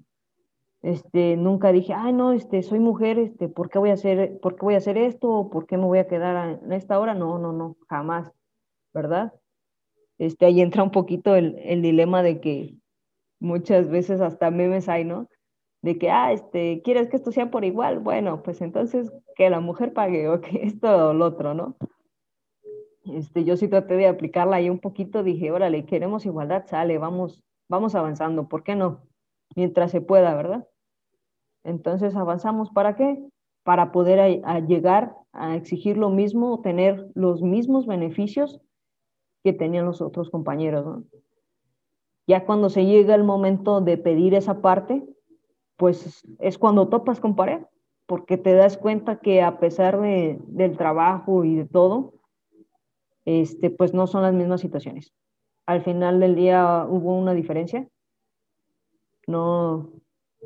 Este, 0.81 1.37
nunca 1.37 1.71
dije, 1.71 1.93
ay, 1.93 2.11
no, 2.11 2.31
este, 2.31 2.63
soy 2.63 2.79
mujer, 2.79 3.19
este, 3.19 3.47
¿por 3.49 3.69
qué 3.69 3.77
voy 3.77 3.91
a 3.91 3.93
hacer, 3.93 4.39
por 4.39 4.55
qué 4.55 4.61
voy 4.65 4.73
a 4.73 4.77
hacer 4.77 4.97
esto? 4.97 5.29
¿O 5.29 5.49
¿Por 5.49 5.67
qué 5.67 5.77
me 5.77 5.85
voy 5.85 5.99
a 5.99 6.07
quedar 6.07 6.59
en 6.63 6.73
esta 6.73 6.99
hora? 6.99 7.13
No, 7.13 7.37
no, 7.37 7.53
no, 7.53 7.77
jamás, 7.87 8.31
¿verdad? 8.93 9.33
Este, 10.17 10.45
ahí 10.45 10.61
entra 10.61 10.83
un 10.83 10.91
poquito 10.91 11.35
el, 11.35 11.57
el 11.59 11.81
dilema 11.83 12.23
de 12.23 12.41
que 12.41 12.75
muchas 13.39 13.89
veces 13.89 14.21
hasta 14.21 14.49
memes 14.49 14.89
hay, 14.89 15.05
¿no? 15.05 15.27
De 15.83 15.97
que, 15.97 16.09
ah, 16.09 16.31
este, 16.31 16.81
¿quieres 16.83 17.09
que 17.09 17.17
esto 17.17 17.31
sea 17.31 17.51
por 17.51 17.65
igual? 17.65 17.99
Bueno, 17.99 18.41
pues 18.43 18.61
entonces 18.61 19.11
que 19.35 19.49
la 19.49 19.59
mujer 19.59 19.93
pague 19.93 20.29
o 20.29 20.41
que 20.41 20.63
esto 20.63 21.09
o 21.09 21.13
lo 21.13 21.25
otro, 21.25 21.53
¿no? 21.53 21.75
Este, 23.05 23.43
yo 23.43 23.57
sí 23.57 23.67
traté 23.67 23.95
de 23.95 24.07
aplicarla 24.07 24.57
ahí 24.57 24.69
un 24.69 24.79
poquito, 24.79 25.23
dije, 25.23 25.51
órale, 25.51 25.85
queremos 25.85 26.25
igualdad, 26.25 26.65
sale, 26.67 26.97
vamos, 26.97 27.43
vamos 27.67 27.95
avanzando, 27.95 28.47
¿por 28.47 28.63
qué 28.63 28.75
no? 28.75 29.07
Mientras 29.55 29.91
se 29.91 30.01
pueda, 30.01 30.35
¿verdad? 30.35 30.67
Entonces 31.63 32.15
avanzamos, 32.15 32.69
¿para 32.71 32.95
qué? 32.95 33.23
Para 33.63 33.91
poder 33.91 34.41
llegar 34.67 35.15
a 35.33 35.55
exigir 35.55 35.97
lo 35.97 36.09
mismo, 36.09 36.61
tener 36.61 37.09
los 37.13 37.41
mismos 37.41 37.85
beneficios 37.85 38.59
que 39.43 39.53
tenían 39.53 39.85
los 39.85 40.01
otros 40.01 40.29
compañeros. 40.29 41.03
Ya 42.27 42.45
cuando 42.45 42.69
se 42.69 42.85
llega 42.85 43.15
el 43.15 43.23
momento 43.23 43.81
de 43.81 43.97
pedir 43.97 44.33
esa 44.33 44.61
parte, 44.61 45.03
pues 45.77 46.23
es 46.39 46.57
cuando 46.57 46.89
topas 46.89 47.19
con 47.19 47.35
pared, 47.35 47.61
porque 48.05 48.37
te 48.37 48.53
das 48.53 48.77
cuenta 48.77 49.19
que 49.19 49.41
a 49.41 49.59
pesar 49.59 49.99
de, 49.99 50.39
del 50.47 50.77
trabajo 50.77 51.43
y 51.43 51.55
de 51.55 51.65
todo, 51.65 52.13
este, 53.25 53.69
pues 53.69 53.93
no 53.93 54.07
son 54.07 54.23
las 54.23 54.33
mismas 54.33 54.61
situaciones. 54.61 55.13
Al 55.65 55.83
final 55.83 56.19
del 56.19 56.35
día 56.35 56.85
hubo 56.89 57.17
una 57.17 57.33
diferencia. 57.33 57.87
No, 59.27 59.89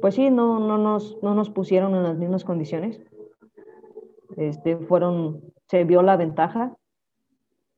pues 0.02 0.16
sí, 0.16 0.30
no, 0.30 0.60
no, 0.60 0.78
nos, 0.78 1.18
no 1.22 1.34
nos 1.34 1.50
pusieron 1.50 1.96
en 1.96 2.04
las 2.04 2.18
mismas 2.18 2.44
condiciones. 2.44 3.02
Este, 4.36 4.78
fueron, 4.78 5.42
se 5.68 5.84
vio 5.84 6.02
la 6.02 6.18
ventaja 6.18 6.76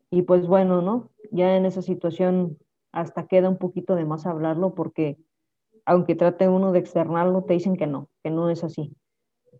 y 0.10 0.24
pues 0.24 0.48
bueno, 0.48 0.82
¿no? 0.82 1.12
Ya 1.32 1.56
en 1.56 1.66
esa 1.66 1.82
situación 1.82 2.58
hasta 2.92 3.28
queda 3.28 3.50
un 3.50 3.58
poquito 3.58 3.96
de 3.96 4.06
más 4.06 4.26
hablarlo 4.26 4.74
porque 4.74 5.18
aunque 5.86 6.16
trate 6.16 6.50
uno 6.50 6.72
de 6.72 6.80
externarlo, 6.80 7.44
te 7.44 7.54
dicen 7.54 7.78
que 7.78 7.88
no, 7.88 8.10
que 8.24 8.30
no 8.30 8.50
es 8.50 8.64
así. 8.64 8.94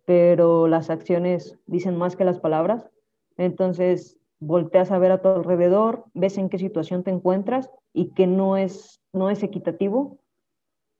Pero 0.04 0.68
las 0.68 0.90
acciones 0.90 1.58
dicen 1.66 1.96
más 1.96 2.16
que 2.16 2.24
las 2.24 2.38
palabras. 2.38 2.90
Entonces, 3.36 4.18
volteas 4.40 4.90
a 4.90 4.98
ver 4.98 5.12
a 5.12 5.22
tu 5.22 5.28
alrededor, 5.28 6.04
ves 6.14 6.36
en 6.36 6.48
qué 6.48 6.58
situación 6.58 7.02
te 7.02 7.10
encuentras 7.10 7.70
y 7.94 8.10
que 8.10 8.26
no 8.26 8.56
es, 8.56 9.00
no 9.12 9.30
es 9.30 9.42
equitativo 9.42 10.18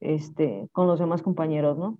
este, 0.00 0.68
con 0.72 0.86
los 0.86 0.98
demás 0.98 1.22
compañeros, 1.22 1.78
¿no? 1.78 1.98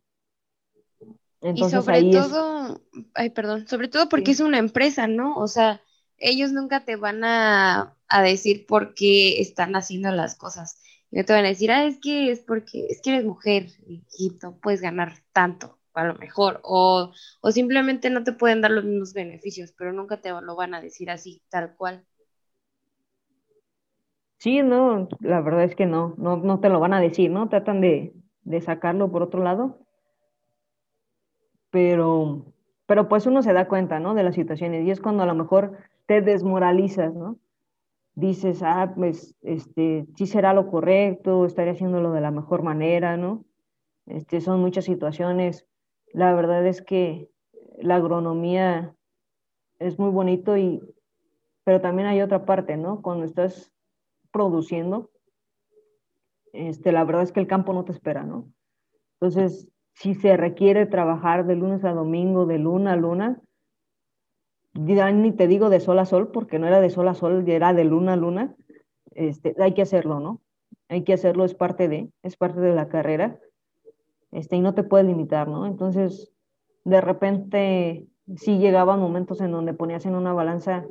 Entonces, 1.40 1.80
y 1.80 1.82
sobre 1.82 2.10
todo, 2.10 2.80
ay, 3.14 3.30
perdón, 3.30 3.68
sobre 3.68 3.88
todo 3.88 4.08
porque 4.08 4.32
es 4.32 4.40
una 4.40 4.58
empresa, 4.58 5.06
¿no? 5.06 5.36
O 5.36 5.46
sea, 5.46 5.80
ellos 6.16 6.52
nunca 6.52 6.84
te 6.84 6.96
van 6.96 7.22
a, 7.22 7.96
a, 8.08 8.22
decir 8.22 8.66
por 8.66 8.94
qué 8.94 9.40
están 9.40 9.76
haciendo 9.76 10.10
las 10.10 10.34
cosas. 10.34 10.82
Y 11.10 11.16
no 11.18 11.24
te 11.24 11.32
van 11.32 11.44
a 11.44 11.48
decir, 11.48 11.70
ah, 11.70 11.84
es 11.84 12.00
que 12.00 12.32
es 12.32 12.40
porque 12.40 12.86
es 12.90 13.00
que 13.00 13.10
eres 13.10 13.24
mujer 13.24 13.68
y 13.86 14.32
no 14.42 14.56
puedes 14.56 14.80
ganar 14.80 15.12
tanto 15.32 15.78
a 15.98 16.04
lo 16.04 16.14
mejor, 16.14 16.60
o, 16.62 17.12
o 17.40 17.50
simplemente 17.50 18.08
no 18.08 18.22
te 18.22 18.32
pueden 18.32 18.60
dar 18.60 18.70
los 18.70 18.84
mismos 18.84 19.12
beneficios, 19.14 19.72
pero 19.76 19.92
nunca 19.92 20.20
te 20.20 20.30
lo 20.30 20.54
van 20.54 20.74
a 20.74 20.80
decir 20.80 21.10
así, 21.10 21.42
tal 21.48 21.74
cual. 21.76 22.06
Sí, 24.38 24.62
no, 24.62 25.08
la 25.20 25.40
verdad 25.40 25.64
es 25.64 25.74
que 25.74 25.86
no, 25.86 26.14
no, 26.16 26.36
no 26.36 26.60
te 26.60 26.68
lo 26.68 26.80
van 26.80 26.94
a 26.94 27.00
decir, 27.00 27.30
¿no? 27.30 27.48
Tratan 27.48 27.80
de, 27.80 28.14
de 28.42 28.60
sacarlo 28.60 29.10
por 29.10 29.22
otro 29.22 29.42
lado, 29.42 29.78
pero, 31.70 32.46
pero 32.86 33.08
pues 33.08 33.26
uno 33.26 33.42
se 33.42 33.52
da 33.52 33.68
cuenta, 33.68 34.00
¿no? 34.00 34.14
De 34.14 34.22
las 34.22 34.34
situaciones 34.34 34.86
y 34.86 34.90
es 34.90 35.00
cuando 35.00 35.22
a 35.24 35.26
lo 35.26 35.34
mejor 35.34 35.76
te 36.06 36.20
desmoralizas, 36.22 37.14
¿no? 37.14 37.38
Dices, 38.14 38.62
ah, 38.62 38.92
pues, 38.96 39.36
este, 39.42 40.06
sí 40.16 40.26
será 40.26 40.52
lo 40.54 40.70
correcto, 40.70 41.44
estaré 41.44 41.70
haciéndolo 41.70 42.12
de 42.12 42.20
la 42.20 42.30
mejor 42.30 42.62
manera, 42.62 43.16
¿no? 43.16 43.44
Este, 44.06 44.40
son 44.40 44.60
muchas 44.60 44.84
situaciones 44.86 45.68
la 46.12 46.34
verdad 46.34 46.66
es 46.66 46.82
que 46.82 47.30
la 47.78 47.96
agronomía 47.96 48.94
es 49.78 49.98
muy 49.98 50.10
bonito 50.10 50.56
y 50.56 50.82
pero 51.64 51.80
también 51.80 52.08
hay 52.08 52.22
otra 52.22 52.46
parte, 52.46 52.76
¿no? 52.76 53.02
Cuando 53.02 53.26
estás 53.26 53.70
produciendo, 54.30 55.10
este, 56.52 56.92
la 56.92 57.04
verdad 57.04 57.22
es 57.22 57.32
que 57.32 57.40
el 57.40 57.46
campo 57.46 57.72
no 57.72 57.84
te 57.84 57.92
espera, 57.92 58.24
¿no? 58.24 58.50
Entonces, 59.20 59.68
si 59.94 60.14
se 60.14 60.36
requiere 60.36 60.86
trabajar 60.86 61.46
de 61.46 61.56
lunes 61.56 61.84
a 61.84 61.92
domingo, 61.92 62.46
de 62.46 62.58
luna 62.58 62.92
a 62.92 62.96
luna, 62.96 63.42
ni 64.74 65.32
te 65.32 65.48
digo 65.48 65.70
de 65.70 65.80
sol 65.80 65.98
a 65.98 66.04
sol, 66.04 66.30
porque 66.30 66.58
no 66.58 66.66
era 66.66 66.80
de 66.80 66.90
sol 66.90 67.08
a 67.08 67.14
sol, 67.14 67.48
era 67.48 67.74
de 67.74 67.84
luna 67.84 68.12
a 68.12 68.16
luna, 68.16 68.54
este, 69.12 69.54
hay 69.58 69.74
que 69.74 69.82
hacerlo, 69.82 70.20
¿no? 70.20 70.40
Hay 70.88 71.02
que 71.02 71.12
hacerlo, 71.12 71.44
es 71.44 71.54
parte 71.54 71.88
de, 71.88 72.10
es 72.22 72.36
parte 72.36 72.60
de 72.60 72.74
la 72.74 72.88
carrera 72.88 73.38
este, 74.30 74.56
y 74.56 74.60
no 74.60 74.74
te 74.74 74.84
puedes 74.84 75.06
limitar, 75.06 75.48
¿no? 75.48 75.66
Entonces, 75.66 76.32
de 76.84 77.00
repente 77.00 78.06
sí 78.36 78.58
llegaban 78.58 79.00
momentos 79.00 79.40
en 79.40 79.52
donde 79.52 79.74
ponías 79.74 80.06
en 80.06 80.14
una 80.14 80.32
balanza, 80.32 80.86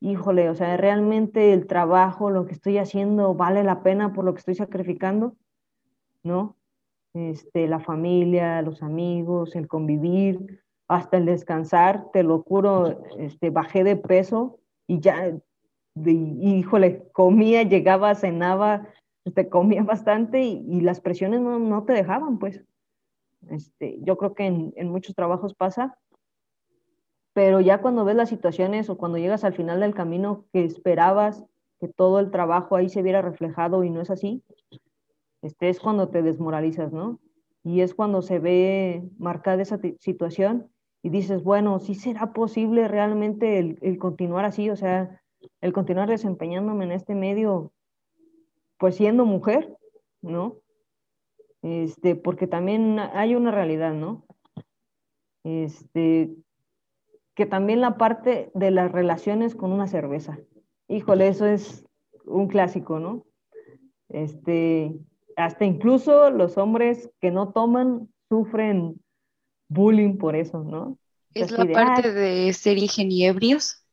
híjole, 0.00 0.48
o 0.48 0.54
sea, 0.54 0.76
realmente 0.76 1.52
el 1.52 1.66
trabajo, 1.66 2.30
lo 2.30 2.46
que 2.46 2.52
estoy 2.52 2.78
haciendo, 2.78 3.34
vale 3.34 3.64
la 3.64 3.82
pena 3.82 4.12
por 4.12 4.24
lo 4.24 4.34
que 4.34 4.38
estoy 4.38 4.54
sacrificando, 4.54 5.34
¿no? 6.22 6.56
Este, 7.14 7.66
la 7.66 7.80
familia, 7.80 8.62
los 8.62 8.82
amigos, 8.82 9.56
el 9.56 9.66
convivir, 9.66 10.62
hasta 10.86 11.16
el 11.16 11.26
descansar, 11.26 12.10
te 12.12 12.22
lo 12.22 12.42
juro, 12.42 13.04
este, 13.18 13.50
bajé 13.50 13.84
de 13.84 13.96
peso 13.96 14.58
y 14.86 15.00
ya, 15.00 15.36
híjole, 15.96 17.08
comía, 17.12 17.62
llegaba, 17.64 18.14
cenaba, 18.14 18.82
te 19.24 19.30
este, 19.30 19.48
comía 19.48 19.82
bastante 19.82 20.42
y, 20.42 20.80
las 20.80 21.00
presiones 21.00 21.40
no, 21.40 21.84
te 21.84 21.92
dejaban, 21.92 22.38
pues. 22.38 22.64
Este, 23.50 23.98
yo 24.02 24.16
creo 24.16 24.34
que 24.34 24.46
en 24.46 24.88
muchos 24.90 25.14
trabajos 25.14 25.54
pasa, 25.54 25.96
pero 27.38 27.60
ya 27.60 27.80
cuando 27.80 28.04
ves 28.04 28.16
las 28.16 28.30
situaciones 28.30 28.90
o 28.90 28.98
cuando 28.98 29.16
llegas 29.16 29.44
al 29.44 29.54
final 29.54 29.78
del 29.78 29.94
camino 29.94 30.46
que 30.52 30.64
esperabas 30.64 31.44
que 31.78 31.86
todo 31.86 32.18
el 32.18 32.32
trabajo 32.32 32.74
ahí 32.74 32.88
se 32.88 33.00
viera 33.00 33.22
reflejado 33.22 33.84
y 33.84 33.90
no 33.90 34.00
es 34.00 34.10
así, 34.10 34.42
este 35.42 35.68
es 35.68 35.78
cuando 35.78 36.08
te 36.08 36.22
desmoralizas, 36.22 36.92
¿no? 36.92 37.20
Y 37.62 37.82
es 37.82 37.94
cuando 37.94 38.22
se 38.22 38.40
ve 38.40 39.08
marcada 39.18 39.62
esa 39.62 39.78
situación 40.00 40.68
y 41.00 41.10
dices, 41.10 41.44
bueno, 41.44 41.78
¿sí 41.78 41.94
será 41.94 42.32
posible 42.32 42.88
realmente 42.88 43.60
el, 43.60 43.98
continuar 44.00 44.44
así? 44.44 44.68
O 44.68 44.74
sea, 44.74 45.22
el 45.60 45.72
continuar 45.72 46.08
desempeñándome 46.08 46.86
en 46.86 46.90
este 46.90 47.14
medio, 47.14 47.70
pues 48.78 48.96
siendo 48.96 49.24
mujer, 49.24 49.76
¿no? 50.22 50.56
Este, 51.62 52.16
porque 52.16 52.48
también 52.48 52.98
hay 52.98 53.36
una 53.36 53.52
realidad, 53.52 53.94
¿no? 53.94 54.24
Este, 55.44 56.34
que 57.38 57.46
también 57.46 57.80
la 57.80 57.96
parte 57.96 58.50
de 58.52 58.72
las 58.72 58.90
relaciones 58.90 59.54
con 59.54 59.70
una 59.70 59.86
cerveza. 59.86 60.40
Híjole, 60.88 61.28
eso 61.28 61.46
es 61.46 61.84
un 62.24 62.48
clásico, 62.48 62.98
¿no? 62.98 63.24
Este, 64.08 64.92
hasta 65.36 65.64
incluso 65.64 66.32
los 66.32 66.58
hombres 66.58 67.08
que 67.20 67.30
no 67.30 67.52
toman 67.52 68.08
sufren 68.28 69.00
bullying 69.68 70.18
por 70.18 70.34
eso, 70.34 70.64
¿no? 70.64 70.98
Es 71.32 71.52
la 71.52 71.64
parte 71.66 72.12
de 72.12 72.52
ser 72.54 72.76
ingeniebrios. 72.76 73.84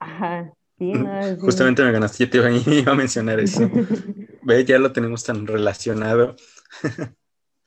Ajá. 0.00 0.52
Sí, 0.76 0.92
Justamente 1.38 1.84
me 1.84 1.92
ganaste, 1.92 2.24
yo 2.24 2.30
te 2.30 2.38
iba 2.38 2.90
a 2.90 2.94
mencionar 2.96 3.38
eso. 3.38 3.70
Ve, 4.42 4.64
ya 4.64 4.80
lo 4.80 4.90
tenemos 4.90 5.22
tan 5.22 5.46
relacionado. 5.46 6.34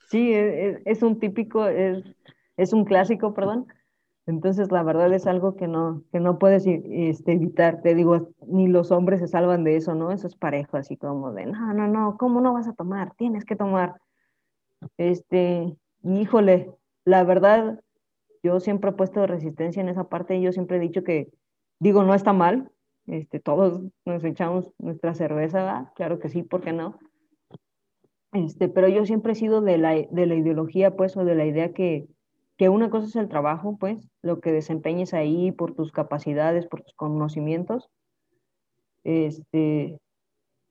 sí, 0.09 0.33
es, 0.33 0.81
es, 0.83 1.01
un 1.01 1.21
típico, 1.21 1.67
es, 1.67 2.03
es 2.57 2.73
un 2.73 2.83
clásico, 2.83 3.33
perdón, 3.33 3.67
entonces, 4.27 4.71
la 4.71 4.83
verdad 4.83 5.11
es 5.13 5.25
algo 5.25 5.55
que 5.55 5.67
no, 5.67 6.03
que 6.11 6.19
no 6.19 6.37
puedes 6.37 6.65
este, 6.67 7.33
evitar. 7.33 7.81
Te 7.81 7.95
digo, 7.95 8.29
ni 8.47 8.67
los 8.67 8.91
hombres 8.91 9.19
se 9.19 9.27
salvan 9.27 9.63
de 9.63 9.77
eso, 9.77 9.95
¿no? 9.95 10.11
Eso 10.11 10.27
es 10.27 10.35
parejo, 10.35 10.77
así 10.77 10.95
como 10.95 11.33
de, 11.33 11.47
no, 11.47 11.73
no, 11.73 11.87
no, 11.87 12.17
¿cómo 12.17 12.39
no 12.39 12.53
vas 12.53 12.67
a 12.67 12.73
tomar? 12.73 13.15
Tienes 13.15 13.45
que 13.45 13.55
tomar. 13.55 13.95
Este, 14.97 15.75
híjole, 16.03 16.71
la 17.03 17.23
verdad, 17.23 17.81
yo 18.43 18.59
siempre 18.59 18.91
he 18.91 18.93
puesto 18.93 19.25
resistencia 19.25 19.81
en 19.81 19.89
esa 19.89 20.05
parte 20.05 20.35
y 20.35 20.41
yo 20.41 20.51
siempre 20.51 20.77
he 20.77 20.81
dicho 20.81 21.03
que, 21.03 21.29
digo, 21.79 22.03
no 22.03 22.13
está 22.13 22.31
mal. 22.31 22.71
Este, 23.07 23.39
todos 23.39 23.81
nos 24.05 24.23
echamos 24.23 24.71
nuestra 24.77 25.15
cerveza, 25.15 25.91
claro 25.95 26.19
que 26.19 26.29
sí, 26.29 26.43
¿por 26.43 26.61
qué 26.61 26.71
no? 26.71 26.99
Este, 28.33 28.69
pero 28.69 28.87
yo 28.87 29.05
siempre 29.05 29.33
he 29.33 29.35
sido 29.35 29.61
de 29.61 29.79
la, 29.79 29.95
de 29.95 30.25
la 30.27 30.35
ideología, 30.35 30.95
pues, 30.95 31.17
o 31.17 31.25
de 31.25 31.35
la 31.35 31.45
idea 31.45 31.73
que, 31.73 32.07
que 32.61 32.69
una 32.69 32.91
cosa 32.91 33.07
es 33.07 33.15
el 33.15 33.27
trabajo, 33.27 33.75
pues, 33.79 34.07
lo 34.21 34.39
que 34.39 34.51
desempeñes 34.51 35.15
ahí 35.15 35.51
por 35.51 35.73
tus 35.73 35.91
capacidades, 35.91 36.67
por 36.67 36.83
tus 36.83 36.93
conocimientos, 36.93 37.89
este, 39.03 39.97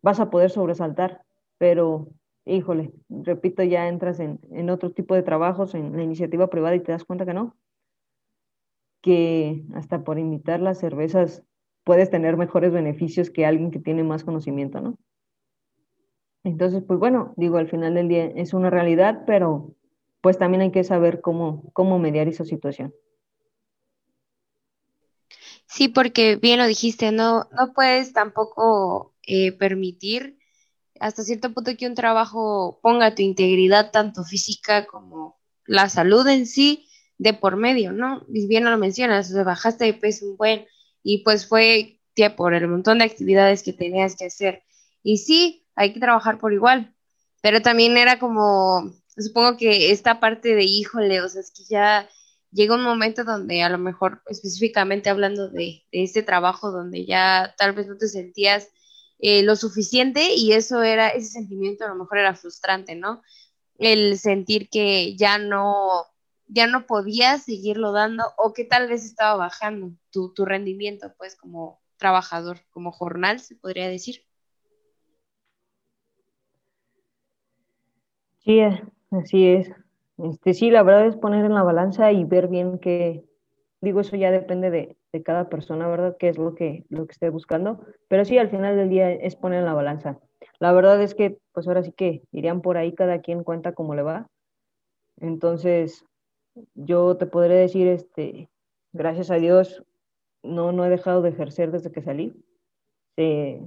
vas 0.00 0.20
a 0.20 0.30
poder 0.30 0.50
sobresaltar, 0.50 1.22
pero, 1.58 2.06
híjole, 2.44 2.92
repito, 3.08 3.64
ya 3.64 3.88
entras 3.88 4.20
en, 4.20 4.38
en 4.52 4.70
otro 4.70 4.92
tipo 4.92 5.16
de 5.16 5.24
trabajos, 5.24 5.74
en 5.74 5.96
la 5.96 6.04
iniciativa 6.04 6.48
privada 6.48 6.76
y 6.76 6.80
te 6.80 6.92
das 6.92 7.02
cuenta 7.02 7.26
que 7.26 7.34
no, 7.34 7.56
que 9.02 9.64
hasta 9.74 10.04
por 10.04 10.20
imitar 10.20 10.60
las 10.60 10.78
cervezas 10.78 11.42
puedes 11.82 12.08
tener 12.08 12.36
mejores 12.36 12.70
beneficios 12.70 13.30
que 13.30 13.46
alguien 13.46 13.72
que 13.72 13.80
tiene 13.80 14.04
más 14.04 14.22
conocimiento, 14.22 14.80
¿no? 14.80 14.96
Entonces, 16.44 16.84
pues 16.86 17.00
bueno, 17.00 17.34
digo, 17.36 17.56
al 17.56 17.68
final 17.68 17.94
del 17.94 18.06
día 18.06 18.26
es 18.26 18.54
una 18.54 18.70
realidad, 18.70 19.24
pero 19.26 19.74
pues 20.20 20.38
también 20.38 20.62
hay 20.62 20.70
que 20.70 20.84
saber 20.84 21.20
cómo, 21.20 21.70
cómo 21.72 21.98
mediar 21.98 22.28
esa 22.28 22.44
situación. 22.44 22.94
Sí, 25.66 25.88
porque 25.88 26.36
bien 26.36 26.58
lo 26.58 26.66
dijiste, 26.66 27.12
no, 27.12 27.48
no 27.56 27.72
puedes 27.72 28.12
tampoco 28.12 29.14
eh, 29.22 29.52
permitir 29.52 30.38
hasta 30.98 31.22
cierto 31.22 31.54
punto 31.54 31.76
que 31.78 31.86
un 31.86 31.94
trabajo 31.94 32.80
ponga 32.82 33.14
tu 33.14 33.22
integridad 33.22 33.90
tanto 33.90 34.24
física 34.24 34.86
como 34.86 35.38
la 35.64 35.88
salud 35.88 36.26
en 36.28 36.46
sí 36.46 36.88
de 37.18 37.34
por 37.34 37.56
medio, 37.56 37.92
¿no? 37.92 38.24
Bien 38.28 38.64
lo 38.64 38.76
mencionas, 38.76 39.32
bajaste 39.32 39.84
de 39.86 39.94
peso 39.94 40.26
un 40.26 40.36
buen 40.36 40.66
y 41.02 41.22
pues 41.24 41.46
fue 41.46 42.00
por 42.36 42.54
el 42.54 42.68
montón 42.68 42.98
de 42.98 43.04
actividades 43.04 43.62
que 43.62 43.72
tenías 43.72 44.16
que 44.16 44.26
hacer. 44.26 44.62
Y 45.02 45.18
sí, 45.18 45.66
hay 45.74 45.92
que 45.92 46.00
trabajar 46.00 46.38
por 46.38 46.52
igual, 46.52 46.94
pero 47.40 47.62
también 47.62 47.96
era 47.96 48.18
como 48.18 48.92
supongo 49.22 49.56
que 49.56 49.90
esta 49.90 50.20
parte 50.20 50.54
de 50.54 50.64
híjole, 50.64 51.20
o 51.20 51.28
sea, 51.28 51.40
es 51.40 51.50
que 51.50 51.64
ya 51.68 52.08
llega 52.52 52.74
un 52.74 52.82
momento 52.82 53.24
donde 53.24 53.62
a 53.62 53.68
lo 53.68 53.78
mejor 53.78 54.22
específicamente 54.26 55.10
hablando 55.10 55.48
de, 55.48 55.84
este 55.92 56.22
trabajo 56.22 56.70
donde 56.70 57.06
ya 57.06 57.54
tal 57.58 57.72
vez 57.72 57.86
no 57.86 57.96
te 57.96 58.08
sentías 58.08 58.68
eh, 59.18 59.42
lo 59.42 59.56
suficiente 59.56 60.34
y 60.34 60.52
eso 60.52 60.82
era, 60.82 61.08
ese 61.08 61.28
sentimiento 61.30 61.84
a 61.84 61.88
lo 61.88 61.96
mejor 61.96 62.18
era 62.18 62.34
frustrante, 62.34 62.94
¿no? 62.94 63.22
El 63.78 64.18
sentir 64.18 64.68
que 64.70 65.16
ya 65.16 65.38
no, 65.38 66.06
ya 66.46 66.66
no 66.66 66.86
podías 66.86 67.44
seguirlo 67.44 67.92
dando 67.92 68.24
o 68.38 68.52
que 68.52 68.64
tal 68.64 68.88
vez 68.88 69.04
estaba 69.04 69.36
bajando 69.36 69.92
tu, 70.10 70.32
tu 70.34 70.44
rendimiento, 70.44 71.14
pues 71.18 71.36
como 71.36 71.80
trabajador, 71.98 72.58
como 72.70 72.92
jornal, 72.92 73.40
se 73.40 73.56
podría 73.56 73.88
decir. 73.88 74.24
Sí, 78.42 78.60
Así 79.10 79.46
es. 79.48 79.70
Este, 80.18 80.54
sí, 80.54 80.70
la 80.70 80.82
verdad 80.82 81.06
es 81.06 81.16
poner 81.16 81.44
en 81.44 81.54
la 81.54 81.62
balanza 81.62 82.12
y 82.12 82.24
ver 82.24 82.48
bien 82.48 82.78
qué, 82.78 83.24
digo, 83.80 84.00
eso 84.00 84.16
ya 84.16 84.30
depende 84.30 84.70
de, 84.70 84.96
cada 85.24 85.48
persona, 85.48 85.88
¿verdad? 85.88 86.16
Qué 86.18 86.28
es 86.28 86.38
lo 86.38 86.54
que, 86.54 86.84
lo 86.88 87.06
que 87.06 87.12
esté 87.12 87.30
buscando. 87.30 87.84
Pero 88.08 88.24
sí, 88.24 88.38
al 88.38 88.50
final 88.50 88.76
del 88.76 88.88
día 88.88 89.10
es 89.10 89.34
poner 89.34 89.60
en 89.60 89.64
la 89.64 89.74
balanza. 89.74 90.20
La 90.60 90.72
verdad 90.72 91.02
es 91.02 91.14
que, 91.14 91.38
pues 91.52 91.66
ahora 91.66 91.82
sí 91.82 91.92
que 91.92 92.22
irían 92.30 92.60
por 92.60 92.76
ahí, 92.76 92.94
cada 92.94 93.20
quien 93.20 93.42
cuenta 93.42 93.72
cómo 93.72 93.94
le 93.94 94.02
va. 94.02 94.28
Entonces, 95.20 96.04
yo 96.74 97.16
te 97.16 97.26
podré 97.26 97.54
decir, 97.54 97.88
este, 97.88 98.48
gracias 98.92 99.30
a 99.30 99.36
Dios, 99.36 99.82
no, 100.42 100.72
no 100.72 100.84
he 100.84 100.90
dejado 100.90 101.22
de 101.22 101.30
ejercer 101.30 101.72
desde 101.72 101.90
que 101.90 102.02
salí. 102.02 102.34
Eh, 103.16 103.60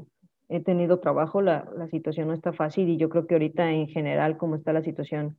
he 0.49 0.59
tenido 0.59 0.99
trabajo, 0.99 1.41
la, 1.41 1.69
la, 1.75 1.87
situación 1.87 2.27
no 2.27 2.33
está 2.33 2.53
fácil 2.53 2.89
y 2.89 2.97
yo 2.97 3.09
creo 3.09 3.27
que 3.27 3.35
ahorita 3.35 3.71
en 3.71 3.87
general, 3.87 4.37
como 4.37 4.55
está 4.55 4.73
la 4.73 4.83
situación, 4.83 5.37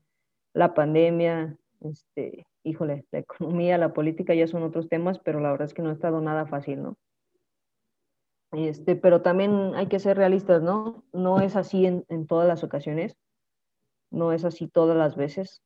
la 0.54 0.74
pandemia, 0.74 1.56
este, 1.80 2.46
híjole, 2.62 3.04
la 3.10 3.18
economía, 3.20 3.78
la 3.78 3.92
política 3.92 4.34
ya 4.34 4.46
son 4.46 4.62
otros 4.62 4.88
temas, 4.88 5.18
pero 5.18 5.40
la 5.40 5.50
verdad 5.50 5.66
es 5.66 5.74
que 5.74 5.82
no 5.82 5.90
ha 5.90 5.94
estado 5.94 6.20
nada 6.20 6.46
fácil, 6.46 6.82
¿no? 6.82 6.96
Este, 8.52 8.94
pero 8.96 9.20
también 9.20 9.74
hay 9.74 9.88
que 9.88 9.98
ser 9.98 10.16
realistas, 10.16 10.62
¿no? 10.62 11.04
No 11.12 11.40
es 11.40 11.56
así 11.56 11.86
en, 11.86 12.04
en 12.08 12.26
todas 12.26 12.46
las 12.46 12.62
ocasiones, 12.62 13.16
no 14.10 14.32
es 14.32 14.44
así 14.44 14.68
todas 14.68 14.96
las 14.96 15.16
veces, 15.16 15.62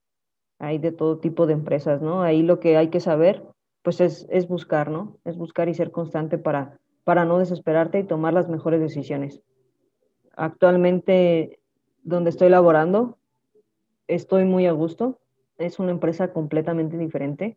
hay 0.58 0.78
de 0.78 0.92
todo 0.92 1.18
tipo 1.18 1.46
de 1.46 1.52
empresas, 1.52 2.02
¿no? 2.02 2.22
Ahí 2.22 2.42
lo 2.42 2.60
que 2.60 2.76
hay 2.76 2.88
que 2.88 3.00
saber, 3.00 3.44
pues 3.82 4.00
es, 4.00 4.26
es 4.30 4.48
buscar, 4.48 4.90
¿no? 4.90 5.18
Es 5.24 5.36
buscar 5.36 5.68
y 5.68 5.74
ser 5.74 5.90
constante 5.90 6.38
para 6.38 6.78
para 7.08 7.24
no 7.24 7.38
desesperarte 7.38 8.00
y 8.00 8.04
tomar 8.04 8.34
las 8.34 8.50
mejores 8.50 8.82
decisiones. 8.82 9.40
Actualmente, 10.36 11.58
donde 12.02 12.28
estoy 12.28 12.50
laborando, 12.50 13.16
estoy 14.08 14.44
muy 14.44 14.66
a 14.66 14.72
gusto. 14.72 15.18
Es 15.56 15.78
una 15.78 15.90
empresa 15.90 16.34
completamente 16.34 16.98
diferente. 16.98 17.56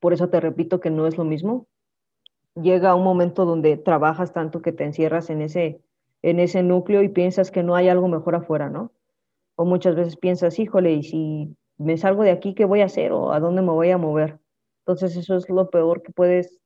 Por 0.00 0.12
eso 0.12 0.28
te 0.28 0.38
repito 0.38 0.80
que 0.80 0.90
no 0.90 1.06
es 1.06 1.16
lo 1.16 1.24
mismo. 1.24 1.66
Llega 2.56 2.94
un 2.94 3.04
momento 3.04 3.46
donde 3.46 3.78
trabajas 3.78 4.34
tanto 4.34 4.60
que 4.60 4.72
te 4.72 4.84
encierras 4.84 5.30
en 5.30 5.40
ese, 5.40 5.80
en 6.20 6.40
ese 6.40 6.62
núcleo 6.62 7.02
y 7.02 7.08
piensas 7.08 7.50
que 7.50 7.62
no 7.62 7.74
hay 7.74 7.88
algo 7.88 8.06
mejor 8.06 8.34
afuera, 8.34 8.68
¿no? 8.68 8.92
O 9.56 9.64
muchas 9.64 9.94
veces 9.94 10.18
piensas, 10.18 10.58
híjole, 10.58 10.92
y 10.92 11.04
si 11.04 11.56
me 11.78 11.96
salgo 11.96 12.22
de 12.22 12.32
aquí, 12.32 12.52
¿qué 12.52 12.66
voy 12.66 12.82
a 12.82 12.84
hacer? 12.84 13.12
¿O 13.12 13.32
a 13.32 13.40
dónde 13.40 13.62
me 13.62 13.72
voy 13.72 13.88
a 13.88 13.96
mover? 13.96 14.38
Entonces 14.80 15.16
eso 15.16 15.36
es 15.36 15.48
lo 15.48 15.70
peor 15.70 16.02
que 16.02 16.12
puedes 16.12 16.59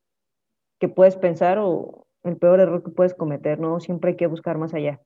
que 0.78 0.88
puedes 0.88 1.16
pensar 1.16 1.58
o 1.60 2.06
el 2.22 2.36
peor 2.36 2.60
error 2.60 2.82
que 2.82 2.90
puedes 2.90 3.14
cometer, 3.14 3.58
¿no? 3.58 3.80
Siempre 3.80 4.10
hay 4.10 4.16
que 4.16 4.26
buscar 4.26 4.58
más 4.58 4.74
allá. 4.74 5.00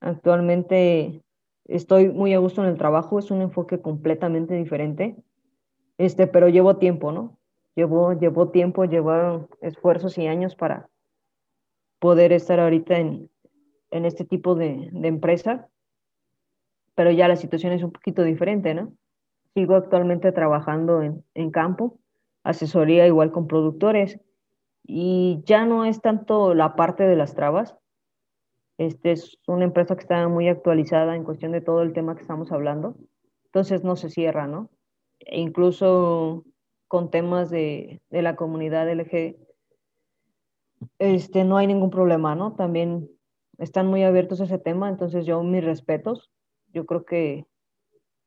Actualmente 0.00 1.22
estoy 1.64 2.08
muy 2.08 2.34
a 2.34 2.38
gusto 2.38 2.62
en 2.62 2.68
el 2.68 2.78
trabajo, 2.78 3.18
es 3.18 3.30
un 3.30 3.42
enfoque 3.42 3.80
completamente 3.80 4.54
diferente. 4.54 5.16
este, 5.98 6.26
pero 6.26 6.48
llevó 6.48 6.76
tiempo, 6.76 7.12
¿no? 7.12 7.38
Llevó, 7.74 8.12
llevó 8.12 8.50
tiempo, 8.50 8.84
llevaron 8.84 9.48
esfuerzos 9.60 10.18
y 10.18 10.26
años 10.26 10.54
para 10.54 10.88
poder 11.98 12.32
estar 12.32 12.60
ahorita 12.60 12.98
en, 12.98 13.30
en 13.90 14.04
este 14.04 14.24
tipo 14.24 14.54
de, 14.54 14.88
de 14.92 15.08
empresa, 15.08 15.68
pero 16.94 17.10
ya 17.10 17.28
la 17.28 17.36
situación 17.36 17.72
es 17.72 17.82
un 17.82 17.92
poquito 17.92 18.22
diferente, 18.22 18.74
¿no? 18.74 18.92
Sigo 19.54 19.74
actualmente 19.74 20.32
trabajando 20.32 21.02
en, 21.02 21.24
en 21.34 21.50
campo, 21.50 21.98
asesoría 22.46 23.06
igual 23.08 23.32
con 23.32 23.48
productores 23.48 24.20
y 24.84 25.42
ya 25.44 25.66
no 25.66 25.84
es 25.84 26.00
tanto 26.00 26.54
la 26.54 26.76
parte 26.76 27.02
de 27.02 27.16
las 27.16 27.34
trabas. 27.34 27.76
Este 28.78 29.10
es 29.12 29.38
una 29.48 29.64
empresa 29.64 29.96
que 29.96 30.02
está 30.02 30.28
muy 30.28 30.48
actualizada 30.48 31.16
en 31.16 31.24
cuestión 31.24 31.50
de 31.50 31.60
todo 31.60 31.82
el 31.82 31.92
tema 31.92 32.14
que 32.14 32.22
estamos 32.22 32.52
hablando. 32.52 32.96
Entonces 33.46 33.82
no 33.82 33.96
se 33.96 34.10
cierra, 34.10 34.46
¿no? 34.46 34.70
E 35.18 35.40
incluso 35.40 36.44
con 36.86 37.10
temas 37.10 37.50
de, 37.50 38.00
de 38.10 38.22
la 38.22 38.36
comunidad 38.36 38.88
LG, 38.88 39.36
este, 41.00 41.42
no 41.42 41.56
hay 41.56 41.66
ningún 41.66 41.90
problema, 41.90 42.36
¿no? 42.36 42.54
También 42.54 43.10
están 43.58 43.88
muy 43.88 44.04
abiertos 44.04 44.40
a 44.40 44.44
ese 44.44 44.58
tema, 44.58 44.88
entonces 44.88 45.26
yo 45.26 45.42
mis 45.42 45.64
respetos. 45.64 46.30
Yo 46.72 46.86
creo 46.86 47.04
que, 47.04 47.46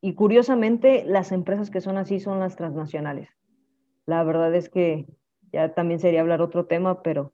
y 0.02 0.14
curiosamente, 0.16 1.06
las 1.06 1.32
empresas 1.32 1.70
que 1.70 1.80
son 1.80 1.98
así 1.98 2.20
son 2.20 2.40
las 2.40 2.58
transnacionales. 2.58 3.30
La 4.10 4.24
verdad 4.24 4.56
es 4.56 4.70
que 4.70 5.06
ya 5.54 5.76
también 5.76 6.00
sería 6.00 6.22
hablar 6.22 6.42
otro 6.42 6.66
tema, 6.66 7.04
pero 7.04 7.32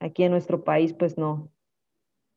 aquí 0.00 0.22
en 0.22 0.32
nuestro 0.32 0.64
país 0.64 0.92
pues 0.92 1.16
no, 1.16 1.48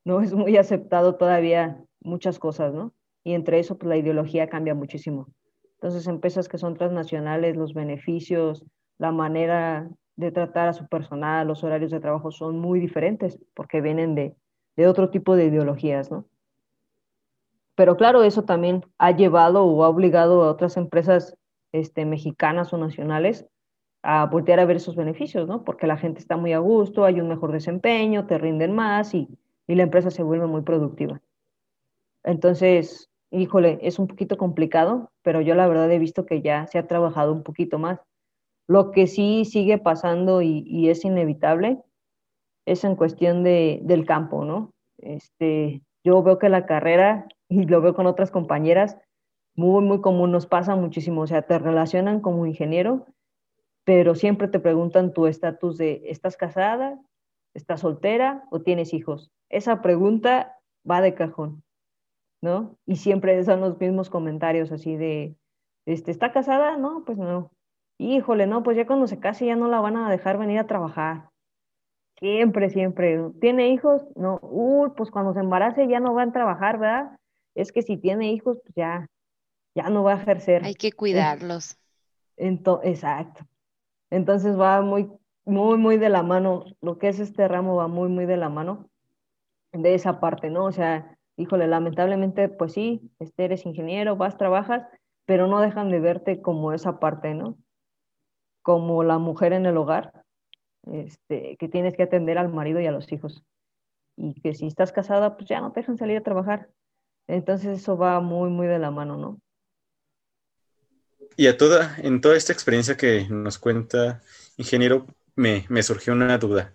no 0.06 0.22
es 0.22 0.34
muy 0.34 0.56
aceptado 0.56 1.16
todavía 1.16 1.84
muchas 2.00 2.40
cosas, 2.40 2.74
¿no? 2.74 2.94
Y 3.26 3.34
entre 3.34 3.60
eso 3.60 3.78
pues 3.78 3.90
la 3.90 3.98
ideología 3.98 4.48
cambia 4.48 4.74
muchísimo. 4.74 5.28
Entonces 5.74 6.08
empresas 6.08 6.48
que 6.48 6.58
son 6.58 6.76
transnacionales, 6.76 7.58
los 7.58 7.74
beneficios, 7.74 8.64
la 9.00 9.12
manera 9.12 9.90
de 10.16 10.32
tratar 10.32 10.70
a 10.70 10.74
su 10.74 10.88
personal, 10.88 11.46
los 11.46 11.62
horarios 11.66 11.92
de 11.92 12.00
trabajo 12.00 12.32
son 12.32 12.60
muy 12.60 12.80
diferentes 12.80 13.38
porque 13.54 13.82
vienen 13.82 14.16
de, 14.16 14.34
de 14.78 14.88
otro 14.88 15.10
tipo 15.10 15.36
de 15.36 15.48
ideologías, 15.48 16.10
¿no? 16.10 16.26
Pero 17.76 17.98
claro, 17.98 18.24
eso 18.24 18.44
también 18.44 18.86
ha 18.98 19.12
llevado 19.12 19.66
o 19.66 19.84
ha 19.84 19.90
obligado 19.90 20.44
a 20.44 20.52
otras 20.52 20.78
empresas 20.78 21.36
este, 21.74 22.06
mexicanas 22.06 22.72
o 22.72 22.78
nacionales 22.78 23.46
a 24.04 24.26
voltear 24.26 24.60
a 24.60 24.66
ver 24.66 24.76
esos 24.76 24.96
beneficios, 24.96 25.48
¿no? 25.48 25.64
Porque 25.64 25.88
la 25.88 25.98
gente 25.98 26.20
está 26.20 26.38
muy 26.38 26.54
a 26.54 26.60
gusto, 26.60 27.06
hay 27.06 27.20
un 27.22 27.30
mejor 27.30 27.52
desempeño, 27.52 28.28
te 28.28 28.38
rinden 28.38 28.74
más 28.74 29.14
y, 29.14 29.28
y 29.66 29.76
la 29.76 29.84
empresa 29.84 30.12
se 30.12 30.24
vuelve 30.24 30.46
muy 30.46 30.62
productiva. 30.62 31.22
Entonces, 32.24 33.10
híjole, 33.32 33.80
es 33.82 34.00
un 34.00 34.08
poquito 34.08 34.38
complicado, 34.38 35.12
pero 35.24 35.42
yo 35.42 35.56
la 35.56 35.68
verdad 35.68 35.92
he 35.92 36.00
visto 36.00 36.26
que 36.26 36.42
ya 36.42 36.68
se 36.68 36.78
ha 36.78 36.88
trabajado 36.88 37.34
un 37.34 37.44
poquito 37.44 37.80
más. 37.80 38.00
Lo 38.68 38.92
que 38.92 39.08
sí 39.08 39.46
sigue 39.46 39.78
pasando 39.78 40.42
y, 40.42 40.64
y 40.68 40.90
es 40.90 41.04
inevitable 41.06 41.82
es 42.66 42.84
en 42.84 42.96
cuestión 42.96 43.44
de, 43.44 43.80
del 43.84 44.06
campo, 44.06 44.46
¿no? 44.46 44.74
Este, 44.98 45.82
yo 46.04 46.24
veo 46.24 46.40
que 46.40 46.50
la 46.50 46.66
carrera, 46.66 47.28
y 47.50 47.66
lo 47.66 47.82
veo 47.82 47.94
con 47.94 48.08
otras 48.08 48.32
compañeras, 48.32 48.98
muy, 49.56 49.84
muy 49.84 50.02
común, 50.02 50.32
nos 50.32 50.48
pasa 50.48 50.76
muchísimo, 50.76 51.22
o 51.22 51.28
sea, 51.28 51.44
te 51.44 51.60
relacionan 51.60 52.22
como 52.22 52.46
ingeniero, 52.46 53.06
pero 53.84 54.16
siempre 54.16 54.48
te 54.48 54.60
preguntan 54.60 55.14
tu 55.14 55.28
estatus 55.28 55.78
de, 55.78 56.02
¿estás 56.06 56.38
casada? 56.38 57.00
¿Estás 57.54 57.82
soltera 57.82 58.46
o 58.50 58.62
tienes 58.62 58.94
hijos? 58.94 59.32
Esa 59.50 59.82
pregunta 59.82 60.58
va 60.90 61.02
de 61.02 61.14
cajón, 61.14 61.64
¿no? 62.42 62.78
Y 62.86 62.96
siempre 62.96 63.44
son 63.44 63.62
los 63.62 63.80
mismos 63.80 64.10
comentarios 64.10 64.72
así 64.72 64.96
de, 64.96 65.36
este, 65.86 66.12
¿está 66.12 66.32
casada? 66.32 66.78
No, 66.78 67.04
pues 67.06 67.18
no. 67.18 67.52
Híjole, 68.00 68.48
no, 68.48 68.64
pues 68.64 68.78
ya 68.78 68.88
cuando 68.88 69.08
se 69.08 69.20
case 69.20 69.46
ya 69.46 69.56
no 69.56 69.68
la 69.68 69.80
van 69.80 69.98
a 69.98 70.10
dejar 70.10 70.38
venir 70.38 70.60
a 70.60 70.68
trabajar. 70.68 71.30
Siempre, 72.20 72.70
siempre. 72.70 73.20
¿Tiene 73.42 73.70
hijos? 73.70 74.04
No. 74.16 74.40
Uy, 74.42 74.92
pues 74.96 75.12
cuando 75.12 75.34
se 75.34 75.42
embarace 75.42 75.88
ya 75.88 76.00
no 76.00 76.14
van 76.14 76.30
a 76.30 76.34
trabajar, 76.34 76.80
¿verdad? 76.80 77.18
Es 77.54 77.72
que 77.72 77.82
si 77.82 77.98
tiene 77.98 78.32
hijos, 78.32 78.60
pues 78.64 78.74
ya, 78.76 79.08
ya 79.76 79.90
no 79.90 80.04
va 80.04 80.14
a 80.14 80.22
ejercer. 80.22 80.64
Hay 80.64 80.76
que 80.76 80.92
cuidarlos. 80.92 81.78
Entonces, 82.38 82.92
exacto. 82.92 83.46
Entonces 84.14 84.60
va 84.60 84.80
muy, 84.82 85.10
muy, 85.44 85.80
muy 85.80 85.98
de 85.98 86.10
la 86.10 86.22
mano. 86.22 86.66
Lo 86.82 87.00
que 87.00 87.08
es 87.08 87.20
este 87.20 87.48
ramo 87.48 87.76
va 87.76 87.88
muy, 87.88 88.10
muy 88.10 88.28
de 88.28 88.38
la 88.38 88.48
mano 88.48 88.88
de 89.72 89.96
esa 89.96 90.20
parte, 90.20 90.52
¿no? 90.52 90.66
O 90.66 90.72
sea, 90.72 91.18
híjole, 91.36 91.66
lamentablemente, 91.66 92.48
pues 92.48 92.74
sí, 92.74 93.12
este, 93.18 93.46
eres 93.46 93.66
ingeniero, 93.66 94.16
vas, 94.16 94.38
trabajas, 94.38 94.86
pero 95.26 95.48
no 95.48 95.62
dejan 95.62 95.90
de 95.90 96.00
verte 96.00 96.44
como 96.44 96.74
esa 96.74 97.00
parte, 97.00 97.34
¿no? 97.34 97.58
Como 98.62 99.04
la 99.04 99.18
mujer 99.18 99.52
en 99.52 99.66
el 99.66 99.78
hogar, 99.78 100.14
este, 100.84 101.58
que 101.58 101.68
tienes 101.68 101.96
que 101.96 102.04
atender 102.04 102.38
al 102.38 102.54
marido 102.54 102.80
y 102.80 102.86
a 102.86 102.92
los 102.92 103.12
hijos. 103.12 103.44
Y 104.16 104.40
que 104.42 104.54
si 104.54 104.68
estás 104.68 104.92
casada, 104.92 105.38
pues 105.38 105.50
ya 105.50 105.60
no 105.60 105.72
te 105.72 105.80
dejan 105.80 105.98
salir 105.98 106.18
a 106.18 106.24
trabajar. 106.24 106.70
Entonces 107.26 107.80
eso 107.80 107.98
va 107.98 108.20
muy, 108.20 108.52
muy 108.52 108.68
de 108.68 108.78
la 108.78 108.92
mano, 108.92 109.18
¿no? 109.18 109.40
Y 111.36 111.48
a 111.48 111.58
toda, 111.58 111.96
en 111.98 112.22
toda 112.22 112.38
esta 112.38 112.54
experiencia 112.54 112.96
que 112.98 113.28
nos 113.30 113.58
cuenta, 113.58 114.22
ingeniero, 114.58 115.08
me, 115.36 115.66
me 115.70 115.82
surgió 115.84 116.14
una 116.14 116.38
duda. 116.38 116.74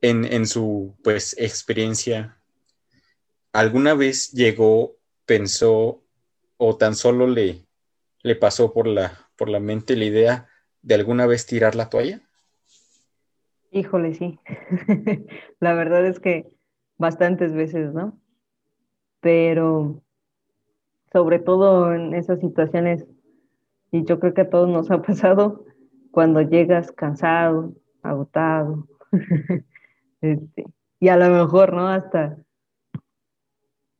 En, 0.00 0.24
en, 0.24 0.46
su 0.46 0.94
pues 1.02 1.34
experiencia, 1.38 2.36
¿alguna 3.52 3.94
vez 3.94 4.32
llegó, 4.32 4.96
pensó 5.24 6.02
o 6.58 6.76
tan 6.76 6.94
solo 6.94 7.26
le, 7.26 7.64
le 8.22 8.36
pasó 8.36 8.72
por 8.72 8.86
la, 8.86 9.28
por 9.36 9.48
la 9.48 9.60
mente 9.60 9.96
la 9.96 10.04
idea 10.04 10.48
de 10.82 10.94
alguna 10.94 11.26
vez 11.26 11.46
tirar 11.46 11.74
la 11.74 11.88
toalla? 11.88 12.20
Híjole, 13.70 14.14
sí. 14.14 14.38
la 15.60 15.74
verdad 15.74 16.06
es 16.06 16.20
que 16.20 16.46
bastantes 16.96 17.52
veces, 17.54 17.92
¿no? 17.92 18.18
Pero 19.20 20.02
sobre 21.12 21.38
todo 21.38 21.94
en 21.94 22.14
esas 22.14 22.40
situaciones, 22.40 23.06
y 23.94 24.04
yo 24.04 24.18
creo 24.18 24.34
que 24.34 24.40
a 24.40 24.50
todos 24.50 24.68
nos 24.68 24.90
ha 24.90 25.02
pasado, 25.02 25.66
cuando 26.10 26.42
llegas 26.42 26.90
cansado, 26.90 27.74
agotado, 28.02 28.88
este, 30.20 30.64
y 30.98 31.08
a 31.08 31.16
lo 31.16 31.28
mejor, 31.28 31.72
¿no? 31.72 31.86
Hasta, 31.86 32.36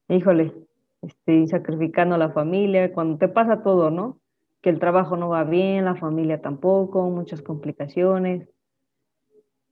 híjole, 0.09 0.53
este, 1.01 1.47
sacrificando 1.47 2.17
a 2.17 2.19
la 2.19 2.33
familia, 2.33 2.93
cuando 2.93 3.19
te 3.19 3.29
pasa 3.29 3.63
todo, 3.63 3.93
¿no? 3.93 4.19
Que 4.63 4.71
el 4.71 4.81
trabajo 4.81 5.17
no 5.17 5.29
va 5.29 5.45
bien, 5.45 5.85
la 5.85 5.95
familia 5.95 6.43
tampoco, 6.43 7.09
muchas 7.09 7.41
complicaciones 7.41 8.49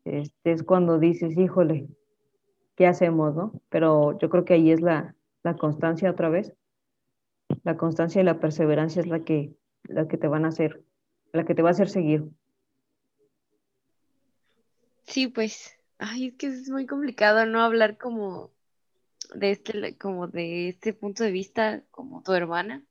este, 0.04 0.52
es 0.52 0.62
cuando 0.62 1.00
dices, 1.00 1.36
híjole, 1.36 1.88
¿qué 2.76 2.86
hacemos, 2.86 3.34
no? 3.34 3.60
Pero 3.70 4.16
yo 4.20 4.30
creo 4.30 4.44
que 4.44 4.54
ahí 4.54 4.70
es 4.70 4.82
la, 4.82 5.16
la 5.42 5.56
constancia 5.56 6.12
otra 6.12 6.28
vez. 6.28 6.54
La 7.64 7.76
constancia 7.76 8.22
y 8.22 8.24
la 8.24 8.38
perseverancia 8.38 9.00
es 9.00 9.08
la 9.08 9.24
que, 9.24 9.56
la 9.84 10.08
que 10.08 10.16
te 10.16 10.28
van 10.28 10.44
a 10.44 10.48
hacer, 10.48 10.82
la 11.32 11.44
que 11.44 11.54
te 11.54 11.62
va 11.62 11.70
a 11.70 11.72
hacer 11.72 11.88
seguir. 11.88 12.24
Sí, 15.04 15.28
pues, 15.28 15.76
ay, 15.98 16.28
es 16.28 16.34
que 16.34 16.46
es 16.46 16.68
muy 16.68 16.86
complicado 16.86 17.44
no 17.46 17.62
hablar 17.62 17.98
como 17.98 18.52
de 19.34 19.50
este, 19.50 19.96
como 19.98 20.28
de 20.28 20.68
este 20.68 20.92
punto 20.92 21.24
de 21.24 21.30
vista, 21.30 21.82
como 21.90 22.22
tu 22.22 22.32
hermana. 22.32 22.82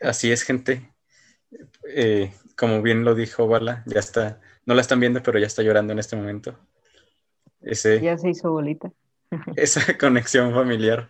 Así 0.00 0.30
es, 0.30 0.42
gente. 0.42 0.92
Eh, 1.88 2.32
como 2.56 2.82
bien 2.82 3.04
lo 3.04 3.14
dijo 3.14 3.48
Bala, 3.48 3.82
ya 3.86 3.98
está 4.00 4.40
no 4.68 4.74
la 4.74 4.82
están 4.82 5.00
viendo, 5.00 5.22
pero 5.22 5.38
ya 5.38 5.46
está 5.46 5.62
llorando 5.62 5.94
en 5.94 5.98
este 5.98 6.14
momento. 6.14 6.58
Ese, 7.62 8.02
ya 8.02 8.18
se 8.18 8.28
hizo 8.28 8.52
bolita. 8.52 8.92
esa 9.56 9.80
conexión 9.98 10.52
familiar. 10.52 11.08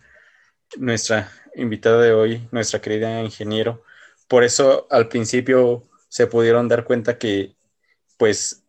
Nuestra 0.77 1.29
invitada 1.59 2.01
de 2.01 2.13
hoy, 2.13 2.47
nuestra 2.51 2.81
querida 2.81 3.21
ingeniero. 3.21 3.83
Por 4.27 4.43
eso 4.43 4.87
al 4.89 5.09
principio 5.09 5.87
se 6.07 6.27
pudieron 6.27 6.67
dar 6.67 6.85
cuenta 6.85 7.17
que, 7.17 7.55
pues, 8.17 8.63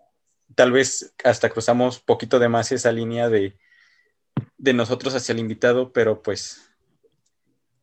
tal 0.54 0.72
vez 0.72 1.14
hasta 1.24 1.50
cruzamos 1.50 2.00
poquito 2.00 2.38
de 2.38 2.48
más 2.48 2.72
esa 2.72 2.92
línea 2.92 3.28
de, 3.28 3.56
de 4.58 4.72
nosotros 4.72 5.14
hacia 5.14 5.32
el 5.32 5.38
invitado, 5.38 5.92
pero 5.92 6.22
pues 6.22 6.70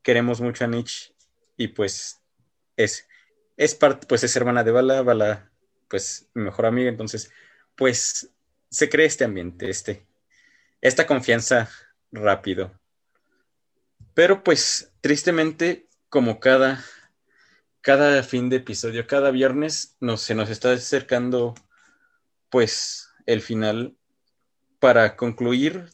queremos 0.04 0.42
mucho 0.42 0.64
a 0.64 0.68
Nietzsche 0.68 1.14
y 1.58 1.70
pues 1.70 2.22
es, 2.76 3.08
es 3.58 3.76
parte, 3.76 4.08
pues 4.08 4.24
es 4.24 4.36
hermana 4.36 4.64
de 4.64 4.72
Bala, 4.72 5.02
Bala 5.02 5.52
pues 5.88 6.30
mi 6.34 6.44
mejor 6.44 6.66
amiga, 6.66 6.90
entonces 6.90 7.32
pues 7.76 8.30
se 8.70 8.90
cree 8.90 9.06
este 9.06 9.24
ambiente, 9.24 9.70
este, 9.70 10.06
esta 10.82 11.08
confianza 11.08 11.70
rápido. 12.12 12.72
Pero 14.18 14.44
pues 14.44 14.92
tristemente, 15.00 15.88
como 16.10 16.40
cada, 16.40 16.84
cada 17.82 18.24
fin 18.24 18.50
de 18.50 18.56
episodio, 18.56 19.06
cada 19.06 19.30
viernes 19.30 19.96
nos, 20.00 20.22
se 20.22 20.34
nos 20.34 20.50
está 20.50 20.72
acercando 20.72 21.54
pues 22.50 23.10
el 23.28 23.44
final 23.44 23.96
para 24.80 25.18
concluir 25.18 25.92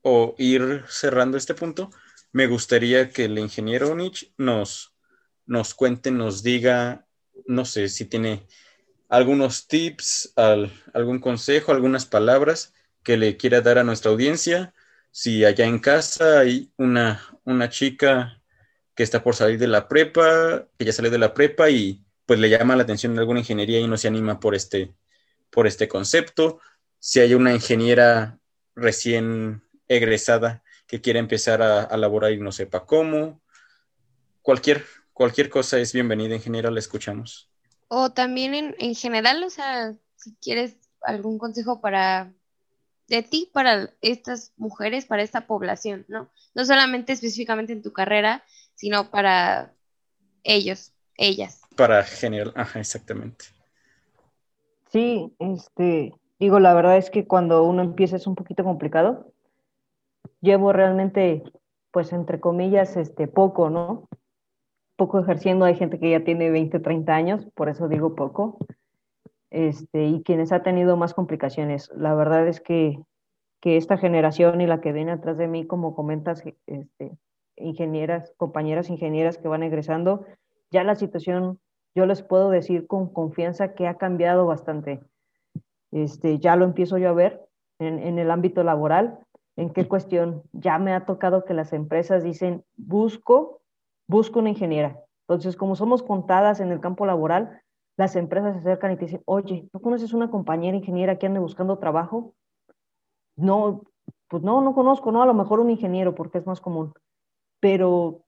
o 0.00 0.34
ir 0.38 0.86
cerrando 0.88 1.36
este 1.36 1.52
punto. 1.52 1.90
Me 2.32 2.46
gustaría 2.46 3.10
que 3.10 3.26
el 3.26 3.38
ingeniero 3.38 3.94
Nietzsche 3.94 4.32
nos, 4.38 4.96
nos 5.44 5.74
cuente, 5.74 6.10
nos 6.10 6.42
diga, 6.42 7.06
no 7.44 7.66
sé 7.66 7.90
si 7.90 8.06
tiene 8.06 8.46
algunos 9.10 9.68
tips, 9.68 10.32
algún 10.94 11.18
consejo, 11.18 11.72
algunas 11.72 12.06
palabras 12.06 12.72
que 13.02 13.18
le 13.18 13.36
quiera 13.36 13.60
dar 13.60 13.76
a 13.76 13.84
nuestra 13.84 14.10
audiencia. 14.10 14.72
Si 15.10 15.44
allá 15.44 15.66
en 15.66 15.78
casa 15.78 16.40
hay 16.40 16.72
una, 16.76 17.22
una 17.44 17.68
chica 17.68 18.42
que 18.94 19.02
está 19.02 19.22
por 19.22 19.34
salir 19.34 19.58
de 19.58 19.68
la 19.68 19.88
prepa, 19.88 20.66
que 20.78 20.84
ya 20.84 20.92
salió 20.92 21.10
de 21.10 21.18
la 21.18 21.34
prepa 21.34 21.70
y 21.70 22.04
pues 22.26 22.38
le 22.40 22.50
llama 22.50 22.76
la 22.76 22.82
atención 22.82 23.14
de 23.14 23.20
alguna 23.20 23.40
ingeniería 23.40 23.80
y 23.80 23.88
no 23.88 23.96
se 23.96 24.08
anima 24.08 24.40
por 24.40 24.54
este, 24.54 24.94
por 25.50 25.66
este 25.66 25.88
concepto. 25.88 26.60
Si 26.98 27.20
hay 27.20 27.34
una 27.34 27.52
ingeniera 27.52 28.38
recién 28.74 29.62
egresada 29.88 30.62
que 30.86 31.00
quiera 31.00 31.18
empezar 31.18 31.62
a, 31.62 31.82
a 31.82 31.96
laborar 31.96 32.32
y 32.32 32.40
no 32.40 32.52
sepa 32.52 32.84
cómo, 32.86 33.40
cualquier, 34.42 34.84
cualquier 35.12 35.50
cosa 35.50 35.78
es 35.78 35.92
bienvenida, 35.92 36.34
ingeniera, 36.34 36.70
la 36.70 36.78
escuchamos. 36.78 37.50
O 37.88 38.10
también 38.10 38.54
en, 38.54 38.74
en 38.78 38.94
general, 38.94 39.42
o 39.42 39.50
sea, 39.50 39.94
si 40.16 40.34
quieres 40.36 40.76
algún 41.02 41.38
consejo 41.38 41.80
para 41.80 42.32
de 43.08 43.22
ti 43.22 43.50
para 43.52 43.90
estas 44.02 44.52
mujeres, 44.56 45.06
para 45.06 45.22
esta 45.22 45.46
población, 45.46 46.04
¿no? 46.08 46.28
No 46.54 46.64
solamente 46.64 47.12
específicamente 47.12 47.72
en 47.72 47.82
tu 47.82 47.92
carrera, 47.92 48.44
sino 48.74 49.10
para 49.10 49.72
ellos, 50.44 50.92
ellas. 51.16 51.62
Para 51.76 52.04
general, 52.04 52.52
ajá, 52.54 52.80
exactamente. 52.80 53.46
Sí, 54.90 55.34
este, 55.38 56.14
digo, 56.38 56.60
la 56.60 56.74
verdad 56.74 56.98
es 56.98 57.10
que 57.10 57.26
cuando 57.26 57.64
uno 57.64 57.82
empieza 57.82 58.16
es 58.16 58.26
un 58.26 58.34
poquito 58.34 58.62
complicado. 58.62 59.32
Llevo 60.40 60.72
realmente, 60.72 61.42
pues, 61.90 62.12
entre 62.12 62.40
comillas, 62.40 62.96
este, 62.96 63.26
poco, 63.26 63.70
¿no? 63.70 64.08
Poco 64.96 65.20
ejerciendo, 65.20 65.64
hay 65.64 65.76
gente 65.76 65.98
que 65.98 66.10
ya 66.10 66.24
tiene 66.24 66.50
20, 66.50 66.78
30 66.80 67.14
años, 67.14 67.46
por 67.54 67.68
eso 67.68 67.88
digo 67.88 68.14
poco 68.14 68.58
este, 69.50 70.06
y 70.06 70.22
quienes 70.22 70.52
ha 70.52 70.62
tenido 70.62 70.96
más 70.96 71.14
complicaciones. 71.14 71.90
La 71.94 72.14
verdad 72.14 72.46
es 72.46 72.60
que, 72.60 72.98
que, 73.60 73.76
esta 73.76 73.96
generación 73.96 74.60
y 74.60 74.66
la 74.66 74.80
que 74.80 74.92
viene 74.92 75.12
atrás 75.12 75.38
de 75.38 75.48
mí, 75.48 75.66
como 75.66 75.94
comentas, 75.94 76.44
este, 76.66 77.16
ingenieras, 77.56 78.32
compañeras 78.36 78.90
ingenieras 78.90 79.38
que 79.38 79.48
van 79.48 79.62
egresando, 79.62 80.26
ya 80.70 80.84
la 80.84 80.94
situación, 80.94 81.58
yo 81.94 82.06
les 82.06 82.22
puedo 82.22 82.50
decir 82.50 82.86
con 82.86 83.12
confianza 83.12 83.74
que 83.74 83.88
ha 83.88 83.94
cambiado 83.94 84.46
bastante. 84.46 85.00
Este, 85.90 86.38
ya 86.38 86.56
lo 86.56 86.64
empiezo 86.64 86.98
yo 86.98 87.08
a 87.08 87.14
ver 87.14 87.40
en, 87.78 87.98
en 87.98 88.18
el 88.18 88.30
ámbito 88.30 88.62
laboral. 88.62 89.18
¿En 89.56 89.70
qué 89.70 89.88
cuestión? 89.88 90.42
Ya 90.52 90.78
me 90.78 90.92
ha 90.92 91.04
tocado 91.04 91.44
que 91.44 91.54
las 91.54 91.72
empresas 91.72 92.22
dicen, 92.22 92.64
busco, 92.76 93.62
busco 94.06 94.38
una 94.38 94.50
ingeniera. 94.50 95.00
Entonces, 95.26 95.56
como 95.56 95.74
somos 95.74 96.02
contadas 96.02 96.60
en 96.60 96.70
el 96.70 96.80
campo 96.80 97.06
laboral, 97.06 97.62
las 97.98 98.14
empresas 98.14 98.54
se 98.54 98.60
acercan 98.60 98.92
y 98.92 98.96
te 98.96 99.06
dicen, 99.06 99.22
oye, 99.24 99.68
¿no 99.72 99.80
conoces 99.80 100.14
una 100.14 100.30
compañera 100.30 100.76
ingeniera 100.76 101.18
que 101.18 101.26
ande 101.26 101.40
buscando 101.40 101.78
trabajo? 101.78 102.32
No, 103.34 103.82
pues 104.28 104.44
no, 104.44 104.60
no 104.60 104.72
conozco, 104.72 105.10
no, 105.10 105.20
a 105.20 105.26
lo 105.26 105.34
mejor 105.34 105.58
un 105.58 105.68
ingeniero 105.68 106.14
porque 106.14 106.38
es 106.38 106.46
más 106.46 106.60
común, 106.60 106.94
pero 107.58 108.22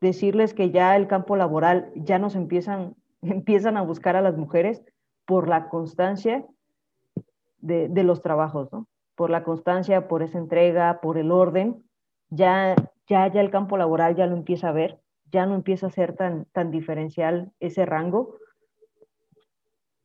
decirles 0.00 0.54
que 0.54 0.70
ya 0.70 0.96
el 0.96 1.06
campo 1.06 1.36
laboral 1.36 1.92
ya 1.96 2.18
nos 2.18 2.34
empiezan, 2.34 2.96
empiezan 3.22 3.76
a 3.76 3.82
buscar 3.82 4.16
a 4.16 4.22
las 4.22 4.38
mujeres 4.38 4.82
por 5.26 5.48
la 5.48 5.68
constancia 5.68 6.46
de, 7.58 7.88
de 7.88 8.04
los 8.04 8.22
trabajos, 8.22 8.72
¿no? 8.72 8.88
Por 9.16 9.28
la 9.28 9.44
constancia, 9.44 10.08
por 10.08 10.22
esa 10.22 10.38
entrega, 10.38 11.00
por 11.02 11.18
el 11.18 11.30
orden, 11.30 11.84
ya, 12.30 12.74
ya, 13.06 13.26
ya 13.30 13.42
el 13.42 13.50
campo 13.50 13.76
laboral 13.76 14.16
ya 14.16 14.26
lo 14.26 14.34
empieza 14.34 14.70
a 14.70 14.72
ver, 14.72 14.98
ya 15.30 15.44
no 15.44 15.56
empieza 15.56 15.88
a 15.88 15.90
ser 15.90 16.16
tan, 16.16 16.46
tan 16.52 16.70
diferencial 16.70 17.52
ese 17.60 17.84
rango, 17.84 18.40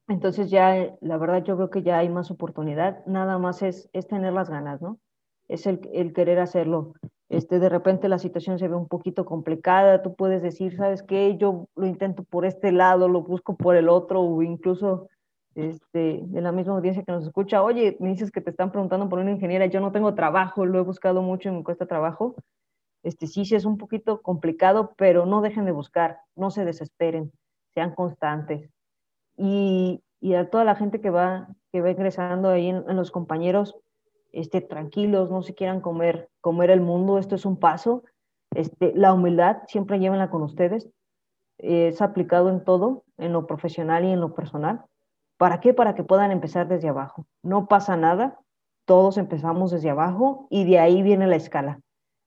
entonces 0.07 0.51
ya, 0.51 0.95
la 1.01 1.17
verdad, 1.17 1.43
yo 1.43 1.57
veo 1.57 1.69
que 1.69 1.81
ya 1.81 1.97
hay 1.97 2.09
más 2.09 2.29
oportunidad, 2.29 3.03
nada 3.07 3.39
más 3.39 3.63
es, 3.63 3.89
es 3.91 4.07
tener 4.07 4.33
las 4.33 4.49
ganas, 4.49 4.81
¿no? 4.81 4.99
Es 5.47 5.65
el, 5.65 5.81
el, 5.93 6.13
querer 6.13 6.39
hacerlo. 6.39 6.93
Este, 7.29 7.59
de 7.59 7.69
repente 7.69 8.07
la 8.07 8.19
situación 8.19 8.59
se 8.59 8.67
ve 8.67 8.75
un 8.75 8.87
poquito 8.87 9.25
complicada, 9.25 10.03
tú 10.03 10.15
puedes 10.15 10.43
decir, 10.43 10.75
¿sabes 10.75 11.01
qué? 11.01 11.37
Yo 11.37 11.67
lo 11.75 11.87
intento 11.87 12.23
por 12.23 12.45
este 12.45 12.71
lado, 12.71 13.07
lo 13.09 13.23
busco 13.23 13.55
por 13.55 13.75
el 13.75 13.89
otro, 13.89 14.21
o 14.21 14.43
incluso 14.43 15.09
este, 15.55 16.21
de 16.23 16.41
la 16.41 16.51
misma 16.51 16.75
audiencia 16.75 17.03
que 17.03 17.11
nos 17.11 17.25
escucha, 17.25 17.63
oye, 17.63 17.97
me 17.99 18.09
dices 18.09 18.31
que 18.31 18.41
te 18.41 18.51
están 18.51 18.71
preguntando 18.71 19.09
por 19.09 19.19
una 19.19 19.31
ingeniera, 19.31 19.65
yo 19.65 19.79
no 19.79 19.91
tengo 19.91 20.13
trabajo, 20.13 20.65
lo 20.65 20.79
he 20.79 20.83
buscado 20.83 21.23
mucho 21.23 21.49
y 21.49 21.53
me 21.53 21.63
cuesta 21.63 21.87
trabajo. 21.87 22.35
Este, 23.03 23.27
sí, 23.27 23.45
sí 23.45 23.55
es 23.55 23.65
un 23.65 23.77
poquito 23.77 24.21
complicado, 24.21 24.93
pero 24.97 25.25
no 25.25 25.41
dejen 25.41 25.65
de 25.65 25.71
buscar, 25.71 26.19
no 26.35 26.51
se 26.51 26.65
desesperen, 26.65 27.31
sean 27.73 27.93
constantes 27.95 28.74
y, 29.37 30.01
a 30.35 30.49
toda 30.49 30.63
la 30.63 30.75
gente 30.75 31.01
que 31.01 31.09
va, 31.09 31.47
que 31.71 31.81
va 31.81 31.91
ingresando 31.91 32.49
ahí 32.49 32.69
en, 32.69 32.83
en, 32.89 32.95
los 32.95 33.11
compañeros, 33.11 33.77
este, 34.31 34.61
tranquilos, 34.61 35.29
no 35.29 35.43
se 35.43 35.53
quieran 35.53 35.81
comer, 35.81 36.29
comer 36.41 36.71
el 36.71 36.81
mundo, 36.81 37.17
esto 37.17 37.35
es 37.35 37.45
un 37.45 37.57
paso. 37.57 38.03
Este, 38.51 38.93
la 38.95 39.13
humildad 39.13 39.57
siempre 39.67 39.99
llévenla 39.99 40.29
con 40.29 40.41
ustedes, 40.41 40.89
es 41.57 42.01
aplicado 42.01 42.49
en 42.49 42.63
todo, 42.63 43.03
en 43.17 43.33
lo 43.33 43.47
profesional 43.47 44.03
y 44.05 44.11
en 44.11 44.19
lo 44.19 44.33
personal. 44.33 44.85
¿Para 45.37 45.59
qué? 45.59 45.73
Para 45.73 45.95
que 45.95 46.03
puedan 46.03 46.31
empezar 46.31 46.67
desde 46.67 46.89
abajo. 46.89 47.25
No 47.43 47.67
pasa 47.67 47.97
nada, 47.97 48.39
todos 48.85 49.17
empezamos 49.17 49.71
desde 49.71 49.89
abajo 49.89 50.47
y 50.49 50.65
de 50.65 50.79
ahí 50.79 51.01
viene 51.01 51.27
la 51.27 51.35
escala. 51.35 51.79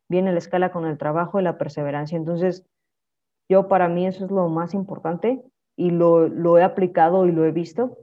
Viene 0.09 0.32
la 0.32 0.38
escala 0.38 0.70
con 0.70 0.86
el 0.86 0.98
trabajo 0.98 1.40
y 1.40 1.42
la 1.42 1.59
perseverancia. 1.59 2.16
Entonces, 2.16 2.64
yo 3.48 3.68
para 3.68 3.88
mí 3.88 4.06
eso 4.06 4.24
es 4.24 4.30
lo 4.30 4.48
más 4.48 4.74
importante, 4.74 5.42
y 5.79 5.91
lo, 5.91 6.29
lo, 6.29 6.59
he 6.59 6.64
aplicado 6.64 7.24
y 7.24 7.31
lo 7.31 7.45
he 7.45 7.53
visto. 7.53 7.99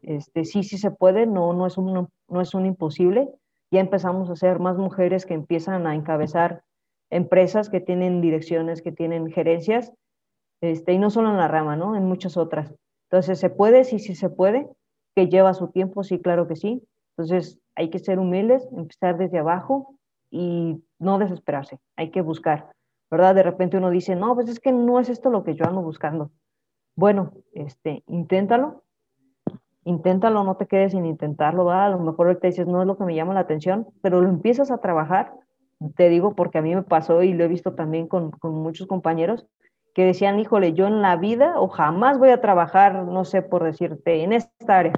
Este, 0.00 0.44
sí, 0.44 0.62
sí 0.62 0.78
se 0.78 0.92
puede, 0.92 1.26
no, 1.26 1.52
no, 1.52 1.66
es 1.66 1.76
un, 1.76 2.08
no 2.28 2.40
es 2.40 2.54
un 2.54 2.66
imposible. 2.66 3.28
Ya 3.72 3.80
empezamos 3.80 4.30
a 4.30 4.36
ser 4.36 4.60
más 4.60 4.78
mujeres 4.78 5.26
que 5.26 5.34
empiezan 5.34 5.88
a 5.88 5.96
encabezar 5.96 6.62
empresas 7.10 7.68
que 7.68 7.80
tienen 7.80 8.20
direcciones, 8.20 8.80
que 8.80 8.92
tienen 8.92 9.28
gerencias, 9.32 9.92
este, 10.60 10.92
y 10.92 10.98
no 10.98 11.10
solo 11.10 11.30
en 11.30 11.36
la 11.36 11.48
rama, 11.48 11.74
¿no? 11.74 11.96
En 11.96 12.04
muchas 12.04 12.36
otras. 12.36 12.72
Entonces, 13.10 13.40
¿se 13.40 13.50
puede? 13.50 13.82
Sí, 13.82 13.98
sí 13.98 14.14
se 14.14 14.30
puede. 14.30 14.68
¿Que 15.16 15.28
lleva 15.28 15.52
su 15.52 15.66
tiempo? 15.66 16.04
Sí, 16.04 16.20
claro 16.20 16.46
que 16.46 16.54
sí. 16.54 16.80
Entonces, 17.16 17.58
hay 17.74 17.90
que 17.90 17.98
ser 17.98 18.20
humildes, 18.20 18.68
empezar 18.70 19.18
desde 19.18 19.40
abajo 19.40 19.96
y 20.30 20.80
no 21.00 21.18
desesperarse. 21.18 21.80
Hay 21.96 22.12
que 22.12 22.20
buscar, 22.20 22.70
¿verdad? 23.10 23.34
De 23.34 23.42
repente 23.42 23.78
uno 23.78 23.90
dice, 23.90 24.14
no, 24.14 24.36
pues 24.36 24.48
es 24.48 24.60
que 24.60 24.70
no 24.70 25.00
es 25.00 25.08
esto 25.08 25.28
lo 25.28 25.42
que 25.42 25.56
yo 25.56 25.64
ando 25.64 25.82
buscando 25.82 26.30
bueno, 27.00 27.32
este, 27.54 28.04
inténtalo, 28.08 28.84
inténtalo, 29.84 30.44
no 30.44 30.58
te 30.58 30.66
quedes 30.66 30.92
sin 30.92 31.06
intentarlo, 31.06 31.70
a 31.70 31.88
lo 31.88 31.98
mejor 31.98 32.26
ahorita 32.26 32.46
dices, 32.46 32.66
no 32.66 32.82
es 32.82 32.86
lo 32.86 32.98
que 32.98 33.04
me 33.04 33.14
llama 33.14 33.32
la 33.32 33.40
atención, 33.40 33.88
pero 34.02 34.20
lo 34.20 34.28
empiezas 34.28 34.70
a 34.70 34.82
trabajar, 34.82 35.32
te 35.96 36.10
digo 36.10 36.36
porque 36.36 36.58
a 36.58 36.62
mí 36.62 36.74
me 36.74 36.82
pasó 36.82 37.22
y 37.22 37.32
lo 37.32 37.44
he 37.44 37.48
visto 37.48 37.74
también 37.74 38.06
con, 38.06 38.30
con 38.32 38.52
muchos 38.52 38.86
compañeros 38.86 39.46
que 39.94 40.04
decían, 40.04 40.38
híjole, 40.40 40.74
yo 40.74 40.86
en 40.88 41.00
la 41.00 41.16
vida 41.16 41.58
o 41.58 41.68
jamás 41.68 42.18
voy 42.18 42.28
a 42.28 42.42
trabajar, 42.42 43.06
no 43.06 43.24
sé 43.24 43.40
por 43.40 43.64
decirte, 43.64 44.22
en 44.22 44.34
esta 44.34 44.78
área, 44.78 44.92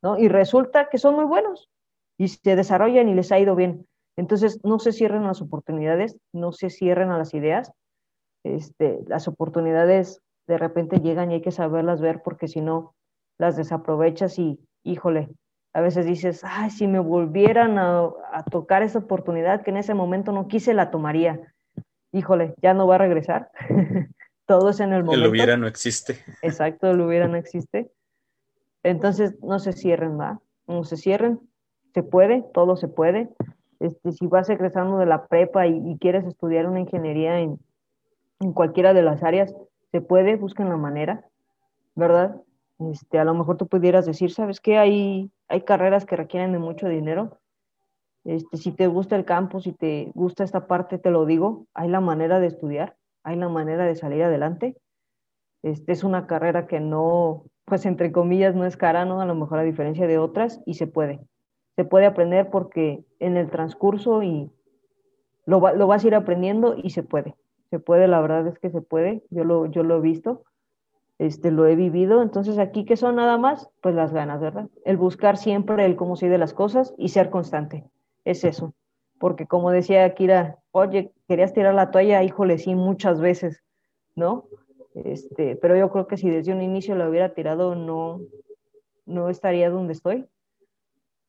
¿no? 0.00 0.18
Y 0.18 0.28
resulta 0.28 0.88
que 0.88 0.96
son 0.96 1.16
muy 1.16 1.26
buenos 1.26 1.68
y 2.16 2.28
se 2.28 2.56
desarrollan 2.56 3.10
y 3.10 3.14
les 3.14 3.30
ha 3.30 3.38
ido 3.38 3.54
bien. 3.54 3.86
Entonces, 4.16 4.58
no 4.64 4.78
se 4.78 4.92
cierren 4.92 5.24
las 5.24 5.42
oportunidades, 5.42 6.16
no 6.32 6.52
se 6.52 6.70
cierren 6.70 7.10
a 7.10 7.18
las 7.18 7.34
ideas. 7.34 7.72
Este, 8.42 9.00
las 9.06 9.28
oportunidades 9.28 10.22
de 10.52 10.58
repente 10.58 11.00
llegan 11.00 11.30
y 11.30 11.34
hay 11.36 11.40
que 11.40 11.50
saberlas 11.50 12.02
ver 12.02 12.20
porque 12.22 12.46
si 12.46 12.60
no 12.60 12.94
las 13.38 13.56
desaprovechas 13.56 14.38
y, 14.38 14.60
híjole, 14.84 15.30
a 15.72 15.80
veces 15.80 16.04
dices, 16.04 16.42
ay, 16.44 16.70
si 16.70 16.86
me 16.86 16.98
volvieran 16.98 17.78
a, 17.78 18.02
a, 18.32 18.44
tocar 18.50 18.82
esa 18.82 18.98
oportunidad 18.98 19.62
que 19.62 19.70
en 19.70 19.78
ese 19.78 19.94
momento 19.94 20.30
no 20.30 20.46
quise, 20.46 20.74
la 20.74 20.90
tomaría. 20.90 21.40
Híjole, 22.12 22.54
ya 22.60 22.74
no 22.74 22.86
va 22.86 22.96
a 22.96 22.98
regresar. 22.98 23.50
Todo 24.46 24.68
es 24.68 24.80
en 24.80 24.92
el 24.92 25.04
momento. 25.04 25.24
El 25.24 25.30
hubiera 25.30 25.56
no 25.56 25.66
existe. 25.66 26.18
Exacto, 26.42 26.90
el 26.90 27.00
hubiera 27.00 27.26
no 27.28 27.38
existe. 27.38 27.90
Entonces, 28.82 29.34
no 29.42 29.58
se 29.58 29.72
cierren, 29.72 30.20
¿va? 30.20 30.42
No 30.66 30.84
se 30.84 30.98
cierren. 30.98 31.40
Se 31.94 32.02
puede, 32.02 32.44
todo 32.52 32.76
se 32.76 32.88
puede. 32.88 33.30
Este, 33.80 34.12
si 34.12 34.26
vas 34.26 34.50
egresando 34.50 34.98
de 34.98 35.06
la 35.06 35.26
prepa 35.26 35.66
y, 35.66 35.80
y 35.90 35.98
quieres 35.98 36.26
estudiar 36.26 36.66
una 36.66 36.80
ingeniería 36.80 37.38
en, 37.38 37.58
en 38.40 38.52
cualquiera 38.52 38.92
de 38.92 39.02
las 39.02 39.22
áreas, 39.22 39.54
se 39.92 40.00
puede, 40.00 40.36
busquen 40.36 40.70
la 40.70 40.78
manera, 40.78 41.28
¿verdad? 41.94 42.40
Este, 42.90 43.18
a 43.18 43.24
lo 43.24 43.34
mejor 43.34 43.58
tú 43.58 43.68
pudieras 43.68 44.06
decir, 44.06 44.32
¿sabes 44.32 44.60
qué? 44.60 44.78
Hay, 44.78 45.30
hay 45.48 45.60
carreras 45.60 46.06
que 46.06 46.16
requieren 46.16 46.52
de 46.52 46.58
mucho 46.58 46.88
dinero. 46.88 47.38
Este, 48.24 48.56
si 48.56 48.72
te 48.72 48.86
gusta 48.86 49.16
el 49.16 49.26
campo, 49.26 49.60
si 49.60 49.72
te 49.72 50.10
gusta 50.14 50.44
esta 50.44 50.66
parte, 50.66 50.98
te 50.98 51.10
lo 51.10 51.26
digo, 51.26 51.66
hay 51.74 51.88
la 51.88 52.00
manera 52.00 52.40
de 52.40 52.46
estudiar, 52.46 52.96
hay 53.22 53.36
la 53.36 53.50
manera 53.50 53.84
de 53.84 53.94
salir 53.94 54.22
adelante. 54.22 54.76
Este, 55.62 55.92
es 55.92 56.04
una 56.04 56.26
carrera 56.26 56.66
que 56.66 56.80
no, 56.80 57.44
pues 57.66 57.84
entre 57.84 58.12
comillas, 58.12 58.54
no 58.54 58.64
es 58.64 58.78
cara, 58.78 59.04
¿no? 59.04 59.20
A 59.20 59.26
lo 59.26 59.34
mejor 59.34 59.58
a 59.58 59.62
diferencia 59.62 60.06
de 60.06 60.18
otras, 60.18 60.62
y 60.64 60.74
se 60.74 60.86
puede. 60.86 61.20
Se 61.76 61.84
puede 61.84 62.06
aprender 62.06 62.48
porque 62.50 63.04
en 63.18 63.36
el 63.36 63.50
transcurso 63.50 64.22
y 64.22 64.50
lo, 65.44 65.60
lo 65.74 65.86
vas 65.86 66.02
a 66.02 66.06
ir 66.06 66.14
aprendiendo 66.14 66.74
y 66.76 66.90
se 66.90 67.02
puede 67.02 67.36
se 67.72 67.78
puede, 67.78 68.06
la 68.06 68.20
verdad 68.20 68.46
es 68.48 68.58
que 68.58 68.68
se 68.68 68.82
puede, 68.82 69.22
yo 69.30 69.44
lo, 69.44 69.64
yo 69.64 69.82
lo 69.82 69.96
he 69.96 70.00
visto, 70.02 70.42
este, 71.18 71.50
lo 71.50 71.66
he 71.66 71.74
vivido, 71.74 72.20
entonces 72.20 72.58
aquí 72.58 72.84
que 72.84 72.98
son 72.98 73.16
nada 73.16 73.38
más, 73.38 73.70
pues 73.80 73.94
las 73.94 74.12
ganas, 74.12 74.42
¿verdad? 74.42 74.68
El 74.84 74.98
buscar 74.98 75.38
siempre 75.38 75.86
el 75.86 75.96
cómo 75.96 76.16
se 76.16 76.28
de 76.28 76.36
las 76.36 76.52
cosas 76.52 76.92
y 76.98 77.08
ser 77.08 77.30
constante, 77.30 77.86
es 78.26 78.44
eso, 78.44 78.74
porque 79.18 79.46
como 79.46 79.70
decía 79.70 80.12
Kira, 80.12 80.58
oye, 80.70 81.12
querías 81.26 81.54
tirar 81.54 81.72
la 81.72 81.90
toalla, 81.90 82.22
híjole, 82.22 82.58
sí, 82.58 82.74
muchas 82.74 83.22
veces, 83.22 83.62
¿no? 84.16 84.44
Este, 84.94 85.56
pero 85.56 85.74
yo 85.74 85.90
creo 85.90 86.06
que 86.06 86.18
si 86.18 86.28
desde 86.28 86.52
un 86.52 86.60
inicio 86.60 86.94
lo 86.94 87.08
hubiera 87.08 87.32
tirado, 87.32 87.74
no, 87.74 88.20
no 89.06 89.30
estaría 89.30 89.70
donde 89.70 89.94
estoy. 89.94 90.26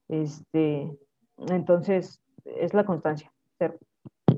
Este, 0.10 0.94
entonces, 1.38 2.20
es 2.44 2.74
la 2.74 2.84
constancia. 2.84 3.32
Ser, 3.58 3.80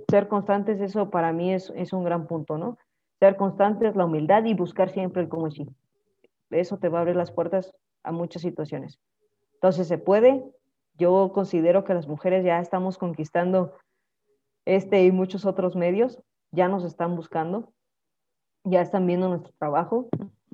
ser 0.09 0.27
constantes, 0.27 0.79
eso 0.81 1.09
para 1.09 1.33
mí 1.33 1.53
es, 1.53 1.71
es, 1.75 1.93
un 1.93 2.03
gran 2.03 2.27
punto, 2.27 2.57
¿no? 2.57 2.77
Ser 3.19 3.37
constantes, 3.37 3.95
la 3.95 4.05
humildad 4.05 4.45
y 4.45 4.53
buscar 4.53 4.89
siempre 4.89 5.21
el 5.21 5.29
cómo 5.29 5.49
sí. 5.51 5.67
Eso 6.49 6.77
te 6.77 6.89
va 6.89 6.99
a 6.99 7.01
abrir 7.01 7.15
las 7.15 7.31
puertas 7.31 7.73
a 8.03 8.11
muchas 8.11 8.41
situaciones. 8.41 8.99
Entonces, 9.55 9.87
se 9.87 9.97
puede. 9.97 10.43
Yo 10.97 11.31
considero 11.33 11.83
que 11.83 11.93
las 11.93 12.07
mujeres 12.07 12.45
ya 12.45 12.59
estamos 12.59 12.97
conquistando 12.97 13.73
este 14.65 15.03
y 15.03 15.11
muchos 15.11 15.45
otros 15.45 15.75
medios, 15.75 16.21
ya 16.51 16.67
nos 16.67 16.83
están 16.83 17.15
buscando, 17.15 17.73
ya 18.63 18.81
están 18.81 19.05
viendo 19.05 19.29
nuestro 19.29 19.53
trabajo. 19.59 20.09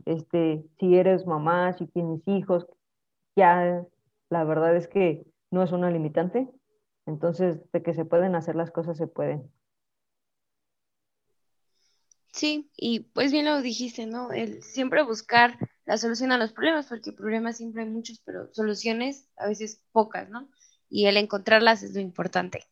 Este, 0.06 0.66
si 0.80 0.96
eres 0.96 1.26
mamá, 1.26 1.74
si 1.74 1.88
tienes 1.88 2.22
hijos, 2.28 2.68
ya 3.36 3.86
la 4.30 4.44
verdad 4.44 4.76
es 4.76 4.88
que 4.88 5.26
no 5.52 5.64
es 5.64 5.72
una 5.72 5.92
limitante. 5.92 6.50
Entonces, 7.12 7.60
de 7.72 7.84
que 7.84 7.94
se 7.94 8.06
pueden 8.06 8.36
hacer 8.36 8.56
las 8.56 8.72
cosas, 8.72 8.98
se 8.98 9.08
pueden. 9.08 9.52
Sí, 12.32 12.72
y 12.78 13.02
pues 13.02 13.34
bien 13.34 13.46
lo 13.46 13.62
dijiste, 13.62 14.06
¿no? 14.06 14.32
El 14.32 14.64
siempre 14.64 15.04
buscar 15.04 15.58
la 15.86 15.98
solución 15.98 16.32
a 16.32 16.38
los 16.38 16.54
problemas, 16.54 16.88
porque 16.88 17.12
problemas 17.12 17.58
siempre 17.58 17.84
hay 17.84 17.90
muchos, 17.90 18.22
pero 18.26 18.48
soluciones 18.54 19.28
a 19.36 19.48
veces 19.48 19.84
pocas, 19.92 20.30
¿no? 20.30 20.50
Y 20.90 21.08
el 21.08 21.18
encontrarlas 21.18 21.84
es 21.84 21.94
lo 21.94 22.00
importante. 22.00 22.64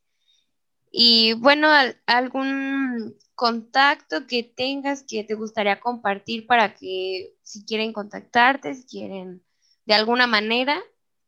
Y 0.92 1.34
bueno, 1.34 1.68
algún 2.06 3.18
contacto 3.36 4.26
que 4.26 4.44
tengas 4.44 5.04
que 5.04 5.26
te 5.26 5.34
gustaría 5.34 5.82
compartir 5.82 6.48
para 6.48 6.74
que 6.76 7.36
si 7.44 7.66
quieren 7.66 7.92
contactarte, 7.92 8.74
si 8.74 8.86
quieren 8.86 9.44
de 9.86 9.94
alguna 9.94 10.28
manera 10.28 10.82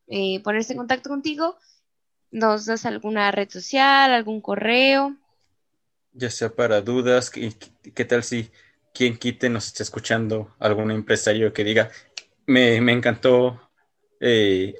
eh, 0.07 0.41
ponerse 0.43 0.74
en 0.74 0.78
contacto 0.80 1.09
contigo, 1.09 1.57
nos 2.32 2.66
das 2.66 2.86
alguna 2.86 3.32
red 3.32 3.50
social, 3.50 4.12
algún 4.12 4.42
correo. 4.42 5.16
Ya 6.14 6.30
sea 6.30 6.50
para 6.50 6.82
dudas, 6.82 7.30
¿qué, 7.30 7.54
qué 7.94 8.06
tal 8.06 8.24
si 8.24 8.52
quien 8.94 9.18
quite 9.18 9.50
nos 9.50 9.68
está 9.68 9.84
escuchando 9.84 10.54
algún 10.60 10.92
empresario 10.92 11.54
que 11.54 11.64
diga, 11.64 11.90
me, 12.46 12.76
encantó 12.76 13.62
eh, 14.20 14.76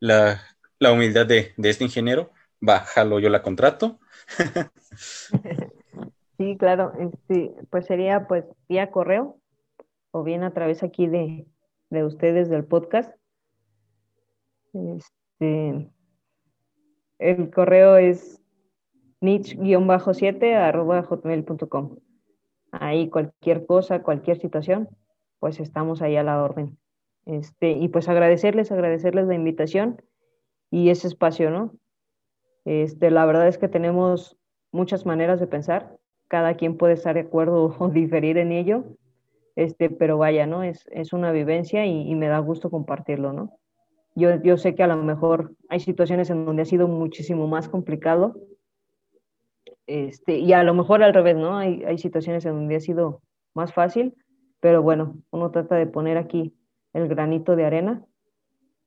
la, 0.00 0.40
humildad 0.80 1.26
de, 1.26 1.52
de 1.56 1.70
este 1.70 1.84
ingeniero, 1.84 2.30
bájalo, 2.60 3.18
yo 3.20 3.28
la 3.28 3.42
contrato. 3.42 3.98
sí, 6.38 6.56
claro, 6.58 6.92
este, 6.98 7.52
pues 7.70 7.86
sería 7.86 8.26
pues 8.26 8.44
vía 8.68 8.90
correo 8.90 9.38
o 10.10 10.22
bien 10.22 10.42
a 10.44 10.52
través 10.52 10.82
aquí 10.82 11.06
de, 11.06 11.46
de 11.90 12.04
ustedes 12.04 12.48
del 12.48 12.64
podcast. 12.64 13.14
Este, 14.72 15.90
el 17.18 17.50
correo 17.50 17.96
es 17.96 18.42
niche-7 19.20 20.54
arroba 20.54 21.02
hotmail.com. 21.02 21.96
Ahí 22.72 23.08
cualquier 23.08 23.66
cosa, 23.66 24.02
cualquier 24.02 24.38
situación, 24.38 24.88
pues 25.38 25.60
estamos 25.60 26.02
ahí 26.02 26.16
a 26.16 26.22
la 26.22 26.42
orden. 26.42 26.78
Este, 27.24 27.72
y 27.72 27.88
pues 27.88 28.08
agradecerles, 28.08 28.70
agradecerles 28.70 29.26
la 29.26 29.34
invitación 29.34 30.02
y 30.70 30.90
ese 30.90 31.08
espacio, 31.08 31.50
¿no? 31.50 31.74
Este, 32.64 33.10
la 33.10 33.24
verdad 33.26 33.48
es 33.48 33.58
que 33.58 33.68
tenemos 33.68 34.36
muchas 34.72 35.06
maneras 35.06 35.40
de 35.40 35.46
pensar, 35.46 35.96
cada 36.28 36.54
quien 36.54 36.76
puede 36.76 36.94
estar 36.94 37.14
de 37.14 37.20
acuerdo 37.20 37.74
o 37.78 37.88
diferir 37.88 38.38
en 38.38 38.52
ello, 38.52 38.84
este, 39.56 39.88
pero 39.90 40.18
vaya, 40.18 40.46
¿no? 40.46 40.62
Es, 40.62 40.86
es 40.90 41.12
una 41.12 41.32
vivencia 41.32 41.86
y, 41.86 42.14
me 42.14 42.28
da 42.28 42.38
gusto 42.38 42.70
compartirlo, 42.70 43.32
¿no? 43.32 43.58
Yo, 44.16 44.42
yo 44.42 44.56
sé 44.56 44.74
que 44.74 44.82
a 44.82 44.88
lo 44.88 44.96
mejor 44.96 45.54
hay 45.68 45.78
situaciones 45.78 46.30
en 46.30 46.44
donde 46.46 46.62
ha 46.62 46.64
sido 46.64 46.88
muchísimo 46.88 47.46
más 47.46 47.68
complicado, 47.68 48.40
este, 49.86 50.38
y 50.38 50.52
a 50.52 50.64
lo 50.64 50.74
mejor 50.74 51.02
al 51.02 51.14
revés, 51.14 51.36
¿no? 51.36 51.56
Hay, 51.56 51.84
hay 51.84 51.98
situaciones 51.98 52.44
en 52.44 52.54
donde 52.54 52.76
ha 52.76 52.80
sido 52.80 53.22
más 53.54 53.72
fácil, 53.72 54.16
pero 54.58 54.82
bueno, 54.82 55.16
uno 55.30 55.50
trata 55.50 55.76
de 55.76 55.86
poner 55.86 56.16
aquí 56.16 56.52
el 56.92 57.08
granito 57.08 57.54
de 57.54 57.66
arena 57.66 58.04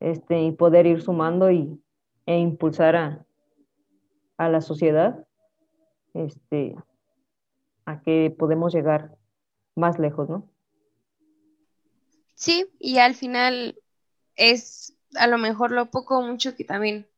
este, 0.00 0.42
y 0.42 0.52
poder 0.52 0.86
ir 0.86 1.00
sumando 1.00 1.50
y, 1.50 1.80
e 2.26 2.38
impulsar 2.38 2.96
a, 2.96 3.26
a 4.36 4.48
la 4.48 4.60
sociedad 4.60 5.26
este, 6.12 6.74
a 7.84 8.00
que 8.02 8.34
podemos 8.36 8.74
llegar 8.74 9.16
más 9.76 9.98
lejos, 9.98 10.28
¿no? 10.28 10.48
Sí, 12.34 12.66
y 12.78 12.98
al 12.98 13.14
final 13.14 13.78
es 14.34 14.96
a 15.16 15.26
lo 15.26 15.38
mejor 15.38 15.70
lo 15.70 15.90
poco 15.90 16.18
o 16.18 16.22
mucho 16.22 16.56
que 16.56 16.64
también 16.64 17.08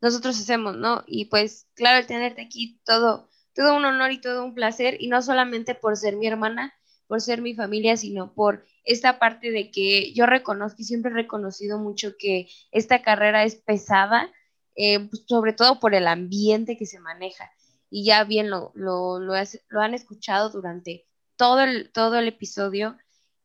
nosotros 0.00 0.38
hacemos, 0.38 0.76
¿no? 0.76 1.04
Y 1.06 1.26
pues 1.26 1.66
claro, 1.74 1.98
el 1.98 2.06
tenerte 2.06 2.42
aquí 2.42 2.80
todo, 2.84 3.28
todo 3.54 3.76
un 3.76 3.84
honor 3.84 4.12
y 4.12 4.20
todo 4.20 4.44
un 4.44 4.54
placer, 4.54 4.96
y 5.00 5.08
no 5.08 5.22
solamente 5.22 5.74
por 5.74 5.96
ser 5.96 6.16
mi 6.16 6.26
hermana, 6.26 6.74
por 7.06 7.20
ser 7.20 7.42
mi 7.42 7.54
familia, 7.54 7.96
sino 7.96 8.32
por 8.34 8.64
esta 8.84 9.18
parte 9.18 9.50
de 9.50 9.70
que 9.70 10.12
yo 10.12 10.26
reconozco 10.26 10.82
y 10.82 10.84
siempre 10.84 11.10
he 11.10 11.14
reconocido 11.14 11.78
mucho 11.78 12.16
que 12.18 12.48
esta 12.70 13.02
carrera 13.02 13.44
es 13.44 13.56
pesada 13.56 14.30
eh, 14.76 15.00
pues, 15.10 15.24
sobre 15.26 15.52
todo 15.52 15.80
por 15.80 15.94
el 15.94 16.06
ambiente 16.06 16.76
que 16.76 16.86
se 16.86 17.00
maneja. 17.00 17.50
Y 17.90 18.04
ya 18.04 18.24
bien 18.24 18.50
lo, 18.50 18.72
lo, 18.74 19.18
lo, 19.18 19.34
han 19.34 19.94
escuchado 19.94 20.50
durante 20.50 21.06
todo 21.36 21.60
el, 21.60 21.90
todo 21.92 22.18
el 22.18 22.28
episodio 22.28 22.96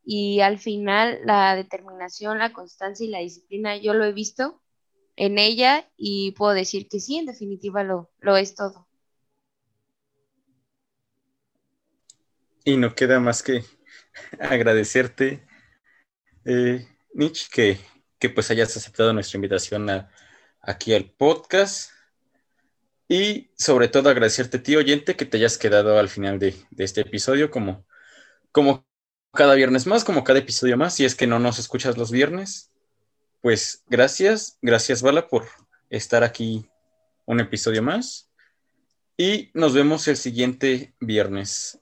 y 0.06 0.40
al 0.40 0.58
final 0.58 1.20
la 1.24 1.56
determinación, 1.56 2.38
la 2.38 2.52
constancia 2.52 3.04
y 3.04 3.10
la 3.10 3.18
disciplina 3.18 3.76
yo 3.76 3.92
lo 3.92 4.04
he 4.04 4.12
visto 4.12 4.62
en 5.16 5.38
ella 5.38 5.90
y 5.96 6.30
puedo 6.32 6.52
decir 6.52 6.88
que 6.88 7.00
sí, 7.00 7.18
en 7.18 7.26
definitiva 7.26 7.82
lo, 7.82 8.10
lo 8.20 8.36
es 8.36 8.54
todo. 8.54 8.86
Y 12.64 12.76
no 12.76 12.94
queda 12.94 13.18
más 13.18 13.42
que 13.42 13.64
agradecerte, 14.40 15.44
eh, 16.44 16.86
Mitch, 17.12 17.50
que, 17.50 17.78
que 18.18 18.30
pues 18.30 18.50
hayas 18.50 18.76
aceptado 18.76 19.12
nuestra 19.12 19.38
invitación 19.38 19.90
a, 19.90 20.10
aquí 20.60 20.94
al 20.94 21.10
podcast. 21.10 21.90
Y 23.08 23.50
sobre 23.56 23.88
todo 23.88 24.08
agradecerte, 24.08 24.58
tío 24.58 24.78
oyente, 24.78 25.16
que 25.16 25.24
te 25.24 25.36
hayas 25.36 25.58
quedado 25.58 25.98
al 25.98 26.08
final 26.08 26.38
de, 26.38 26.54
este 26.76 27.02
episodio, 27.02 27.50
como, 27.50 27.86
como 28.52 28.86
cada 29.32 29.54
viernes 29.54 29.86
más, 29.86 30.04
como 30.04 30.24
cada 30.24 30.38
episodio 30.38 30.76
más. 30.76 30.94
Si 30.94 31.04
es 31.04 31.14
que 31.14 31.26
no 31.26 31.38
nos 31.38 31.58
escuchas 31.58 31.96
los 31.96 32.10
viernes, 32.10 32.72
pues 33.40 33.84
gracias, 33.88 34.58
gracias, 34.62 35.02
Bala, 35.02 35.28
por 35.28 35.46
estar 35.90 36.24
aquí 36.24 36.68
un 37.26 37.40
episodio 37.40 37.82
más. 37.82 38.30
Y 39.16 39.50
nos 39.54 39.74
vemos 39.74 40.08
el 40.08 40.16
siguiente 40.16 40.94
viernes. 41.00 41.80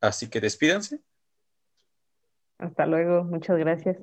Así 0.00 0.28
que 0.28 0.40
despídanse. 0.40 1.00
Hasta 2.58 2.86
luego, 2.86 3.24
muchas 3.24 3.56
gracias. 3.58 3.98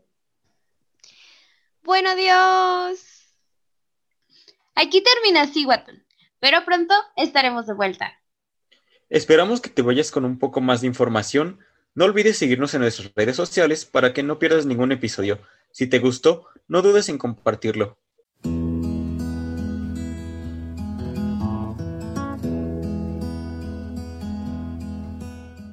Bueno, 1.83 2.09
adiós. 2.11 2.99
Aquí 4.75 5.03
termina 5.03 5.47
Siguatl, 5.47 5.95
pero 6.39 6.63
pronto 6.63 6.93
estaremos 7.15 7.67
de 7.67 7.73
vuelta. 7.73 8.13
Esperamos 9.09 9.59
que 9.59 9.69
te 9.69 9.81
vayas 9.81 10.11
con 10.11 10.23
un 10.23 10.37
poco 10.39 10.61
más 10.61 10.81
de 10.81 10.87
información. 10.87 11.59
No 11.93 12.05
olvides 12.05 12.37
seguirnos 12.37 12.73
en 12.73 12.81
nuestras 12.81 13.11
redes 13.15 13.35
sociales 13.35 13.85
para 13.85 14.11
que 14.13 14.23
no 14.23 14.39
pierdas 14.39 14.65
ningún 14.65 14.91
episodio. 14.91 15.39
Si 15.71 15.85
te 15.85 15.99
gustó, 15.99 16.47
no 16.67 16.81
dudes 16.81 17.09
en 17.09 17.19
compartirlo. 17.19 17.98